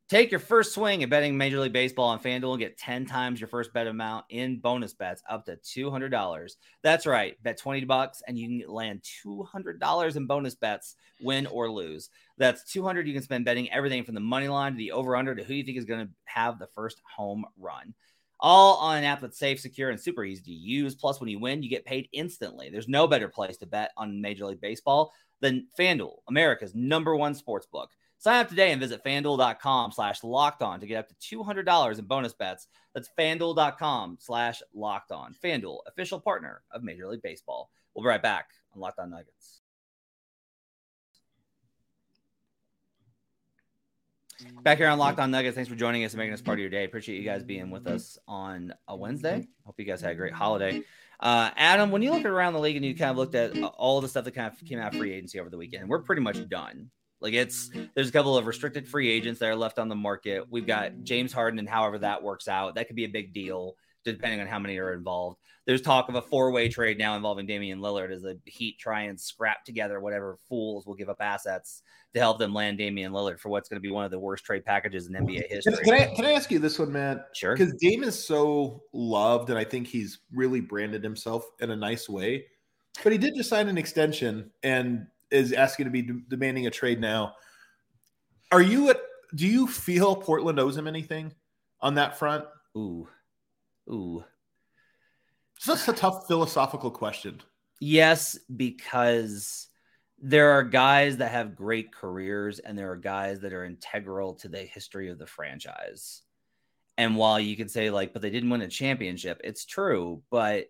Take 0.09 0.31
your 0.31 0.41
first 0.41 0.73
swing 0.73 1.03
at 1.03 1.11
betting 1.11 1.37
Major 1.37 1.61
League 1.61 1.75
Baseball 1.75 2.09
on 2.09 2.19
FanDuel 2.19 2.53
and 2.53 2.59
get 2.59 2.79
10 2.79 3.05
times 3.05 3.43
your 3.43 3.49
first 3.49 3.75
bet 3.75 3.87
amount 3.87 4.25
in 4.31 4.59
bonus 4.59 4.95
bets 4.95 5.23
up 5.29 5.45
to 5.45 5.57
$200. 5.57 6.57
That's 6.83 7.05
right. 7.05 7.37
Bet 7.43 7.59
20 7.59 7.85
bucks 7.85 8.23
and 8.27 8.39
you 8.39 8.63
can 8.63 8.73
land 8.73 9.05
$200 9.27 10.17
in 10.17 10.27
bonus 10.27 10.55
bets, 10.55 10.97
win 11.21 11.47
or 11.47 11.71
lose. 11.71 12.09
That's 12.39 12.73
200 12.73 13.07
you 13.07 13.13
can 13.13 13.23
spend 13.23 13.45
betting 13.45 13.71
everything 13.71 14.03
from 14.03 14.15
the 14.15 14.21
money 14.23 14.49
line 14.49 14.73
to 14.73 14.79
the 14.79 14.93
over 14.93 15.15
under 15.15 15.35
to 15.35 15.45
who 15.45 15.53
you 15.53 15.63
think 15.63 15.77
is 15.77 15.85
going 15.85 16.07
to 16.07 16.13
have 16.25 16.59
the 16.59 16.69
first 16.69 17.03
home 17.15 17.45
run. 17.59 17.93
All 18.41 18.79
on 18.79 18.97
an 18.97 19.05
app 19.05 19.21
that's 19.21 19.39
safe, 19.39 19.61
secure, 19.61 19.91
and 19.91 20.01
super 20.01 20.25
easy 20.25 20.43
to 20.45 20.53
use. 20.53 20.95
Plus, 20.95 21.21
when 21.21 21.29
you 21.29 21.39
win, 21.39 21.63
you 21.63 21.69
get 21.69 21.85
paid 21.85 22.09
instantly. 22.13 22.71
There's 22.71 22.89
no 22.89 23.09
better 23.09 23.29
place 23.29 23.59
to 23.59 23.67
bet 23.67 23.91
on 23.99 24.23
Major 24.23 24.47
League 24.47 24.61
Baseball 24.61 25.13
than 25.41 25.67
FanDuel, 25.79 26.17
America's 26.29 26.75
number 26.75 27.15
one 27.15 27.35
sports 27.35 27.67
book. 27.67 27.91
Sign 28.21 28.41
up 28.41 28.49
today 28.49 28.73
and 28.73 28.81
visit 28.81 29.05
fanduel.com 29.05 29.93
slash 29.93 30.25
locked 30.25 30.61
on 30.61 30.81
to 30.81 30.87
get 30.87 30.99
up 30.99 31.09
to 31.09 31.37
$200 31.37 31.99
in 31.99 32.05
bonus 32.05 32.33
bets. 32.33 32.67
That's 32.93 33.09
fanduel.com 33.17 34.19
slash 34.21 34.61
locked 34.75 35.13
on. 35.13 35.35
Fanduel, 35.35 35.79
official 35.87 36.19
partner 36.19 36.63
of 36.73 36.83
Major 36.83 37.07
League 37.07 37.23
Baseball. 37.23 37.71
We'll 37.95 38.03
be 38.03 38.09
right 38.09 38.23
back 38.23 38.49
on 38.75 38.81
Locked 38.81 38.99
On 38.99 39.11
Nuggets. 39.11 39.61
Back 44.63 44.79
here 44.79 44.89
on 44.89 44.99
Locked 44.99 45.19
On 45.19 45.31
Nuggets. 45.31 45.55
Thanks 45.55 45.69
for 45.69 45.77
joining 45.77 46.05
us 46.05 46.13
and 46.13 46.19
making 46.19 46.35
us 46.35 46.41
part 46.41 46.59
of 46.59 46.61
your 46.61 46.71
day. 46.71 46.85
Appreciate 46.85 47.19
you 47.19 47.25
guys 47.25 47.43
being 47.43 47.71
with 47.71 47.87
us 47.87 48.19
on 48.27 48.73
a 48.87 48.97
Wednesday. 48.97 49.47
Hope 49.65 49.79
you 49.79 49.85
guys 49.85 50.01
had 50.01 50.13
a 50.13 50.15
great 50.15 50.33
holiday. 50.33 50.83
Uh, 51.21 51.51
Adam, 51.57 51.91
when 51.91 52.03
you 52.03 52.13
look 52.13 52.25
around 52.25 52.53
the 52.53 52.61
league 52.61 52.77
and 52.77 52.85
you 52.85 52.95
kind 52.95 53.11
of 53.11 53.17
looked 53.17 53.35
at 53.35 53.57
all 53.63 54.01
the 54.01 54.09
stuff 54.09 54.25
that 54.25 54.35
kind 54.35 54.53
of 54.53 54.69
came 54.69 54.79
out 54.79 54.95
free 54.95 55.13
agency 55.13 55.41
over 55.41 55.51
the 55.51 55.57
weekend, 55.57 55.89
we're 55.89 56.03
pretty 56.03 56.23
much 56.23 56.49
done. 56.49 56.91
Like 57.21 57.35
it's 57.35 57.71
there's 57.95 58.09
a 58.09 58.13
couple 58.13 58.37
of 58.37 58.47
restricted 58.47 58.89
free 58.89 59.11
agents 59.11 59.41
that 59.41 59.49
are 59.49 59.57
left 59.57 59.79
on 59.79 59.89
the 59.89 59.97
market. 59.97 60.45
We've 60.49 60.67
got 60.67 61.03
James 61.03 61.33
Harden 61.33 61.59
and 61.59 61.69
however 61.69 61.99
that 61.99 62.23
works 62.23 62.49
out, 62.49 62.75
that 62.77 62.87
could 62.87 62.97
be 62.97 63.05
a 63.05 63.09
big 63.09 63.33
deal 63.33 63.75
depending 64.05 64.41
on 64.41 64.47
how 64.47 64.59
many 64.59 64.79
are 64.79 64.93
involved. 64.93 65.39
There's 65.67 65.83
talk 65.83 66.09
of 66.09 66.15
a 66.15 66.23
four-way 66.23 66.69
trade 66.71 66.97
now 66.97 67.15
involving 67.15 67.45
Damian 67.45 67.81
Lillard 67.81 68.11
as 68.11 68.23
the 68.23 68.41
Heat 68.47 68.79
try 68.79 69.03
and 69.03 69.21
scrap 69.21 69.65
together 69.65 70.01
whatever 70.01 70.39
fools 70.49 70.87
will 70.87 70.95
give 70.95 71.11
up 71.11 71.19
assets 71.21 71.83
to 72.15 72.21
help 72.21 72.39
them 72.39 72.55
land 72.55 72.79
Damian 72.79 73.13
Lillard 73.13 73.39
for 73.39 73.51
what's 73.51 73.69
going 73.69 73.77
to 73.77 73.87
be 73.87 73.91
one 73.91 74.05
of 74.07 74.11
the 74.11 74.19
worst 74.19 74.45
trade 74.45 74.65
packages 74.65 75.09
in 75.09 75.13
NBA 75.13 75.49
history. 75.49 75.77
Can, 75.85 75.95
I 75.95 76.15
can 76.15 76.25
I 76.25 76.33
ask 76.33 76.51
you 76.51 76.59
this 76.59 76.79
one, 76.79 76.93
Matt? 76.93 77.29
Sure. 77.35 77.55
Because 77.55 77.75
Dame 77.75 78.03
is 78.03 78.23
so 78.23 78.83
loved, 78.95 79.51
and 79.51 79.59
I 79.59 79.65
think 79.65 79.87
he's 79.87 80.21
really 80.33 80.63
branded 80.63 81.05
himself 81.05 81.45
in 81.61 81.71
a 81.71 81.77
nice 81.77 82.09
way. 82.09 82.47
But 83.05 83.13
he 83.13 83.19
did 83.19 83.35
just 83.35 83.51
sign 83.51 83.69
an 83.69 83.77
extension 83.77 84.51
and 84.63 85.07
is 85.31 85.53
asking 85.53 85.85
to 85.85 85.91
be 85.91 86.03
de- 86.03 86.23
demanding 86.29 86.67
a 86.67 86.71
trade 86.71 87.01
now. 87.01 87.35
Are 88.51 88.63
you 88.63 88.91
at? 88.91 89.01
Do 89.35 89.47
you 89.47 89.67
feel 89.67 90.17
Portland 90.17 90.59
owes 90.59 90.77
him 90.77 90.87
anything 90.87 91.35
on 91.81 91.95
that 91.95 92.19
front? 92.19 92.47
Ooh, 92.77 93.09
ooh. 93.91 94.25
It's 95.57 95.67
just 95.67 95.89
a 95.89 95.93
tough 95.93 96.27
philosophical 96.27 96.91
question. 96.91 97.43
Yes, 97.81 98.39
because 98.57 99.69
there 100.21 100.51
are 100.53 100.65
guys 100.65 101.19
that 101.19 101.31
have 101.31 101.55
great 101.55 101.93
careers 101.93 102.59
and 102.59 102.77
there 102.77 102.91
are 102.91 102.97
guys 102.97 103.41
that 103.41 103.53
are 103.53 103.65
integral 103.65 104.35
to 104.35 104.49
the 104.49 104.59
history 104.59 105.11
of 105.11 105.19
the 105.19 105.27
franchise. 105.27 106.23
And 106.97 107.17
while 107.17 107.39
you 107.39 107.57
could 107.57 107.71
say, 107.71 107.91
like, 107.91 108.13
but 108.13 108.23
they 108.23 108.31
didn't 108.31 108.51
win 108.51 108.63
a 108.63 108.69
championship, 108.69 109.41
it's 109.45 109.65
true, 109.65 110.23
but 110.31 110.67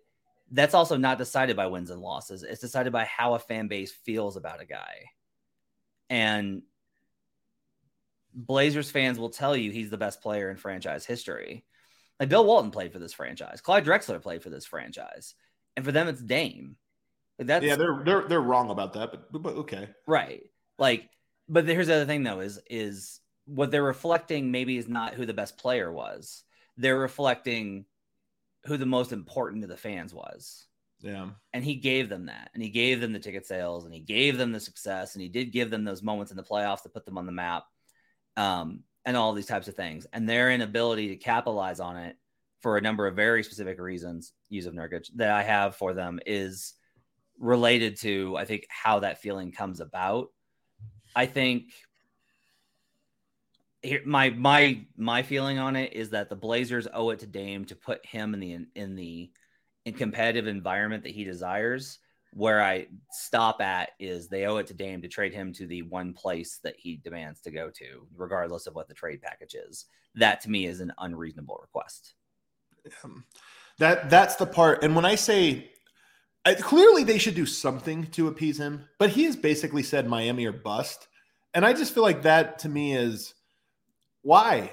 that's 0.51 0.73
also 0.73 0.97
not 0.97 1.17
decided 1.17 1.55
by 1.55 1.67
wins 1.67 1.89
and 1.89 2.01
losses. 2.01 2.43
It's 2.43 2.61
decided 2.61 2.91
by 2.91 3.05
how 3.05 3.33
a 3.33 3.39
fan 3.39 3.67
base 3.67 3.91
feels 3.91 4.35
about 4.35 4.61
a 4.61 4.65
guy. 4.65 5.05
And 6.09 6.63
Blazers 8.33 8.91
fans 8.91 9.19
will 9.19 9.29
tell 9.29 9.55
you 9.55 9.71
he's 9.71 9.89
the 9.89 9.97
best 9.97 10.21
player 10.21 10.49
in 10.49 10.57
franchise 10.57 11.05
history. 11.05 11.65
Like 12.19 12.29
Bill 12.29 12.45
Walton 12.45 12.71
played 12.71 12.91
for 12.91 12.99
this 12.99 13.13
franchise, 13.13 13.61
Clyde 13.61 13.85
Drexler 13.85 14.21
played 14.21 14.43
for 14.43 14.49
this 14.49 14.65
franchise, 14.65 15.35
and 15.75 15.85
for 15.85 15.91
them 15.91 16.07
it's 16.07 16.21
Dame. 16.21 16.75
Like 17.37 17.47
that's 17.47 17.65
yeah, 17.65 17.77
they're 17.77 18.01
they're 18.03 18.27
they're 18.27 18.41
wrong 18.41 18.69
about 18.69 18.93
that, 18.93 19.11
but 19.11 19.41
but 19.41 19.53
okay, 19.55 19.89
right. 20.05 20.43
Like, 20.77 21.09
but 21.47 21.65
here's 21.65 21.87
the 21.87 21.95
other 21.95 22.05
thing 22.05 22.23
though: 22.23 22.41
is 22.41 22.59
is 22.69 23.21
what 23.45 23.71
they're 23.71 23.83
reflecting 23.83 24.51
maybe 24.51 24.77
is 24.77 24.89
not 24.89 25.13
who 25.13 25.25
the 25.25 25.33
best 25.33 25.57
player 25.57 25.91
was. 25.91 26.43
They're 26.75 26.99
reflecting 26.99 27.85
who 28.65 28.77
the 28.77 28.85
most 28.85 29.11
important 29.11 29.61
to 29.61 29.67
the 29.67 29.77
fans 29.77 30.13
was. 30.13 30.65
Yeah. 31.01 31.29
And 31.53 31.63
he 31.63 31.75
gave 31.75 32.09
them 32.09 32.25
that. 32.25 32.51
And 32.53 32.61
he 32.61 32.69
gave 32.69 32.99
them 32.99 33.13
the 33.13 33.19
ticket 33.19 33.45
sales 33.45 33.85
and 33.85 33.93
he 33.93 34.01
gave 34.01 34.37
them 34.37 34.51
the 34.51 34.59
success. 34.59 35.15
And 35.15 35.21
he 35.21 35.29
did 35.29 35.53
give 35.53 35.69
them 35.69 35.85
those 35.85 36.03
moments 36.03 36.31
in 36.31 36.37
the 36.37 36.43
playoffs 36.43 36.83
to 36.83 36.89
put 36.89 37.05
them 37.05 37.17
on 37.17 37.25
the 37.25 37.31
map. 37.31 37.63
Um, 38.35 38.83
and 39.05 39.15
all 39.17 39.33
these 39.33 39.45
types 39.45 39.67
of 39.67 39.75
things. 39.75 40.05
And 40.13 40.27
their 40.27 40.51
inability 40.51 41.09
to 41.09 41.15
capitalize 41.15 41.79
on 41.79 41.97
it 41.97 42.17
for 42.61 42.77
a 42.77 42.81
number 42.81 43.07
of 43.07 43.15
very 43.15 43.43
specific 43.43 43.79
reasons, 43.79 44.33
Jusuf 44.51 44.73
Nurkic, 44.73 45.09
that 45.15 45.31
I 45.31 45.43
have 45.43 45.75
for 45.77 45.93
them 45.93 46.19
is 46.25 46.73
related 47.39 47.97
to, 48.01 48.35
I 48.37 48.45
think, 48.45 48.65
how 48.69 48.99
that 48.99 49.21
feeling 49.21 49.51
comes 49.51 49.79
about. 49.79 50.27
I 51.15 51.25
think 51.25 51.71
here 53.81 54.01
my 54.05 54.29
my 54.31 54.85
my 54.97 55.23
feeling 55.23 55.59
on 55.59 55.75
it 55.75 55.93
is 55.93 56.09
that 56.11 56.29
the 56.29 56.35
Blazers 56.35 56.87
owe 56.93 57.09
it 57.11 57.19
to 57.19 57.27
Dame 57.27 57.65
to 57.65 57.75
put 57.75 58.05
him 58.05 58.33
in 58.33 58.39
the 58.39 58.57
in 58.75 58.95
the 58.95 59.31
in 59.85 59.93
competitive 59.93 60.47
environment 60.47 61.03
that 61.03 61.13
he 61.13 61.23
desires. 61.23 61.99
Where 62.31 62.61
I 62.61 62.85
stop 63.11 63.59
at 63.59 63.91
is 63.99 64.27
they 64.27 64.45
owe 64.45 64.57
it 64.57 64.67
to 64.67 64.75
Dame 64.75 65.01
to 65.01 65.07
trade 65.07 65.33
him 65.33 65.51
to 65.53 65.65
the 65.65 65.81
one 65.83 66.13
place 66.13 66.59
that 66.63 66.75
he 66.77 66.97
demands 66.97 67.41
to 67.41 67.51
go 67.51 67.71
to, 67.71 68.07
regardless 68.15 68.67
of 68.67 68.75
what 68.75 68.87
the 68.87 68.93
trade 68.93 69.21
package 69.21 69.55
is. 69.55 69.85
That 70.13 70.41
to 70.41 70.49
me 70.49 70.67
is 70.67 70.79
an 70.79 70.93
unreasonable 70.99 71.57
request. 71.59 72.13
Um, 73.03 73.25
that 73.79 74.09
that's 74.09 74.35
the 74.35 74.45
part. 74.45 74.83
And 74.83 74.95
when 74.95 75.05
I 75.05 75.15
say 75.15 75.71
I, 76.45 76.53
clearly 76.53 77.03
they 77.03 77.17
should 77.17 77.35
do 77.35 77.45
something 77.45 78.07
to 78.11 78.27
appease 78.27 78.59
him, 78.59 78.85
but 78.97 79.09
he 79.09 79.23
has 79.25 79.35
basically 79.35 79.83
said 79.83 80.07
Miami 80.07 80.45
or 80.45 80.51
bust. 80.51 81.07
And 81.53 81.65
I 81.65 81.73
just 81.73 81.93
feel 81.93 82.03
like 82.03 82.23
that 82.23 82.59
to 82.59 82.69
me 82.69 82.95
is 82.95 83.33
why? 84.21 84.71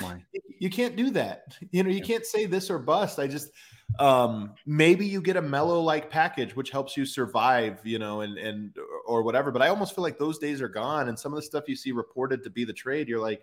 Why? 0.00 0.24
you 0.58 0.70
can't 0.70 0.96
do 0.96 1.10
that. 1.10 1.56
You 1.70 1.82
know, 1.82 1.90
you 1.90 2.02
can't 2.02 2.26
say 2.26 2.46
this 2.46 2.70
or 2.70 2.78
bust. 2.78 3.18
I 3.18 3.26
just 3.26 3.50
um 3.98 4.52
maybe 4.66 5.06
you 5.06 5.22
get 5.22 5.38
a 5.38 5.42
mellow 5.42 5.80
like 5.80 6.10
package 6.10 6.54
which 6.54 6.70
helps 6.70 6.94
you 6.96 7.06
survive, 7.06 7.80
you 7.84 7.98
know, 7.98 8.20
and 8.20 8.36
and 8.36 8.76
or 9.06 9.22
whatever, 9.22 9.50
but 9.50 9.62
I 9.62 9.68
almost 9.68 9.94
feel 9.94 10.02
like 10.02 10.18
those 10.18 10.38
days 10.38 10.60
are 10.60 10.68
gone 10.68 11.08
and 11.08 11.18
some 11.18 11.32
of 11.32 11.36
the 11.36 11.42
stuff 11.42 11.64
you 11.68 11.76
see 11.76 11.92
reported 11.92 12.42
to 12.44 12.50
be 12.50 12.64
the 12.64 12.72
trade, 12.72 13.08
you're 13.08 13.20
like 13.20 13.40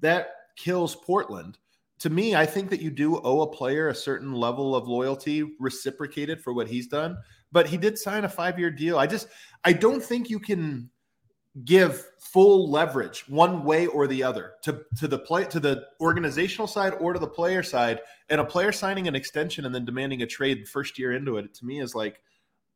that 0.00 0.30
kills 0.56 0.96
Portland. 0.96 1.58
To 2.00 2.10
me, 2.10 2.34
I 2.34 2.44
think 2.44 2.68
that 2.70 2.82
you 2.82 2.90
do 2.90 3.20
owe 3.22 3.40
a 3.40 3.50
player 3.50 3.88
a 3.88 3.94
certain 3.94 4.32
level 4.34 4.74
of 4.74 4.86
loyalty 4.86 5.54
reciprocated 5.58 6.42
for 6.42 6.52
what 6.52 6.68
he's 6.68 6.88
done, 6.88 7.16
but 7.52 7.66
he 7.66 7.78
did 7.78 7.98
sign 7.98 8.24
a 8.24 8.28
5-year 8.28 8.70
deal. 8.70 8.98
I 8.98 9.06
just 9.06 9.28
I 9.64 9.72
don't 9.72 10.02
think 10.02 10.28
you 10.28 10.38
can 10.38 10.90
give 11.64 12.04
full 12.36 12.70
leverage 12.70 13.24
one 13.28 13.64
way 13.64 13.86
or 13.86 14.06
the 14.06 14.22
other 14.22 14.52
to 14.62 14.82
to 14.94 15.08
the 15.08 15.18
play 15.18 15.42
to 15.44 15.58
the 15.58 15.86
organizational 16.02 16.66
side 16.66 16.92
or 17.00 17.14
to 17.14 17.18
the 17.18 17.26
player 17.26 17.62
side 17.62 17.98
and 18.28 18.38
a 18.38 18.44
player 18.44 18.72
signing 18.72 19.08
an 19.08 19.14
extension 19.14 19.64
and 19.64 19.74
then 19.74 19.86
demanding 19.86 20.20
a 20.20 20.26
trade 20.26 20.68
first 20.68 20.98
year 20.98 21.12
into 21.12 21.38
it 21.38 21.54
to 21.54 21.64
me 21.64 21.80
is 21.80 21.94
like 21.94 22.20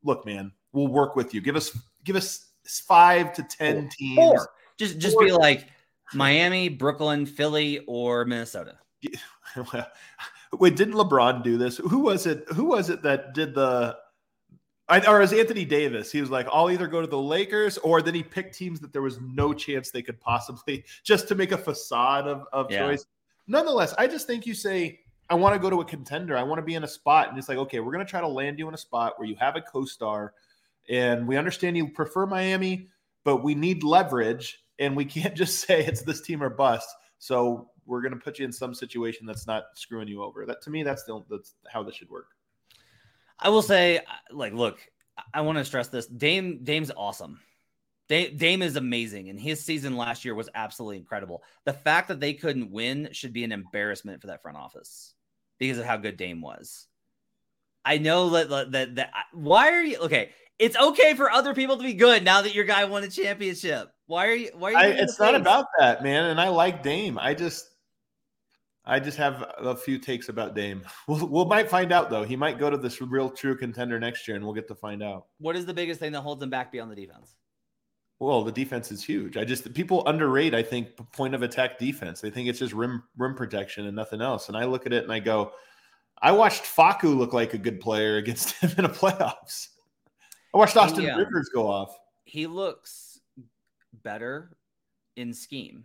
look 0.03 0.25
man 0.25 0.51
we'll 0.73 0.89
work 0.89 1.15
with 1.15 1.35
you 1.35 1.43
give 1.43 1.57
us 1.57 1.77
give 2.05 2.17
us 2.17 2.47
5 2.89 3.35
to 3.35 3.43
10 3.43 3.91
teams 3.91 4.19
or 4.19 4.49
just 4.79 4.97
just 4.97 5.19
be 5.19 5.31
like 5.31 5.67
Miami, 6.15 6.69
Brooklyn, 6.69 7.27
Philly 7.27 7.85
or 7.87 8.25
Minnesota. 8.25 8.79
Wait, 10.59 10.77
didn't 10.77 10.95
LeBron 10.95 11.43
do 11.43 11.57
this? 11.57 11.77
Who 11.77 12.01
was 12.01 12.27
it? 12.27 12.45
Who 12.55 12.65
was 12.65 12.91
it 12.91 13.03
that 13.03 13.35
did 13.35 13.55
the 13.55 13.97
I, 14.91 15.07
or 15.07 15.23
as 15.23 15.33
Anthony 15.33 15.65
Davis, 15.65 16.11
he 16.11 16.21
was 16.21 16.31
like, 16.31 16.49
I'll 16.53 16.71
either 16.71 16.89
go 16.89 17.01
to 17.01 17.07
the 17.07 17.19
Lakers 17.19 17.79
or 17.79 18.03
then 18.03 18.15
he 18.15 18.25
picked 18.25 18.57
teams 18.57 18.81
that 18.81 18.93
there 18.93 19.03
was 19.03 19.21
no 19.21 19.55
chance 19.55 19.91
they 19.91 20.03
could 20.03 20.21
possibly 20.21 20.85
just 21.05 21.29
to 21.29 21.35
make 21.35 21.53
a 21.53 21.59
facade 21.59 22.27
of, 22.27 22.45
of 22.53 22.71
Yeah. 22.71 22.87
choice. 22.87 23.07
Nonetheless, 23.47 23.95
I 23.99 24.07
just 24.07 24.27
think 24.27 24.47
you 24.47 24.55
say, 24.55 25.01
I 25.29 25.35
want 25.35 25.55
to 25.55 25.61
go 25.61 25.71
to 25.71 25.81
a 25.81 25.85
contender. 25.85 26.37
I 26.37 26.43
want 26.43 26.59
to 26.59 26.65
be 26.65 26.75
in 26.75 26.83
a 26.83 26.89
spot. 26.89 27.29
And 27.29 27.39
it's 27.39 27.49
like, 27.49 27.59
okay, 27.59 27.79
we're 27.79 27.93
going 27.93 28.05
to 28.05 28.11
try 28.11 28.21
to 28.21 28.29
land 28.29 28.59
you 28.59 28.67
in 28.67 28.75
a 28.75 28.79
spot 28.79 29.15
where 29.17 29.29
you 29.29 29.37
have 29.37 29.55
a 29.55 29.61
co 29.61 29.85
star 29.85 30.35
and 30.89 31.27
we 31.27 31.37
understand 31.37 31.77
you 31.77 31.89
prefer 31.89 32.27
Miami, 32.27 32.89
but 33.23 33.45
we 33.45 33.55
need 33.55 33.85
leverage 33.85 34.65
and 34.81 34.97
we 34.97 35.05
can't 35.17 35.37
just 35.37 35.61
say 35.61 35.85
it's 35.85 36.03
this 36.03 36.21
team 36.21 36.43
or 36.43 36.51
bust. 36.51 36.89
So 37.19 37.71
we're 37.87 38.01
going 38.03 38.15
to 38.15 38.19
put 38.19 38.41
you 38.41 38.45
in 38.45 38.53
some 38.53 38.75
situation 38.75 39.25
that's 39.25 39.47
not 39.47 39.67
screwing 39.75 40.09
you 40.09 40.23
over. 40.23 40.45
That 40.47 40.63
to 40.63 40.71
me, 40.71 40.83
that's 40.83 41.05
the, 41.05 41.23
that's 41.31 41.55
how 41.73 41.85
this 41.85 41.95
should 41.95 42.11
work. 42.11 42.27
I 43.41 43.49
will 43.49 43.63
say, 43.63 44.01
like, 44.31 44.53
look, 44.53 44.79
I 45.33 45.41
want 45.43 45.59
to 45.59 45.65
stress 45.65 45.89
this. 45.89 46.07
Dame, 46.07 46.61
Dame's 46.63 46.91
awesome. 46.97 47.41
Dame, 48.09 48.37
Dame 48.37 48.63
is 48.63 48.77
amazing, 48.77 49.29
and 49.29 49.39
his 49.39 49.65
season 49.65 49.97
last 49.97 50.25
year 50.25 50.35
was 50.35 50.49
absolutely 50.55 50.97
incredible. 50.97 51.43
The 51.65 51.73
fact 51.73 52.09
that 52.09 52.21
they 52.21 52.35
couldn't 52.35 52.73
win 52.73 53.11
should 53.13 53.33
be 53.33 53.45
an 53.45 53.53
embarrassment 53.53 54.21
for 54.21 54.27
that 54.27 54.43
front 54.43 54.59
office 54.59 55.15
because 55.59 55.79
of 55.79 55.85
how 55.85 55.97
good 55.97 56.17
Dame 56.17 56.41
was. 56.41 56.89
I 57.85 57.99
know 57.99 58.31
that 58.31 58.51
that 58.51 58.73
that, 58.73 58.95
that 58.97 59.11
why 59.33 59.73
are 59.73 59.83
you 59.83 59.99
okay? 60.01 60.31
It's 60.59 60.77
okay 60.77 61.15
for 61.15 61.31
other 61.31 61.55
people 61.55 61.79
to 61.79 61.83
be 61.83 61.95
good 61.95 62.23
now 62.23 62.43
that 62.43 62.55
your 62.55 62.65
guy 62.65 62.85
won 62.85 63.03
a 63.05 63.09
championship. 63.09 63.89
Why 64.07 64.27
are 64.27 64.35
you? 64.35 64.51
Why 64.55 64.75
are 64.75 64.89
you? 64.89 64.95
I, 64.95 65.03
it's 65.03 65.19
not 65.19 65.35
about 65.35 65.65
that, 65.79 66.03
man. 66.03 66.27
And 66.27 66.41
I 66.41 66.49
like 66.49 66.83
Dame. 66.83 67.19
I 67.19 67.33
just, 67.33 67.70
I 68.91 68.99
just 69.01 69.17
have 69.19 69.45
a 69.59 69.75
few 69.77 69.99
takes 69.99 70.29
about 70.29 70.55
Dame. 70.55 70.83
We'll, 71.07 71.27
we'll 71.27 71.45
might 71.45 71.71
find 71.71 71.93
out 71.93 72.11
though. 72.11 72.25
He 72.25 72.37
might 72.37 72.59
go 72.59 72.69
to 72.71 72.77
this 72.77 73.01
real 73.01 73.31
true 73.31 73.57
contender 73.57 73.99
next 74.01 74.27
year, 74.29 74.37
and 74.37 74.45
we'll 74.45 74.55
get 74.55 74.69
to 74.69 74.75
find 74.75 75.03
out. 75.03 75.27
What 75.39 75.57
is 75.57 75.65
the 75.67 75.75
biggest 75.75 76.01
thing 76.01 76.13
that 76.13 76.21
holds 76.23 76.43
him 76.43 76.51
back 76.51 76.73
beyond 76.73 76.91
the 76.91 76.97
defense? 76.97 77.37
Well, 78.19 78.45
the 78.45 78.53
defense 78.53 78.93
is 78.93 79.03
huge. 79.03 79.37
I 79.37 79.45
just 79.45 79.73
people 79.75 80.07
underrate. 80.07 80.55
I 80.55 80.63
think 80.63 80.97
point 81.13 81.35
of 81.35 81.43
attack 81.43 81.79
defense. 81.79 82.21
They 82.21 82.31
think 82.31 82.49
it's 82.49 82.59
just 82.59 82.73
rim 82.75 83.03
rim 83.17 83.35
protection 83.35 83.87
and 83.87 83.97
nothing 83.97 84.21
else. 84.21 84.49
And 84.49 84.57
I 84.57 84.65
look 84.65 84.85
at 84.87 84.93
it 84.93 85.05
and 85.05 85.13
I 85.13 85.21
go, 85.21 85.53
I 86.21 86.33
watched 86.33 86.65
Facu 86.65 87.17
look 87.17 87.33
like 87.33 87.55
a 87.55 87.59
good 87.59 87.81
player 87.81 88.17
against 88.23 88.53
him 88.61 88.71
in 88.77 88.85
the 88.85 88.91
playoffs. 88.91 89.69
I 90.55 90.59
watched 90.59 90.77
Austin 90.77 91.05
Yeah. 91.05 91.17
Rivers 91.17 91.49
go 91.55 91.67
off. 91.69 91.97
he 92.25 92.47
looks 92.47 93.21
better 94.03 94.57
in 95.17 95.33
scheme. 95.33 95.85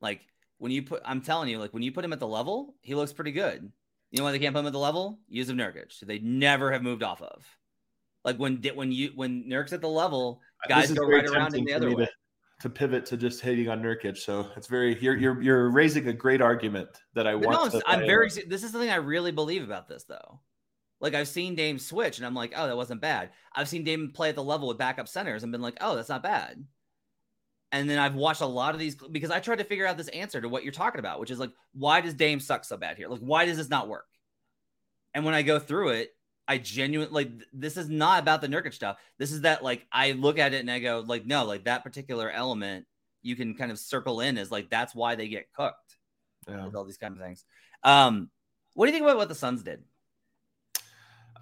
Like 0.00 0.20
when 0.60 0.70
you 0.70 0.82
put, 0.82 1.00
I'm 1.04 1.22
telling 1.22 1.48
you, 1.48 1.58
like 1.58 1.72
when 1.72 1.82
you 1.82 1.90
put 1.90 2.04
him 2.04 2.12
at 2.12 2.20
the 2.20 2.28
level, 2.28 2.74
he 2.82 2.94
looks 2.94 3.12
pretty 3.12 3.32
good. 3.32 3.72
You 4.10 4.18
know 4.18 4.24
why 4.24 4.32
they 4.32 4.38
can't 4.38 4.54
put 4.54 4.60
him 4.60 4.66
at 4.66 4.72
the 4.72 4.78
level? 4.78 5.18
Jusuf 5.32 5.54
Nurkic. 5.54 5.98
They 6.00 6.18
never 6.18 6.70
have 6.70 6.82
moved 6.82 7.02
off 7.02 7.22
of. 7.22 7.46
Like 8.24 8.36
when 8.36 8.62
when 8.74 8.92
you 8.92 9.12
when 9.14 9.48
Nurk's 9.48 9.72
at 9.72 9.80
the 9.80 9.88
level, 9.88 10.40
uh, 10.64 10.68
guys 10.68 10.82
This 10.82 10.90
is 10.90 10.98
go 10.98 11.06
right 11.06 11.24
around 11.24 11.52
tempting 11.52 11.64
the 11.64 11.72
other 11.74 11.94
way. 11.94 12.04
to- 12.04 12.12
to 12.60 12.68
pivot 12.68 13.06
to 13.06 13.16
just 13.16 13.40
hating 13.40 13.70
on 13.70 13.80
Nurkic. 13.82 14.18
So 14.18 14.46
it's 14.54 14.66
very 14.66 15.00
you're 15.00 15.16
you're 15.16 15.40
you're 15.40 15.70
raising 15.70 16.08
a 16.08 16.12
great 16.12 16.42
argument 16.42 16.90
that 17.14 17.26
I 17.26 17.34
want. 17.34 17.72
no, 17.72 17.80
to 17.80 17.82
I'm 17.86 18.00
very. 18.00 18.28
This 18.28 18.62
is 18.62 18.72
something 18.72 18.90
I 18.90 18.96
really 18.96 19.32
believe 19.32 19.64
about 19.64 19.88
this, 19.88 20.04
though. 20.04 20.40
Like 21.00 21.14
I've 21.14 21.28
seen 21.28 21.54
Dame 21.54 21.78
switch, 21.78 22.18
and 22.18 22.26
I'm 22.26 22.34
like, 22.34 22.52
oh, 22.54 22.66
that 22.66 22.76
wasn't 22.76 23.00
bad. 23.00 23.30
I've 23.54 23.68
seen 23.68 23.82
Dame 23.84 24.10
play 24.12 24.28
at 24.28 24.34
the 24.34 24.44
level 24.44 24.68
with 24.68 24.76
backup 24.76 25.08
centers, 25.08 25.42
and 25.42 25.50
been 25.52 25.62
like, 25.62 25.78
oh, 25.80 25.96
that's 25.96 26.10
not 26.10 26.22
bad. 26.22 26.62
And 27.72 27.88
then 27.88 27.98
I've 27.98 28.14
watched 28.16 28.40
a 28.40 28.46
lot 28.46 28.74
of 28.74 28.80
these 28.80 28.96
because 28.96 29.30
I 29.30 29.38
tried 29.38 29.58
to 29.58 29.64
figure 29.64 29.86
out 29.86 29.96
this 29.96 30.08
answer 30.08 30.40
to 30.40 30.48
what 30.48 30.64
you're 30.64 30.72
talking 30.72 30.98
about, 30.98 31.20
which 31.20 31.30
is 31.30 31.38
like, 31.38 31.52
why 31.72 32.00
does 32.00 32.14
Dame 32.14 32.40
suck 32.40 32.64
so 32.64 32.76
bad 32.76 32.96
here? 32.96 33.08
Like, 33.08 33.20
why 33.20 33.44
does 33.44 33.56
this 33.56 33.68
not 33.70 33.88
work? 33.88 34.06
And 35.14 35.24
when 35.24 35.34
I 35.34 35.42
go 35.42 35.58
through 35.58 35.90
it, 35.90 36.10
I 36.48 36.58
genuinely 36.58 37.12
like 37.12 37.30
this 37.52 37.76
is 37.76 37.88
not 37.88 38.20
about 38.20 38.40
the 38.40 38.48
Nurkic 38.48 38.74
stuff. 38.74 38.96
This 39.18 39.30
is 39.30 39.42
that 39.42 39.62
like 39.62 39.86
I 39.92 40.12
look 40.12 40.38
at 40.38 40.52
it 40.52 40.60
and 40.60 40.70
I 40.70 40.80
go 40.80 41.04
like, 41.06 41.24
no, 41.26 41.44
like 41.44 41.64
that 41.64 41.84
particular 41.84 42.28
element 42.28 42.86
you 43.22 43.36
can 43.36 43.54
kind 43.54 43.70
of 43.70 43.78
circle 43.78 44.20
in 44.20 44.36
as 44.36 44.50
like 44.50 44.68
that's 44.70 44.94
why 44.94 45.14
they 45.14 45.28
get 45.28 45.52
cooked 45.52 45.96
Yeah. 46.48 46.64
with 46.64 46.74
all 46.74 46.84
these 46.84 46.96
kind 46.96 47.14
of 47.14 47.20
things. 47.20 47.44
Um, 47.84 48.30
what 48.74 48.86
do 48.86 48.90
you 48.92 48.94
think 48.98 49.04
about 49.04 49.16
what 49.18 49.28
the 49.28 49.34
Suns 49.34 49.62
did? 49.62 49.84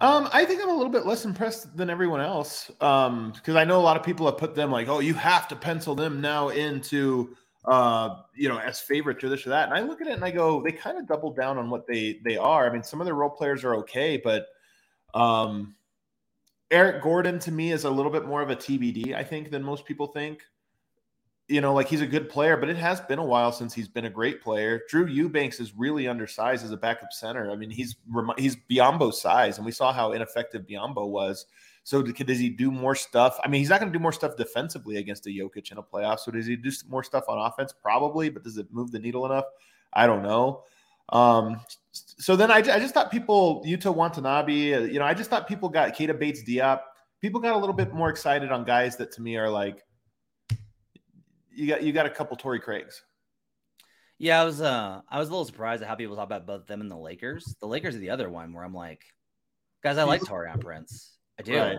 Um, 0.01 0.29
I 0.31 0.45
think 0.45 0.61
I'm 0.61 0.69
a 0.69 0.75
little 0.75 0.91
bit 0.91 1.05
less 1.05 1.25
impressed 1.25 1.75
than 1.75 1.89
everyone 1.89 2.21
else. 2.21 2.71
Um, 2.79 3.33
because 3.33 3.55
I 3.55 3.65
know 3.65 3.79
a 3.79 3.81
lot 3.81 3.97
of 3.97 4.03
people 4.03 4.25
have 4.27 4.37
put 4.37 4.55
them 4.55 4.71
like, 4.71 4.87
oh, 4.87 4.99
you 4.99 5.13
have 5.13 5.47
to 5.49 5.55
pencil 5.55 5.93
them 5.93 6.21
now 6.21 6.49
into 6.49 7.35
uh, 7.65 8.21
you 8.35 8.47
know, 8.47 8.57
as 8.57 8.79
favorite 8.79 9.23
or 9.23 9.29
this 9.29 9.45
or 9.45 9.49
that. 9.49 9.69
And 9.69 9.77
I 9.77 9.81
look 9.81 10.01
at 10.01 10.07
it 10.07 10.13
and 10.13 10.23
I 10.23 10.31
go, 10.31 10.61
they 10.63 10.71
kind 10.71 10.97
of 10.97 11.07
double 11.07 11.31
down 11.33 11.57
on 11.57 11.69
what 11.69 11.85
they 11.87 12.19
they 12.23 12.37
are. 12.37 12.69
I 12.69 12.73
mean, 12.73 12.83
some 12.83 13.01
of 13.01 13.05
their 13.05 13.15
role 13.15 13.29
players 13.29 13.63
are 13.63 13.75
okay, 13.75 14.17
but 14.17 14.47
um 15.13 15.75
Eric 16.71 17.01
Gordon 17.01 17.39
to 17.39 17.51
me 17.51 17.71
is 17.71 17.83
a 17.83 17.89
little 17.89 18.11
bit 18.11 18.25
more 18.25 18.41
of 18.41 18.49
a 18.49 18.55
TBD, 18.55 19.15
I 19.15 19.23
think, 19.23 19.49
than 19.49 19.63
most 19.63 19.85
people 19.85 20.07
think. 20.07 20.43
You 21.49 21.61
know, 21.61 21.73
like 21.73 21.87
he's 21.87 22.01
a 22.01 22.07
good 22.07 22.29
player, 22.29 22.55
but 22.57 22.69
it 22.69 22.77
has 22.77 23.01
been 23.01 23.17
a 23.17 23.25
while 23.25 23.51
since 23.51 23.73
he's 23.73 23.87
been 23.87 24.05
a 24.05 24.09
great 24.09 24.41
player. 24.41 24.81
Drew 24.87 25.07
Eubanks 25.07 25.59
is 25.59 25.73
really 25.75 26.07
undersized 26.07 26.63
as 26.63 26.71
a 26.71 26.77
backup 26.77 27.11
center. 27.11 27.49
I 27.49 27.55
mean, 27.55 27.71
he's 27.71 27.95
he's 28.37 28.55
Biyombo's 28.55 29.19
size, 29.19 29.57
and 29.57 29.65
we 29.65 29.71
saw 29.71 29.91
how 29.91 30.11
ineffective 30.11 30.67
Biyombo 30.67 31.07
was. 31.09 31.47
So 31.83 32.03
does 32.03 32.37
he 32.37 32.49
do 32.49 32.69
more 32.69 32.93
stuff? 32.93 33.39
I 33.43 33.47
mean, 33.47 33.61
he's 33.61 33.69
not 33.69 33.79
going 33.79 33.91
to 33.91 33.97
do 33.97 34.01
more 34.01 34.11
stuff 34.11 34.35
defensively 34.37 34.97
against 34.97 35.25
a 35.25 35.29
Jokic 35.29 35.71
in 35.71 35.79
a 35.79 35.81
playoff. 35.81 36.19
So 36.19 36.31
does 36.31 36.45
he 36.45 36.55
do 36.55 36.71
more 36.87 37.03
stuff 37.03 37.23
on 37.27 37.39
offense? 37.39 37.73
Probably, 37.73 38.29
but 38.29 38.43
does 38.43 38.59
it 38.59 38.67
move 38.71 38.91
the 38.91 38.99
needle 38.99 39.25
enough? 39.25 39.45
I 39.91 40.05
don't 40.05 40.21
know. 40.21 40.65
Um, 41.11 41.59
so 41.91 42.35
then 42.35 42.51
I, 42.51 42.57
I 42.57 42.61
just 42.61 42.93
thought 42.93 43.09
people, 43.09 43.63
Yuta 43.65 43.91
Watanabe, 43.91 44.73
uh, 44.75 44.79
you 44.81 44.99
know, 44.99 45.05
I 45.05 45.15
just 45.15 45.31
thought 45.31 45.47
people 45.47 45.67
got 45.67 45.95
Keita 45.95 46.19
Bates-Diop. 46.19 46.81
People 47.21 47.39
got 47.39 47.55
a 47.55 47.57
little 47.57 47.73
bit 47.73 47.91
more 47.91 48.09
excited 48.11 48.51
on 48.51 48.65
guys 48.65 48.95
that 48.97 49.11
to 49.13 49.21
me 49.23 49.35
are 49.37 49.49
like, 49.49 49.83
you 51.51 51.67
got 51.67 51.83
you 51.83 51.91
got 51.91 52.05
a 52.05 52.09
couple 52.09 52.37
Torrey 52.37 52.59
Craigs. 52.59 53.03
Yeah, 54.17 54.41
I 54.41 54.45
was 54.45 54.61
uh 54.61 55.01
I 55.09 55.19
was 55.19 55.29
a 55.29 55.31
little 55.31 55.45
surprised 55.45 55.81
at 55.81 55.87
how 55.87 55.95
people 55.95 56.15
talk 56.15 56.25
about 56.25 56.45
both 56.45 56.67
them 56.67 56.81
and 56.81 56.91
the 56.91 56.97
Lakers. 56.97 57.55
The 57.59 57.67
Lakers 57.67 57.95
are 57.95 57.99
the 57.99 58.09
other 58.09 58.29
one 58.29 58.53
where 58.53 58.63
I'm 58.63 58.73
like, 58.73 59.05
guys, 59.83 59.97
I 59.97 60.03
like 60.03 60.21
Taurean 60.21 60.59
Prince. 60.59 61.17
I 61.39 61.43
do. 61.43 61.57
Right. 61.57 61.77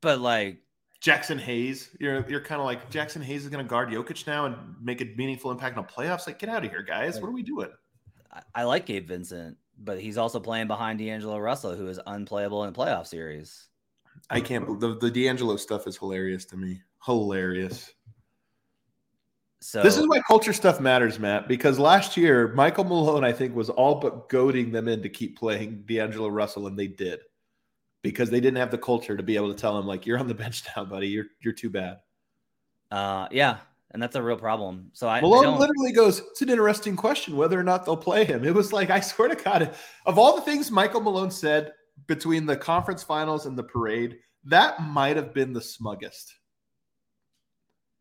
But 0.00 0.20
like 0.20 0.58
Jaxson 1.00 1.38
Hayes, 1.38 1.88
you're 1.98 2.28
you're 2.28 2.40
kind 2.40 2.60
of 2.60 2.66
like 2.66 2.90
Jaxson 2.90 3.22
Hayes 3.22 3.44
is 3.44 3.48
going 3.50 3.64
to 3.64 3.68
guard 3.68 3.88
Jokic 3.88 4.26
now 4.26 4.46
and 4.46 4.56
make 4.82 5.00
a 5.00 5.06
meaningful 5.16 5.50
impact 5.50 5.78
on 5.78 5.84
playoffs. 5.84 6.26
Like, 6.26 6.38
get 6.38 6.48
out 6.48 6.64
of 6.64 6.70
here, 6.70 6.82
guys! 6.82 7.20
What 7.20 7.28
are 7.28 7.32
we 7.32 7.42
doing? 7.42 7.70
I, 8.32 8.42
I 8.54 8.62
like 8.64 8.86
Gabe 8.86 9.08
Vincent, 9.08 9.56
but 9.78 9.98
he's 10.00 10.18
also 10.18 10.40
playing 10.40 10.66
behind 10.66 10.98
D'Angelo 10.98 11.38
Russell, 11.38 11.74
who 11.74 11.88
is 11.88 11.98
unplayable 12.06 12.64
in 12.64 12.70
a 12.70 12.72
playoff 12.72 13.06
series. 13.06 13.68
I 14.28 14.40
can't. 14.40 14.66
believe 14.66 14.80
The 14.80 14.96
the 14.96 15.10
D'Angelo 15.10 15.56
stuff 15.56 15.86
is 15.86 15.96
hilarious 15.96 16.44
to 16.46 16.56
me. 16.56 16.82
Hilarious. 17.04 17.94
So 19.62 19.82
This 19.82 19.98
is 19.98 20.08
why 20.08 20.20
culture 20.26 20.52
stuff 20.54 20.80
matters, 20.80 21.18
Matt. 21.18 21.46
Because 21.46 21.78
last 21.78 22.16
year, 22.16 22.48
Michael 22.54 22.84
Malone, 22.84 23.24
I 23.24 23.32
think, 23.32 23.54
was 23.54 23.68
all 23.68 23.96
but 23.96 24.28
goading 24.30 24.72
them 24.72 24.88
in 24.88 25.02
to 25.02 25.08
keep 25.10 25.38
playing 25.38 25.82
D'Angelo 25.86 26.28
Russell, 26.28 26.66
and 26.66 26.78
they 26.78 26.86
did 26.86 27.20
because 28.02 28.30
they 28.30 28.40
didn't 28.40 28.56
have 28.56 28.70
the 28.70 28.78
culture 28.78 29.16
to 29.16 29.22
be 29.22 29.36
able 29.36 29.52
to 29.52 29.60
tell 29.60 29.78
him 29.78 29.86
like, 29.86 30.06
"You're 30.06 30.18
on 30.18 30.28
the 30.28 30.34
bench 30.44 30.62
now, 30.74 30.84
buddy. 30.86 31.08
You're 31.08 31.26
you're 31.40 31.52
too 31.52 31.70
bad." 31.70 31.98
uh 32.90 33.28
yeah, 33.30 33.58
and 33.92 34.02
that's 34.02 34.16
a 34.16 34.22
real 34.22 34.36
problem. 34.38 34.90
So 34.94 35.06
I, 35.06 35.18
I 35.18 35.20
Malone 35.20 35.42
don't- 35.44 35.60
literally 35.60 35.92
goes, 35.92 36.20
It's 36.20 36.42
an 36.42 36.48
interesting 36.48 36.96
question 36.96 37.36
whether 37.36 37.60
or 37.60 37.62
not 37.62 37.84
they'll 37.84 37.96
play 37.96 38.24
him. 38.24 38.44
It 38.44 38.54
was 38.54 38.72
like, 38.72 38.90
I 38.90 39.00
swear 39.00 39.28
to 39.28 39.36
God, 39.36 39.74
of 40.06 40.18
all 40.18 40.34
the 40.36 40.42
things 40.42 40.70
Michael 40.70 41.00
Malone 41.02 41.30
said 41.30 41.72
between 42.06 42.46
the 42.46 42.56
conference 42.56 43.02
finals 43.02 43.46
and 43.46 43.56
the 43.58 43.62
parade, 43.62 44.16
that 44.44 44.82
might 44.82 45.16
have 45.16 45.32
been 45.34 45.52
the 45.52 45.60
smuggest. 45.60 46.32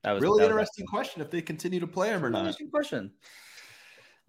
That 0.04 0.14
was 0.14 0.22
really 0.24 0.40
that 0.40 0.48
was 0.48 0.52
interesting 0.54 0.86
question 0.86 1.22
if 1.22 1.30
they 1.30 1.42
continue 1.42 1.80
to 1.82 1.88
play 1.88 2.10
him 2.10 2.24
or 2.24 2.30
not. 2.30 2.40
Interesting 2.40 2.70
question. 2.70 3.12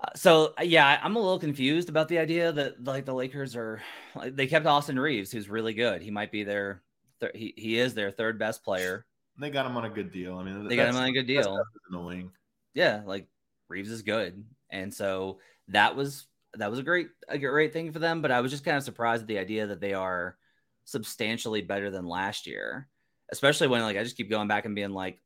Uh, 0.01 0.09
so 0.17 0.55
yeah, 0.63 0.99
I'm 1.03 1.17
a 1.17 1.21
little 1.21 1.39
confused 1.39 1.89
about 1.89 2.09
the 2.09 2.19
idea 2.19 2.53
that 2.53 2.83
like 2.83 3.05
the 3.05 3.15
Lakers 3.15 3.55
are 3.55 3.81
like, 4.15 4.35
they 4.35 4.47
kept 4.47 4.67
Austin 4.67 4.99
Reaves, 4.99 5.31
who's 5.31 5.49
really 5.49 5.75
good. 5.75 6.03
He 6.03 6.11
might 6.11 6.33
be 6.33 6.43
their 6.43 6.83
thir- 7.21 7.33
he 7.35 7.55
he 7.57 7.79
is 7.79 7.95
their 7.95 8.11
third 8.11 8.39
best 8.39 8.65
player. 8.65 9.07
They 9.39 9.51
got 9.51 9.67
him 9.67 9.77
on 9.77 9.85
a 9.85 9.91
good 9.91 10.11
deal. 10.13 10.37
I 10.37 10.43
mean, 10.45 10.67
They 10.69 10.77
got 10.77 10.89
him 10.89 10.97
on 10.97 11.05
a 11.09 11.13
good 11.13 11.27
deal. 11.27 11.63
annoying. 11.91 12.31
Yeah, 12.75 13.03
like 13.07 13.29
Reaves 13.69 13.91
is 13.91 14.03
good, 14.03 14.45
and 14.71 14.93
so 14.93 15.39
that 15.69 15.95
was 15.97 16.27
that 16.55 16.71
was 16.71 16.81
a 16.81 16.83
great 16.83 17.09
a 17.29 17.39
great 17.39 17.73
thing 17.73 17.93
for 17.93 18.01
them. 18.01 18.23
But 18.23 18.33
I 18.33 18.41
was 18.41 18.51
just 18.51 18.65
kind 18.65 18.77
of 18.77 18.83
surprised 18.83 19.23
at 19.23 19.29
the 19.29 19.39
idea 19.39 19.67
that 19.69 19.81
they 19.81 19.95
are 19.95 20.37
substantially 20.85 21.63
better 21.63 21.91
than 21.91 22.07
last 22.07 22.47
year, 22.47 22.89
especially 23.31 23.69
when 23.69 23.83
like 23.83 23.97
I 23.97 24.03
just 24.03 24.17
keep 24.17 24.31
going 24.31 24.49
back 24.49 24.65
and 24.65 24.75
being 24.75 24.91
like, 24.91 25.21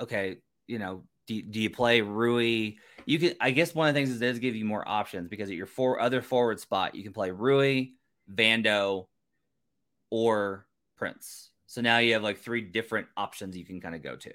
okay, 0.00 0.38
you 0.66 0.78
know, 0.78 1.04
do, 1.26 1.42
do 1.42 1.60
you 1.60 1.70
play 1.70 2.00
Rui? 2.00 2.74
You 3.04 3.18
can, 3.18 3.34
I 3.40 3.50
guess 3.50 3.74
one 3.74 3.88
of 3.88 3.94
the 3.94 3.98
things 3.98 4.10
is 4.10 4.20
it 4.20 4.26
does 4.26 4.38
give 4.38 4.56
you 4.56 4.64
more 4.64 4.86
options 4.86 5.28
because 5.28 5.48
at 5.50 5.56
your 5.56 5.66
four 5.66 6.00
other 6.00 6.22
forward 6.22 6.60
spot, 6.60 6.94
you 6.94 7.02
can 7.02 7.12
play 7.12 7.30
Rui, 7.30 7.88
Vando, 8.32 9.06
or 10.10 10.66
Prince. 10.96 11.50
So 11.66 11.80
now 11.80 11.98
you 11.98 12.12
have 12.14 12.22
like 12.22 12.38
three 12.38 12.62
different 12.62 13.08
options 13.16 13.56
you 13.56 13.64
can 13.64 13.80
kind 13.80 13.94
of 13.94 14.02
go 14.02 14.16
to. 14.16 14.32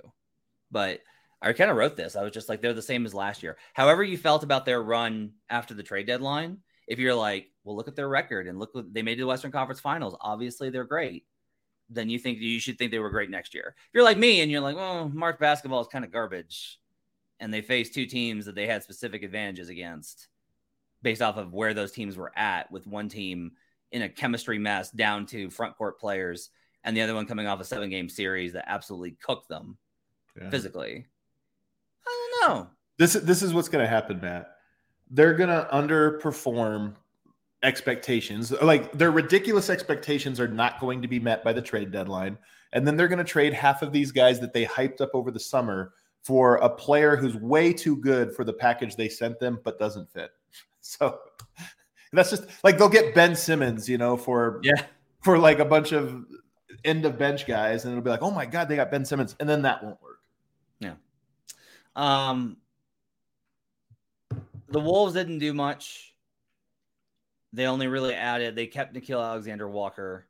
But 0.70 0.99
I 1.41 1.53
kind 1.53 1.72
of 1.72 1.78
wrote 1.78 1.95
this. 1.95 2.16
I 2.16 2.24
was 2.24 2.34
just 2.34 2.49
like, 2.49 2.62
they're 2.62 2.74
the 2.74 2.82
same 2.82 3.05
as 3.05 3.14
last 3.14 3.41
year. 3.41 3.57
However, 3.74 4.03
you 4.03 4.18
felt 4.18 4.43
about 4.43 4.66
their 4.66 4.82
run 4.82 5.32
after 5.49 5.74
the 5.74 5.84
trade 5.84 6.07
deadline, 6.07 6.57
if 6.88 6.99
you're 6.99 7.16
like, 7.16 7.47
well, 7.64 7.76
look 7.76 7.88
at 7.88 7.95
their 7.95 8.09
record 8.09 8.47
and 8.47 8.59
look 8.59 8.76
what 8.76 8.93
they 8.93 9.01
made 9.01 9.16
to 9.16 9.22
the 9.22 9.28
Western 9.28 9.51
Conference 9.51 9.80
Finals. 9.80 10.16
Obviously, 10.20 10.70
they're 10.70 10.84
great. 10.84 11.26
Then 11.94 12.10
you 12.10 12.18
think 12.18 12.39
you 12.39 12.60
should 12.60 12.78
think 12.78 12.92
they 12.92 13.00
were 13.00 13.10
great 13.10 13.30
next 13.30 13.54
year. 13.54 13.76
If 13.78 13.94
you're 13.94 14.04
like 14.04 14.18
me 14.18 14.42
and 14.42 14.50
you're 14.50 14.62
like, 14.62 14.78
well, 14.78 15.10
March 15.10 15.38
basketball 15.39 15.82
is 15.82 15.88
kind 15.88 16.06
of 16.06 16.12
garbage, 16.12 16.80
and 17.39 17.54
they 17.54 17.62
faced 17.62 17.94
two 17.94 18.06
teams 18.06 18.46
that 18.46 18.56
they 18.56 18.66
had 18.66 18.82
specific 18.84 19.24
advantages 19.24 19.70
against 19.70 20.28
based 21.02 21.22
off 21.22 21.38
of 21.38 21.52
where 21.54 21.74
those 21.74 21.92
teams 21.92 22.16
were 22.16 22.32
at, 22.38 22.72
with 22.72 22.86
one 22.88 23.10
team 23.10 23.52
in 23.92 24.04
a 24.04 24.10
chemistry 24.10 24.58
mess 24.60 24.92
down 24.92 25.26
to 25.26 25.50
front 25.50 25.76
court 25.76 26.00
players, 26.00 26.50
and 26.84 26.96
the 26.96 27.02
other 27.02 27.14
one 27.16 27.26
coming 27.26 27.48
off 27.48 27.60
a 27.60 27.66
seven 27.66 27.89
game 27.89 28.08
series 28.08 28.54
that 28.54 28.66
absolutely 28.68 29.18
cooked 29.22 29.50
them 29.50 29.78
Yeah. 30.39 30.50
physically. 30.50 31.06
I 32.08 32.30
don't 32.42 32.50
know. 32.50 32.70
This 32.98 33.16
is 33.16 33.24
this 33.24 33.42
is 33.42 33.54
what's 33.54 33.68
going 33.70 33.84
to 33.84 33.89
happen, 33.89 34.20
Matt. 34.22 34.56
They're 35.10 35.34
going 35.34 35.50
to 35.50 35.68
underperform 35.74 36.96
expectations. 37.64 38.51
Like 38.62 38.91
their 38.93 39.12
ridiculous 39.12 39.70
expectations 39.70 40.39
are 40.39 40.47
not 40.47 40.80
going 40.80 41.01
to 41.01 41.07
be 41.07 41.20
met 41.20 41.43
by 41.43 41.53
the 41.53 41.62
trade 41.62 41.91
deadline, 41.91 42.38
and 42.74 42.86
then 42.88 42.95
they're 42.97 43.07
going 43.07 43.20
to 43.20 43.24
trade 43.24 43.53
half 43.53 43.82
of 43.82 43.91
these 43.91 44.12
guys 44.12 44.39
that 44.39 44.53
they 44.53 44.66
hyped 44.66 45.01
up 45.01 45.09
over 45.14 45.32
the 45.32 45.39
summer 45.39 45.93
for 46.24 46.55
a 46.57 46.70
player 46.70 47.16
who's 47.16 47.36
way 47.36 47.74
too 47.74 47.95
good 47.95 48.34
for 48.36 48.43
the 48.43 48.53
package 48.53 48.95
they 48.95 49.09
sent 49.09 49.39
them, 49.39 49.59
but 49.64 49.80
doesn't 49.80 50.12
fit. 50.12 50.32
So 50.84 51.20
that's 52.12 52.32
just 52.32 52.43
like 52.64 52.80
they'll 52.80 52.89
get 52.89 53.14
Ben 53.14 53.36
Simmons, 53.36 53.88
you 53.88 53.99
know, 53.99 54.18
for 54.18 54.59
Yeah. 54.64 54.84
for 55.22 55.38
like 55.38 55.59
a 55.59 55.66
bunch 55.66 55.91
of 55.91 56.26
end 56.84 57.05
of 57.05 57.20
bench 57.20 57.45
guys, 57.45 57.86
and 57.86 57.91
it'll 57.93 58.03
be 58.03 58.09
like, 58.09 58.24
oh 58.24 58.32
my 58.32 58.47
god, 58.47 58.68
they 58.68 58.76
got 58.78 58.89
Ben 58.89 59.05
Simmons, 59.05 59.36
and 59.39 59.47
then 59.47 59.62
that 59.62 59.84
won't 59.84 60.01
work. 60.01 60.20
Yeah. 60.80 60.95
Um, 61.95 62.57
the 64.70 64.80
Wolves 64.80 65.14
didn't 65.14 65.38
do 65.39 65.53
much. 65.53 66.11
They 67.54 67.66
only 67.66 67.88
really 67.88 68.14
added. 68.14 68.56
They 68.56 68.68
kept 68.68 68.93
Nickeil 68.95 69.22
Alexander-Walker. 69.24 70.28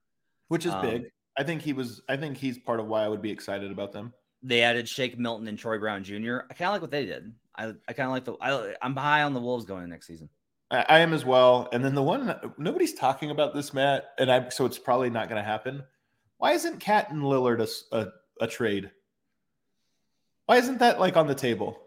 which 0.47 0.65
is 0.65 0.74
Um, 0.74 0.82
big. 0.82 1.11
I 1.38 1.43
think 1.43 1.61
he 1.61 1.72
was. 1.74 2.01
I 2.09 2.17
think 2.17 2.36
he's 2.38 2.57
part 2.57 2.80
of 2.80 2.88
why 2.88 3.03
I 3.03 3.07
would 3.07 3.22
be 3.22 3.32
excited 3.32 3.72
about 3.72 3.91
them. 3.93 4.13
They 4.43 4.63
added 4.63 4.89
Shake 4.89 5.17
Milton 5.17 5.47
and 5.47 5.57
Troy 5.57 5.78
Brown 5.80 6.03
Jr. 6.03 6.39
I 6.49 6.53
kind 6.53 6.67
of 6.67 6.74
like 6.74 6.82
what 6.82 6.91
they 6.91 7.05
did. 7.05 7.34
I, 7.55 7.74
I 7.88 7.93
kind 7.93 8.07
of 8.07 8.11
like 8.11 8.26
the. 8.26 8.34
I, 8.41 8.76
I'm 8.82 8.95
high 8.95 9.24
on 9.24 9.34
the 9.34 9.39
Wolves 9.39 9.65
going 9.65 9.88
next 9.88 10.07
season. 10.07 10.30
I, 10.72 10.86
I 10.89 10.99
am 10.99 11.13
as 11.13 11.24
well. 11.24 11.69
And 11.72 11.86
then 11.86 11.95
the 11.95 12.03
one 12.03 12.36
nobody's 12.57 12.93
talking 12.93 13.30
about 13.32 13.53
this, 13.53 13.74
Matt, 13.74 14.09
and 14.17 14.30
I 14.32 14.49
so 14.49 14.65
it's 14.65 14.78
probably 14.80 15.09
not 15.09 15.30
going 15.30 15.41
to 15.41 15.47
happen. 15.47 15.84
Why 16.38 16.51
isn't 16.53 16.80
Cat 16.80 17.11
and 17.11 17.22
Lillard 17.22 17.65
a 17.93 18.11
a 18.43 18.47
trade? 18.47 18.91
Why 20.47 20.57
isn't 20.57 20.80
that 20.80 20.99
like 20.99 21.15
on 21.15 21.28
the 21.28 21.36
table? 21.36 21.80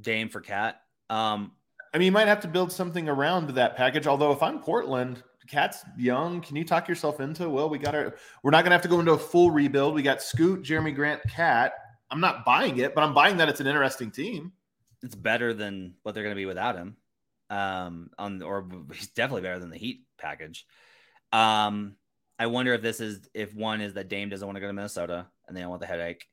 Dame 0.00 0.28
for 0.28 0.40
Cat. 0.40 0.80
Um, 1.10 1.52
I 1.94 1.98
mean, 1.98 2.06
you 2.06 2.12
might 2.12 2.28
have 2.28 2.40
to 2.40 2.48
build 2.48 2.72
something 2.72 3.08
around 3.08 3.50
that 3.50 3.76
package. 3.76 4.06
Although 4.06 4.32
if 4.32 4.42
I'm 4.42 4.60
Portland, 4.60 5.22
Cat's 5.46 5.84
young. 5.96 6.40
Can 6.40 6.56
you 6.56 6.64
talk 6.64 6.88
yourself 6.88 7.20
into? 7.20 7.48
Well, 7.48 7.68
we 7.68 7.78
got 7.78 7.94
our. 7.94 8.14
We're 8.42 8.50
not 8.50 8.64
gonna 8.64 8.74
have 8.74 8.82
to 8.82 8.88
go 8.88 9.00
into 9.00 9.12
a 9.12 9.18
full 9.18 9.50
rebuild. 9.50 9.94
We 9.94 10.02
got 10.02 10.22
Scoot, 10.22 10.62
Jerami 10.62 10.94
Grant, 10.94 11.22
Cat. 11.28 11.74
I'm 12.10 12.20
not 12.20 12.44
buying 12.44 12.78
it, 12.78 12.94
but 12.94 13.04
I'm 13.04 13.14
buying 13.14 13.38
that 13.38 13.48
it's 13.48 13.60
an 13.60 13.66
interesting 13.66 14.10
team. 14.10 14.52
It's 15.02 15.14
better 15.14 15.52
than 15.52 15.94
what 16.02 16.14
they're 16.14 16.22
going 16.22 16.34
to 16.34 16.40
be 16.40 16.46
without 16.46 16.76
him. 16.76 16.96
Um, 17.50 18.10
on 18.18 18.42
or 18.42 18.66
he's 18.94 19.08
definitely 19.08 19.42
better 19.42 19.58
than 19.58 19.70
the 19.70 19.78
Heat 19.78 20.04
package. 20.18 20.66
Um, 21.32 21.96
I 22.38 22.46
wonder 22.46 22.72
if 22.74 22.82
this 22.82 23.00
is 23.00 23.28
if 23.34 23.54
one 23.54 23.80
is 23.80 23.94
that 23.94 24.08
Dame 24.08 24.28
doesn't 24.28 24.46
want 24.46 24.56
to 24.56 24.60
go 24.60 24.68
to 24.68 24.72
Minnesota 24.72 25.26
and 25.46 25.56
they 25.56 25.60
don't 25.60 25.70
want 25.70 25.80
the 25.80 25.86
headache. 25.86 26.26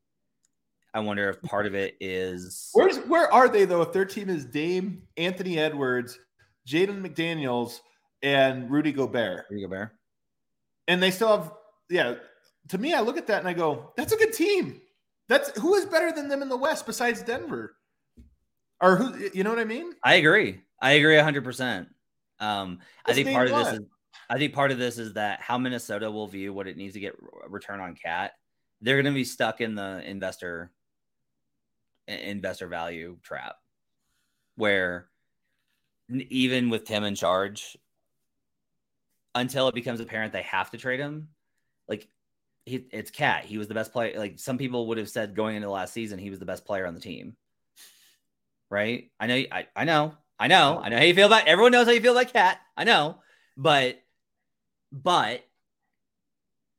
I 0.94 1.00
wonder 1.02 1.30
if 1.30 1.42
part 1.44 1.66
of 1.66 1.76
it 1.76 1.96
is 2.00 2.72
where's 2.74 2.98
where 3.00 3.32
are 3.32 3.48
they 3.48 3.66
though? 3.66 3.82
If 3.82 3.94
their 3.94 4.06
team 4.06 4.30
is 4.30 4.46
Dame, 4.46 5.04
Anthony 5.18 5.60
Edwards, 5.60 6.18
Jaden 6.68 7.02
McDaniels, 7.02 7.80
and 8.22 8.70
Rudy 8.70 8.92
Gobert. 8.92 9.46
Rudy 9.50 9.64
Gobert. 9.64 9.92
And 10.88 11.02
they 11.02 11.12
still 11.12 11.30
have, 11.30 11.52
yeah. 11.90 12.16
To 12.70 12.78
me, 12.78 12.94
I 12.94 13.02
look 13.02 13.18
at 13.18 13.28
that 13.28 13.40
and 13.40 13.48
I 13.48 13.54
go, 13.54 13.94
that's 13.96 14.14
a 14.14 14.18
good 14.18 14.34
team. 14.34 14.82
That's 15.28 15.58
who 15.60 15.76
is 15.76 15.86
better 15.86 16.12
than 16.12 16.28
them 16.28 16.42
in 16.42 16.50
the 16.50 16.58
West 16.58 16.86
besides 16.86 17.22
Denver? 17.22 17.76
Or 18.82 18.96
who 18.96 19.30
you 19.34 19.44
know 19.44 19.52
what 19.52 19.60
I 19.60 19.66
mean? 19.66 19.94
I 20.04 20.16
agree. 20.16 20.62
I 20.82 20.94
agree 20.94 21.18
hundred 21.18 21.44
percent. 21.44 21.90
Um, 22.40 22.80
I 23.06 23.14
think 23.14 23.30
part 23.30 23.50
of 23.50 23.58
this 23.58 23.74
is 23.74 23.86
I 24.30 24.38
think 24.38 24.54
part 24.54 24.72
of 24.72 24.78
this 24.78 24.98
is 24.98 25.14
that 25.14 25.42
how 25.42 25.58
Minnesota 25.58 26.10
will 26.10 26.28
view 26.28 26.54
what 26.54 26.68
it 26.68 26.78
needs 26.78 26.94
to 26.94 27.00
get 27.00 27.16
return 27.48 27.80
on 27.80 27.96
cat. 27.96 28.34
They're 28.82 28.96
going 28.96 29.14
to 29.14 29.18
be 29.18 29.26
stuck 29.26 29.60
in 29.60 29.76
the 29.76 30.02
investor 30.10 30.72
investor 32.10 32.68
value 32.68 33.18
trap, 33.24 33.56
where 34.56 35.08
even 36.10 36.70
with 36.70 36.86
Tim 36.86 37.04
in 37.04 37.16
charge, 37.16 37.78
until 39.36 39.68
it 39.68 39.76
becomes 39.76 40.00
apparent 40.00 40.34
they 40.34 40.42
have 40.44 40.72
to 40.72 40.78
trade 40.78 41.00
him, 41.00 41.30
like 41.88 42.08
he, 42.66 42.86
it's 42.92 43.12
cat. 43.12 43.46
He 43.46 43.58
was 43.58 43.68
the 43.68 43.74
best 43.74 43.92
player. 43.92 44.18
Like 44.18 44.40
some 44.40 44.58
people 44.58 44.88
would 44.88 44.98
have 44.98 45.10
said 45.10 45.36
going 45.36 45.56
into 45.56 45.68
the 45.68 45.72
last 45.72 45.94
season, 45.94 46.20
he 46.20 46.30
was 46.30 46.40
the 46.40 46.46
best 46.46 46.66
player 46.66 46.86
on 46.86 46.94
the 46.94 47.00
team. 47.00 47.36
Right? 48.70 49.12
I 49.20 49.28
know. 49.28 49.36
I, 49.52 49.68
I 49.76 49.84
know. 49.86 50.14
I 50.40 50.48
know. 50.48 50.80
I 50.82 50.90
know 50.90 50.98
how 50.98 51.04
you 51.04 51.14
feel 51.14 51.28
about. 51.28 51.48
Everyone 51.48 51.72
knows 51.72 51.86
how 51.86 51.92
you 51.92 52.02
feel 52.02 52.18
about 52.18 52.32
cat. 52.32 52.60
I 52.78 52.86
know, 52.86 53.18
but 53.58 54.02
but 54.92 55.44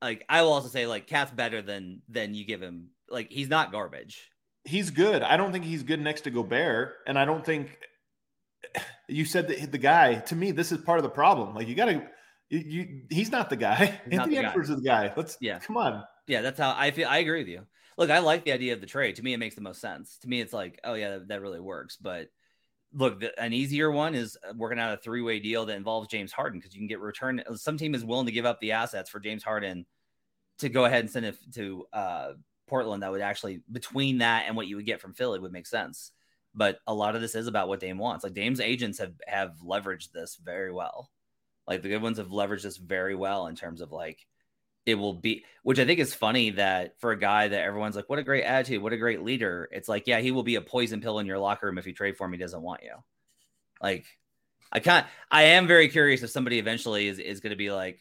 like 0.00 0.24
I 0.28 0.42
will 0.42 0.52
also 0.52 0.68
say 0.68 0.86
like 0.86 1.06
cat's 1.06 1.30
better 1.30 1.60
than 1.62 2.02
than 2.08 2.34
you 2.34 2.44
give 2.44 2.62
him. 2.62 2.88
Like 3.08 3.30
he's 3.30 3.48
not 3.48 3.72
garbage. 3.72 4.29
He's 4.64 4.90
good. 4.90 5.22
I 5.22 5.36
don't 5.36 5.52
think 5.52 5.64
he's 5.64 5.82
good 5.82 6.00
next 6.00 6.22
to 6.22 6.30
Gobert, 6.30 6.96
and 7.06 7.18
I 7.18 7.24
don't 7.24 7.44
think 7.44 7.78
you 9.08 9.24
said 9.24 9.48
that 9.48 9.72
the 9.72 9.78
guy. 9.78 10.16
To 10.16 10.36
me, 10.36 10.52
this 10.52 10.72
is 10.72 10.78
part 10.78 10.98
of 10.98 11.02
the 11.02 11.10
problem. 11.10 11.54
Like 11.54 11.68
you 11.68 11.74
got 11.74 11.86
to. 11.86 12.06
You, 12.50 12.58
you, 12.58 13.02
he's 13.10 13.30
not 13.30 13.48
the 13.48 13.56
guy. 13.56 14.00
He's 14.10 14.18
Anthony 14.18 14.38
Edwards 14.38 14.70
is 14.70 14.76
the 14.76 14.82
guy. 14.82 15.12
Let's 15.16 15.36
yeah. 15.40 15.60
Come 15.60 15.76
on. 15.76 16.02
Yeah, 16.26 16.42
that's 16.42 16.58
how 16.58 16.74
I 16.76 16.90
feel. 16.90 17.08
I 17.08 17.18
agree 17.18 17.40
with 17.40 17.48
you. 17.48 17.64
Look, 17.96 18.10
I 18.10 18.18
like 18.18 18.44
the 18.44 18.52
idea 18.52 18.72
of 18.72 18.80
the 18.80 18.86
trade. 18.86 19.16
To 19.16 19.22
me, 19.22 19.34
it 19.34 19.38
makes 19.38 19.54
the 19.54 19.60
most 19.60 19.80
sense. 19.80 20.18
To 20.22 20.28
me, 20.28 20.40
it's 20.40 20.52
like, 20.52 20.80
oh 20.84 20.94
yeah, 20.94 21.10
that, 21.10 21.28
that 21.28 21.42
really 21.42 21.60
works. 21.60 21.96
But 21.96 22.28
look, 22.92 23.20
the, 23.20 23.38
an 23.40 23.52
easier 23.52 23.90
one 23.90 24.14
is 24.14 24.36
working 24.56 24.78
out 24.78 24.94
a 24.94 24.96
three 24.96 25.22
way 25.22 25.38
deal 25.38 25.66
that 25.66 25.76
involves 25.76 26.08
James 26.08 26.32
Harden 26.32 26.58
because 26.58 26.74
you 26.74 26.80
can 26.80 26.88
get 26.88 27.00
return. 27.00 27.42
Some 27.54 27.76
team 27.76 27.94
is 27.94 28.04
willing 28.04 28.26
to 28.26 28.32
give 28.32 28.46
up 28.46 28.60
the 28.60 28.72
assets 28.72 29.10
for 29.10 29.20
James 29.20 29.42
Harden 29.42 29.86
to 30.58 30.68
go 30.68 30.84
ahead 30.84 31.00
and 31.00 31.10
send 31.10 31.26
it 31.26 31.36
to 31.54 31.84
uh, 31.92 32.32
Portland. 32.70 33.02
That 33.02 33.12
would 33.12 33.20
actually 33.20 33.62
between 33.70 34.18
that 34.18 34.44
and 34.46 34.56
what 34.56 34.66
you 34.66 34.76
would 34.76 34.86
get 34.86 35.00
from 35.00 35.12
Philly 35.12 35.38
would 35.38 35.52
make 35.52 35.66
sense. 35.66 36.12
But 36.54 36.78
a 36.86 36.94
lot 36.94 37.14
of 37.14 37.20
this 37.20 37.34
is 37.34 37.46
about 37.46 37.68
what 37.68 37.80
Dame 37.80 37.98
wants. 37.98 38.24
Like 38.24 38.32
Dame's 38.32 38.60
agents 38.60 38.98
have 38.98 39.12
have 39.26 39.56
leveraged 39.62 40.12
this 40.12 40.36
very 40.42 40.72
well. 40.72 41.10
Like 41.66 41.82
the 41.82 41.88
good 41.88 42.02
ones 42.02 42.18
have 42.18 42.28
leveraged 42.28 42.62
this 42.62 42.78
very 42.78 43.14
well 43.14 43.46
in 43.46 43.56
terms 43.56 43.80
of 43.80 43.92
like 43.92 44.26
it 44.86 44.94
will 44.94 45.14
be 45.14 45.44
which 45.62 45.78
i 45.78 45.84
think 45.84 45.98
is 45.98 46.14
funny 46.14 46.50
that 46.50 46.98
for 47.00 47.12
a 47.12 47.18
guy 47.18 47.48
that 47.48 47.62
everyone's 47.62 47.96
like 47.96 48.08
what 48.08 48.18
a 48.18 48.24
great 48.24 48.44
attitude 48.44 48.82
what 48.82 48.92
a 48.92 48.98
great 48.98 49.22
leader 49.22 49.68
it's 49.72 49.88
like 49.88 50.06
yeah 50.06 50.20
he 50.20 50.30
will 50.30 50.42
be 50.42 50.54
a 50.54 50.60
poison 50.60 51.00
pill 51.00 51.18
in 51.18 51.26
your 51.26 51.38
locker 51.38 51.66
room 51.66 51.78
if 51.78 51.86
you 51.86 51.92
trade 51.92 52.16
for 52.16 52.26
him 52.26 52.32
he 52.32 52.38
doesn't 52.38 52.62
want 52.62 52.82
you 52.82 52.94
like 53.82 54.06
i 54.72 54.80
can't 54.80 55.06
i 55.30 55.42
am 55.42 55.66
very 55.66 55.88
curious 55.88 56.22
if 56.22 56.30
somebody 56.30 56.58
eventually 56.58 57.08
is, 57.08 57.18
is 57.18 57.40
going 57.40 57.50
to 57.50 57.56
be 57.56 57.70
like 57.70 58.00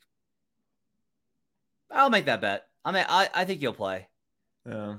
i'll 1.91 2.09
make 2.09 2.25
that 2.25 2.41
bet 2.41 2.65
i 2.85 2.91
mean 2.91 3.05
i, 3.07 3.29
I 3.33 3.45
think 3.45 3.61
you'll 3.61 3.73
play 3.73 4.07
yeah 4.65 4.95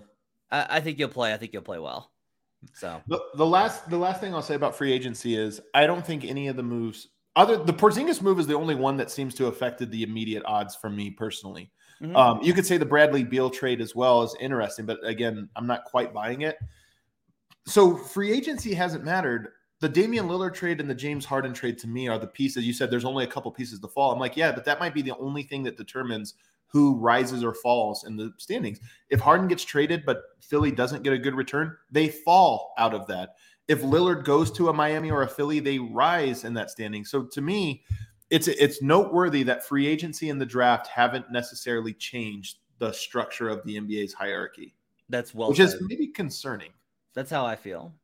I, 0.51 0.67
I 0.77 0.81
think 0.81 0.99
you'll 0.99 1.09
play 1.09 1.33
i 1.33 1.37
think 1.37 1.53
you'll 1.53 1.63
play 1.63 1.79
well 1.79 2.13
so 2.75 3.01
the, 3.09 3.21
the 3.35 3.47
last 3.47 3.89
the 3.89 3.97
last 3.97 4.21
thing 4.21 4.35
i'll 4.35 4.43
say 4.43 4.55
about 4.55 4.77
free 4.77 4.93
agency 4.93 5.37
is 5.37 5.61
i 5.75 5.87
don't 5.87 6.05
think 6.05 6.25
any 6.25 6.49
of 6.49 6.57
the 6.57 6.63
moves 6.63 7.09
other 7.37 7.57
the 7.57 7.73
Porzingis 7.73 8.21
move 8.21 8.39
is 8.41 8.47
the 8.47 8.57
only 8.57 8.75
one 8.75 8.97
that 8.97 9.11
seems 9.11 9.35
to 9.37 9.45
have 9.45 9.53
affected 9.55 9.91
the 9.91 10.03
immediate 10.03 10.43
odds 10.47 10.75
for 10.75 10.91
me 10.91 11.11
personally. 11.11 11.71
Mm-hmm. 12.03 12.17
Um, 12.17 12.41
you 12.43 12.53
could 12.53 12.67
say 12.67 12.77
the 12.77 12.87
Bradley 12.87 13.25
Beal 13.25 13.51
trade 13.51 13.81
as 13.81 13.95
well 13.95 14.23
is 14.23 14.35
interesting, 14.41 14.87
but 14.87 14.99
again, 15.05 15.49
I'm 15.55 15.67
not 15.67 15.85
quite 15.85 16.13
buying 16.13 16.43
it. 16.43 16.57
So 17.67 17.97
free 17.97 18.33
agency 18.33 18.75
hasn't 18.75 19.05
mattered. 19.05 19.49
The 19.81 19.89
Damian 19.89 20.27
Lillard 20.27 20.55
trade 20.55 20.81
and 20.81 20.91
the 20.91 20.95
James 20.95 21.25
Harden 21.25 21.55
trade 21.55 21.79
to 21.79 21.89
me 21.89 22.09
are 22.09 22.19
the 22.19 22.27
pieces. 22.27 22.67
You 22.67 22.73
said 22.73 22.91
there's 22.91 23.05
only 23.05 23.25
a 23.25 23.29
couple 23.29 23.51
pieces 23.51 23.81
to 23.81 23.89
fall. 23.89 24.13
I'm 24.13 24.19
like, 24.19 24.37
yeah, 24.37 24.53
but 24.53 24.65
that 24.65 24.81
might 24.81 24.95
be 24.95 25.03
the 25.03 25.17
only 25.19 25.43
thing 25.43 25.63
that 25.65 25.77
determines 25.77 26.35
who 26.73 26.97
rises 26.97 27.43
or 27.43 27.55
falls 27.55 28.05
in 28.05 28.16
the 28.16 28.33
standings. 28.39 28.81
If 29.09 29.21
Harden 29.21 29.49
gets 29.49 29.64
traded, 29.64 30.05
but 30.07 30.23
Philly 30.41 30.71
doesn't 30.71 31.03
get 31.03 31.12
a 31.12 31.18
good 31.18 31.35
return, 31.35 31.77
they 31.91 32.09
fall 32.09 32.75
out 32.79 32.95
of 32.95 33.07
that 33.09 33.37
if 33.71 33.83
Lillard 33.83 34.25
goes 34.25 34.51
to 34.51 34.68
a 34.68 34.73
Miami 34.73 35.12
or 35.12 35.23
a 35.23 35.29
Philly, 35.29 35.61
they 35.61 35.79
rise 35.79 36.43
in 36.43 36.55
that 36.55 36.71
standing. 36.71 37.05
So 37.05 37.23
to 37.27 37.41
me, 37.41 37.85
it's 38.29 38.49
it's 38.49 38.83
noteworthy 38.83 39.45
that 39.45 39.64
free 39.64 39.87
agency 39.87 40.29
and 40.29 40.41
the 40.41 40.47
draft 40.47 40.89
haven't 40.89 41.31
necessarily 41.31 41.93
changed 41.93 42.59
the 42.79 42.91
structure 42.91 43.49
of 43.49 43.62
the 43.64 43.81
NBA's 43.81 44.12
hierarchy. 44.12 44.75
That's 45.09 45.33
well, 45.33 45.51
which 45.51 45.59
said. 45.59 45.68
is 45.68 45.77
maybe 45.83 46.09
concerning. 46.09 46.71
That's 47.14 47.31
how 47.31 47.47
I 47.47 47.55
feel. 47.55 47.95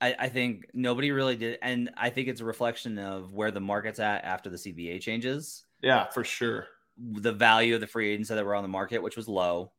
I, 0.00 0.14
I, 0.16 0.28
think 0.28 0.66
nobody 0.74 1.10
really 1.10 1.34
did, 1.34 1.58
and 1.60 1.90
I 1.96 2.10
think 2.10 2.28
it's 2.28 2.40
a 2.40 2.44
reflection 2.44 3.00
of 3.00 3.34
where 3.34 3.50
the 3.50 3.60
market's 3.60 3.98
at 3.98 4.24
after 4.24 4.48
the 4.48 4.56
CBA 4.56 5.00
changes. 5.00 5.64
Yeah, 5.82 6.08
for 6.10 6.22
sure. 6.22 6.68
The 6.98 7.32
value 7.32 7.74
of 7.74 7.80
the 7.80 7.86
free 7.86 8.10
agents 8.10 8.28
that 8.28 8.44
were 8.44 8.54
on 8.54 8.62
the 8.64 8.68
market, 8.68 9.02
which 9.02 9.16
was 9.16 9.28
low, 9.28 9.72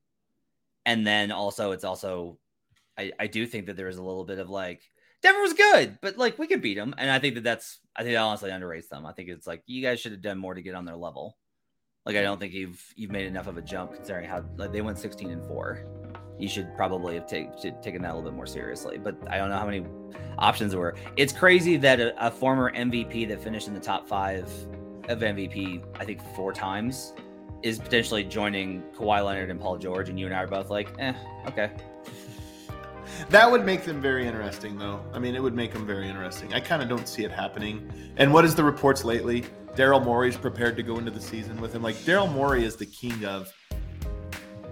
and 0.86 1.06
then 1.06 1.32
also 1.32 1.72
it's 1.72 1.84
also 1.84 2.40
I, 2.98 3.12
I 3.20 3.28
do 3.28 3.46
think 3.46 3.68
that 3.68 3.78
there 3.78 3.88
is 3.88 3.98
a 3.98 4.04
little 4.04 4.26
bit 4.26 4.40
of 4.40 4.50
like 4.50 4.82
Denver 5.22 5.42
was 5.42 5.54
good, 5.54 5.98
but 6.02 6.18
like 6.18 6.40
we 6.40 6.48
could 6.48 6.62
beat 6.62 6.76
them, 6.76 6.96
and 6.98 7.10
I 7.10 7.20
think 7.20 7.36
that 7.36 7.44
that's 7.44 7.80
I 7.96 8.04
think 8.04 8.16
that 8.16 8.22
honestly 8.22 8.52
underrates 8.52 8.90
them. 8.90 9.06
I 9.06 9.12
think 9.12 9.30
it's 9.30 9.48
like 9.48 9.64
you 9.66 9.82
guys 9.82 10.00
should 10.00 10.12
have 10.14 10.22
done 10.22 10.38
more 10.38 10.54
to 10.54 10.62
get 10.62 10.76
on 10.76 10.86
their 10.86 10.96
level. 10.96 11.38
Like 12.06 12.16
I 12.16 12.22
don't 12.22 12.40
think 12.40 12.54
you've 12.54 12.82
you've 12.96 13.12
made 13.12 13.26
enough 13.26 13.48
of 13.48 13.58
a 13.58 13.62
jump 13.62 13.94
considering 13.94 14.28
how 14.28 14.44
like 14.58 14.72
they 14.72 14.82
went 14.82 14.98
16 14.98 15.30
and 15.30 15.46
four. 15.46 15.86
You 16.38 16.48
should 16.48 16.74
probably 16.78 17.16
have 17.16 17.28
take, 17.28 17.50
taken 17.58 18.02
that 18.02 18.12
a 18.12 18.16
little 18.16 18.32
bit 18.32 18.34
more 18.34 18.48
seriously. 18.48 18.98
But 18.98 19.18
I 19.30 19.38
don't 19.38 19.50
know 19.50 19.58
how 19.58 19.66
many 19.66 19.86
options 20.38 20.72
there 20.72 20.80
were. 20.80 20.96
It's 21.18 21.34
crazy 21.34 21.76
that 21.78 22.00
a, 22.00 22.28
a 22.28 22.32
former 22.32 22.72
MVP 22.72 23.28
that 23.28 23.44
finished 23.44 23.68
in 23.68 23.74
the 23.74 23.80
top 23.80 24.08
five 24.08 24.50
of 25.10 25.20
MVP, 25.20 25.84
I 26.00 26.06
think 26.06 26.22
four 26.36 26.54
times, 26.54 27.14
is 27.62 27.80
potentially 27.80 28.24
joining 28.24 28.84
Kawhi 28.96 29.26
Leonard 29.26 29.50
and 29.50 29.60
Paul 29.60 29.78
George, 29.78 30.10
and 30.10 30.20
you 30.20 30.26
and 30.26 30.36
I 30.36 30.44
are 30.44 30.48
both 30.48 30.70
like, 30.70 30.94
eh, 31.00 31.14
okay. 31.48 31.72
That 33.30 33.52
would 33.52 33.66
make 33.66 33.84
them 33.84 34.00
very 34.00 34.26
interesting, 34.26 34.78
though. 34.78 35.04
I 35.14 35.20
mean, 35.20 35.36
it 35.36 35.44
would 35.44 35.56
make 35.56 35.74
them 35.74 35.86
very 35.86 36.08
interesting. 36.08 36.54
I 36.54 36.60
kind 36.60 36.82
of 36.82 36.88
don't 36.88 37.08
see 37.08 37.26
it 37.26 37.32
happening. 37.32 37.92
And 38.16 38.34
what 38.34 38.46
is 38.46 38.56
the 38.56 38.64
reports 38.64 39.04
lately? 39.04 39.46
Daryl 39.76 40.04
Morey's 40.04 40.38
prepared 40.38 40.78
to 40.78 40.84
go 40.84 40.98
into 40.98 41.12
the 41.12 41.20
season 41.20 41.60
with 41.60 41.74
him. 41.74 41.82
Like 41.82 41.96
Daryl 41.98 42.32
Morey 42.32 42.64
is 42.64 42.76
the 42.76 42.86
king 42.86 43.26
of 43.26 43.52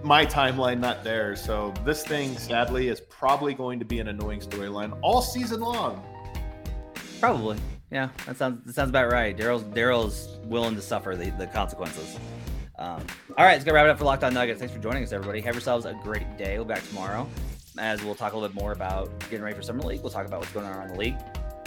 my 0.02 0.24
timeline, 0.24 0.80
not 0.80 1.04
theirs. 1.04 1.42
So 1.42 1.74
this 1.84 2.04
thing, 2.04 2.36
sadly, 2.38 2.88
is 2.88 3.00
probably 3.00 3.54
going 3.54 3.78
to 3.80 3.84
be 3.84 4.00
an 4.00 4.08
annoying 4.08 4.40
storyline 4.40 4.98
all 5.02 5.20
season 5.20 5.60
long. 5.60 6.02
Probably, 7.20 7.58
yeah. 7.90 8.08
That 8.26 8.36
sounds 8.36 8.64
that 8.64 8.74
sounds 8.74 8.90
about 8.90 9.10
right. 9.10 9.36
Daryl's 9.36 9.64
Daryl's 9.64 10.38
willing 10.44 10.74
to 10.74 10.82
suffer 10.82 11.16
the, 11.16 11.30
the 11.30 11.46
consequences. 11.46 12.18
Um, 12.78 13.04
all 13.36 13.44
right, 13.44 13.54
let's 13.54 13.64
go 13.64 13.72
wrap 13.72 13.86
it 13.86 13.90
up 13.90 13.98
for 13.98 14.04
Locked 14.04 14.22
On 14.22 14.32
Nuggets. 14.32 14.60
Thanks 14.60 14.72
for 14.72 14.80
joining 14.80 15.02
us, 15.02 15.12
everybody. 15.12 15.40
Have 15.40 15.54
yourselves 15.54 15.84
a 15.84 15.94
great 16.02 16.36
day. 16.36 16.56
We'll 16.56 16.64
be 16.64 16.74
back 16.74 16.86
tomorrow 16.86 17.28
as 17.78 18.02
we'll 18.02 18.14
talk 18.14 18.32
a 18.32 18.36
little 18.36 18.48
bit 18.48 18.60
more 18.60 18.72
about 18.72 19.10
getting 19.30 19.42
ready 19.42 19.56
for 19.56 19.62
Summer 19.62 19.82
League. 19.82 20.00
We'll 20.00 20.12
talk 20.12 20.26
about 20.26 20.40
what's 20.40 20.52
going 20.52 20.66
on 20.66 20.76
around 20.76 20.90
the 20.90 20.98
league. 20.98 21.16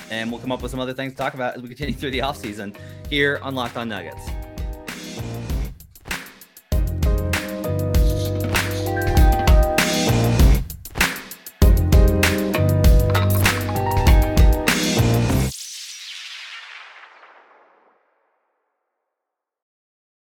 And 0.09 0.32
we'll 0.32 0.41
come 0.41 0.51
up 0.51 0.61
with 0.61 0.72
some 0.72 0.80
other 0.80 0.93
things 0.93 1.13
to 1.13 1.17
talk 1.17 1.34
about 1.34 1.55
as 1.55 1.61
we 1.61 1.69
continue 1.69 1.93
through 1.93 2.11
the 2.11 2.19
offseason 2.19 2.76
here 3.09 3.39
on 3.43 3.55
Locked 3.55 3.78
On 3.78 3.88
Nuggets. 3.88 4.30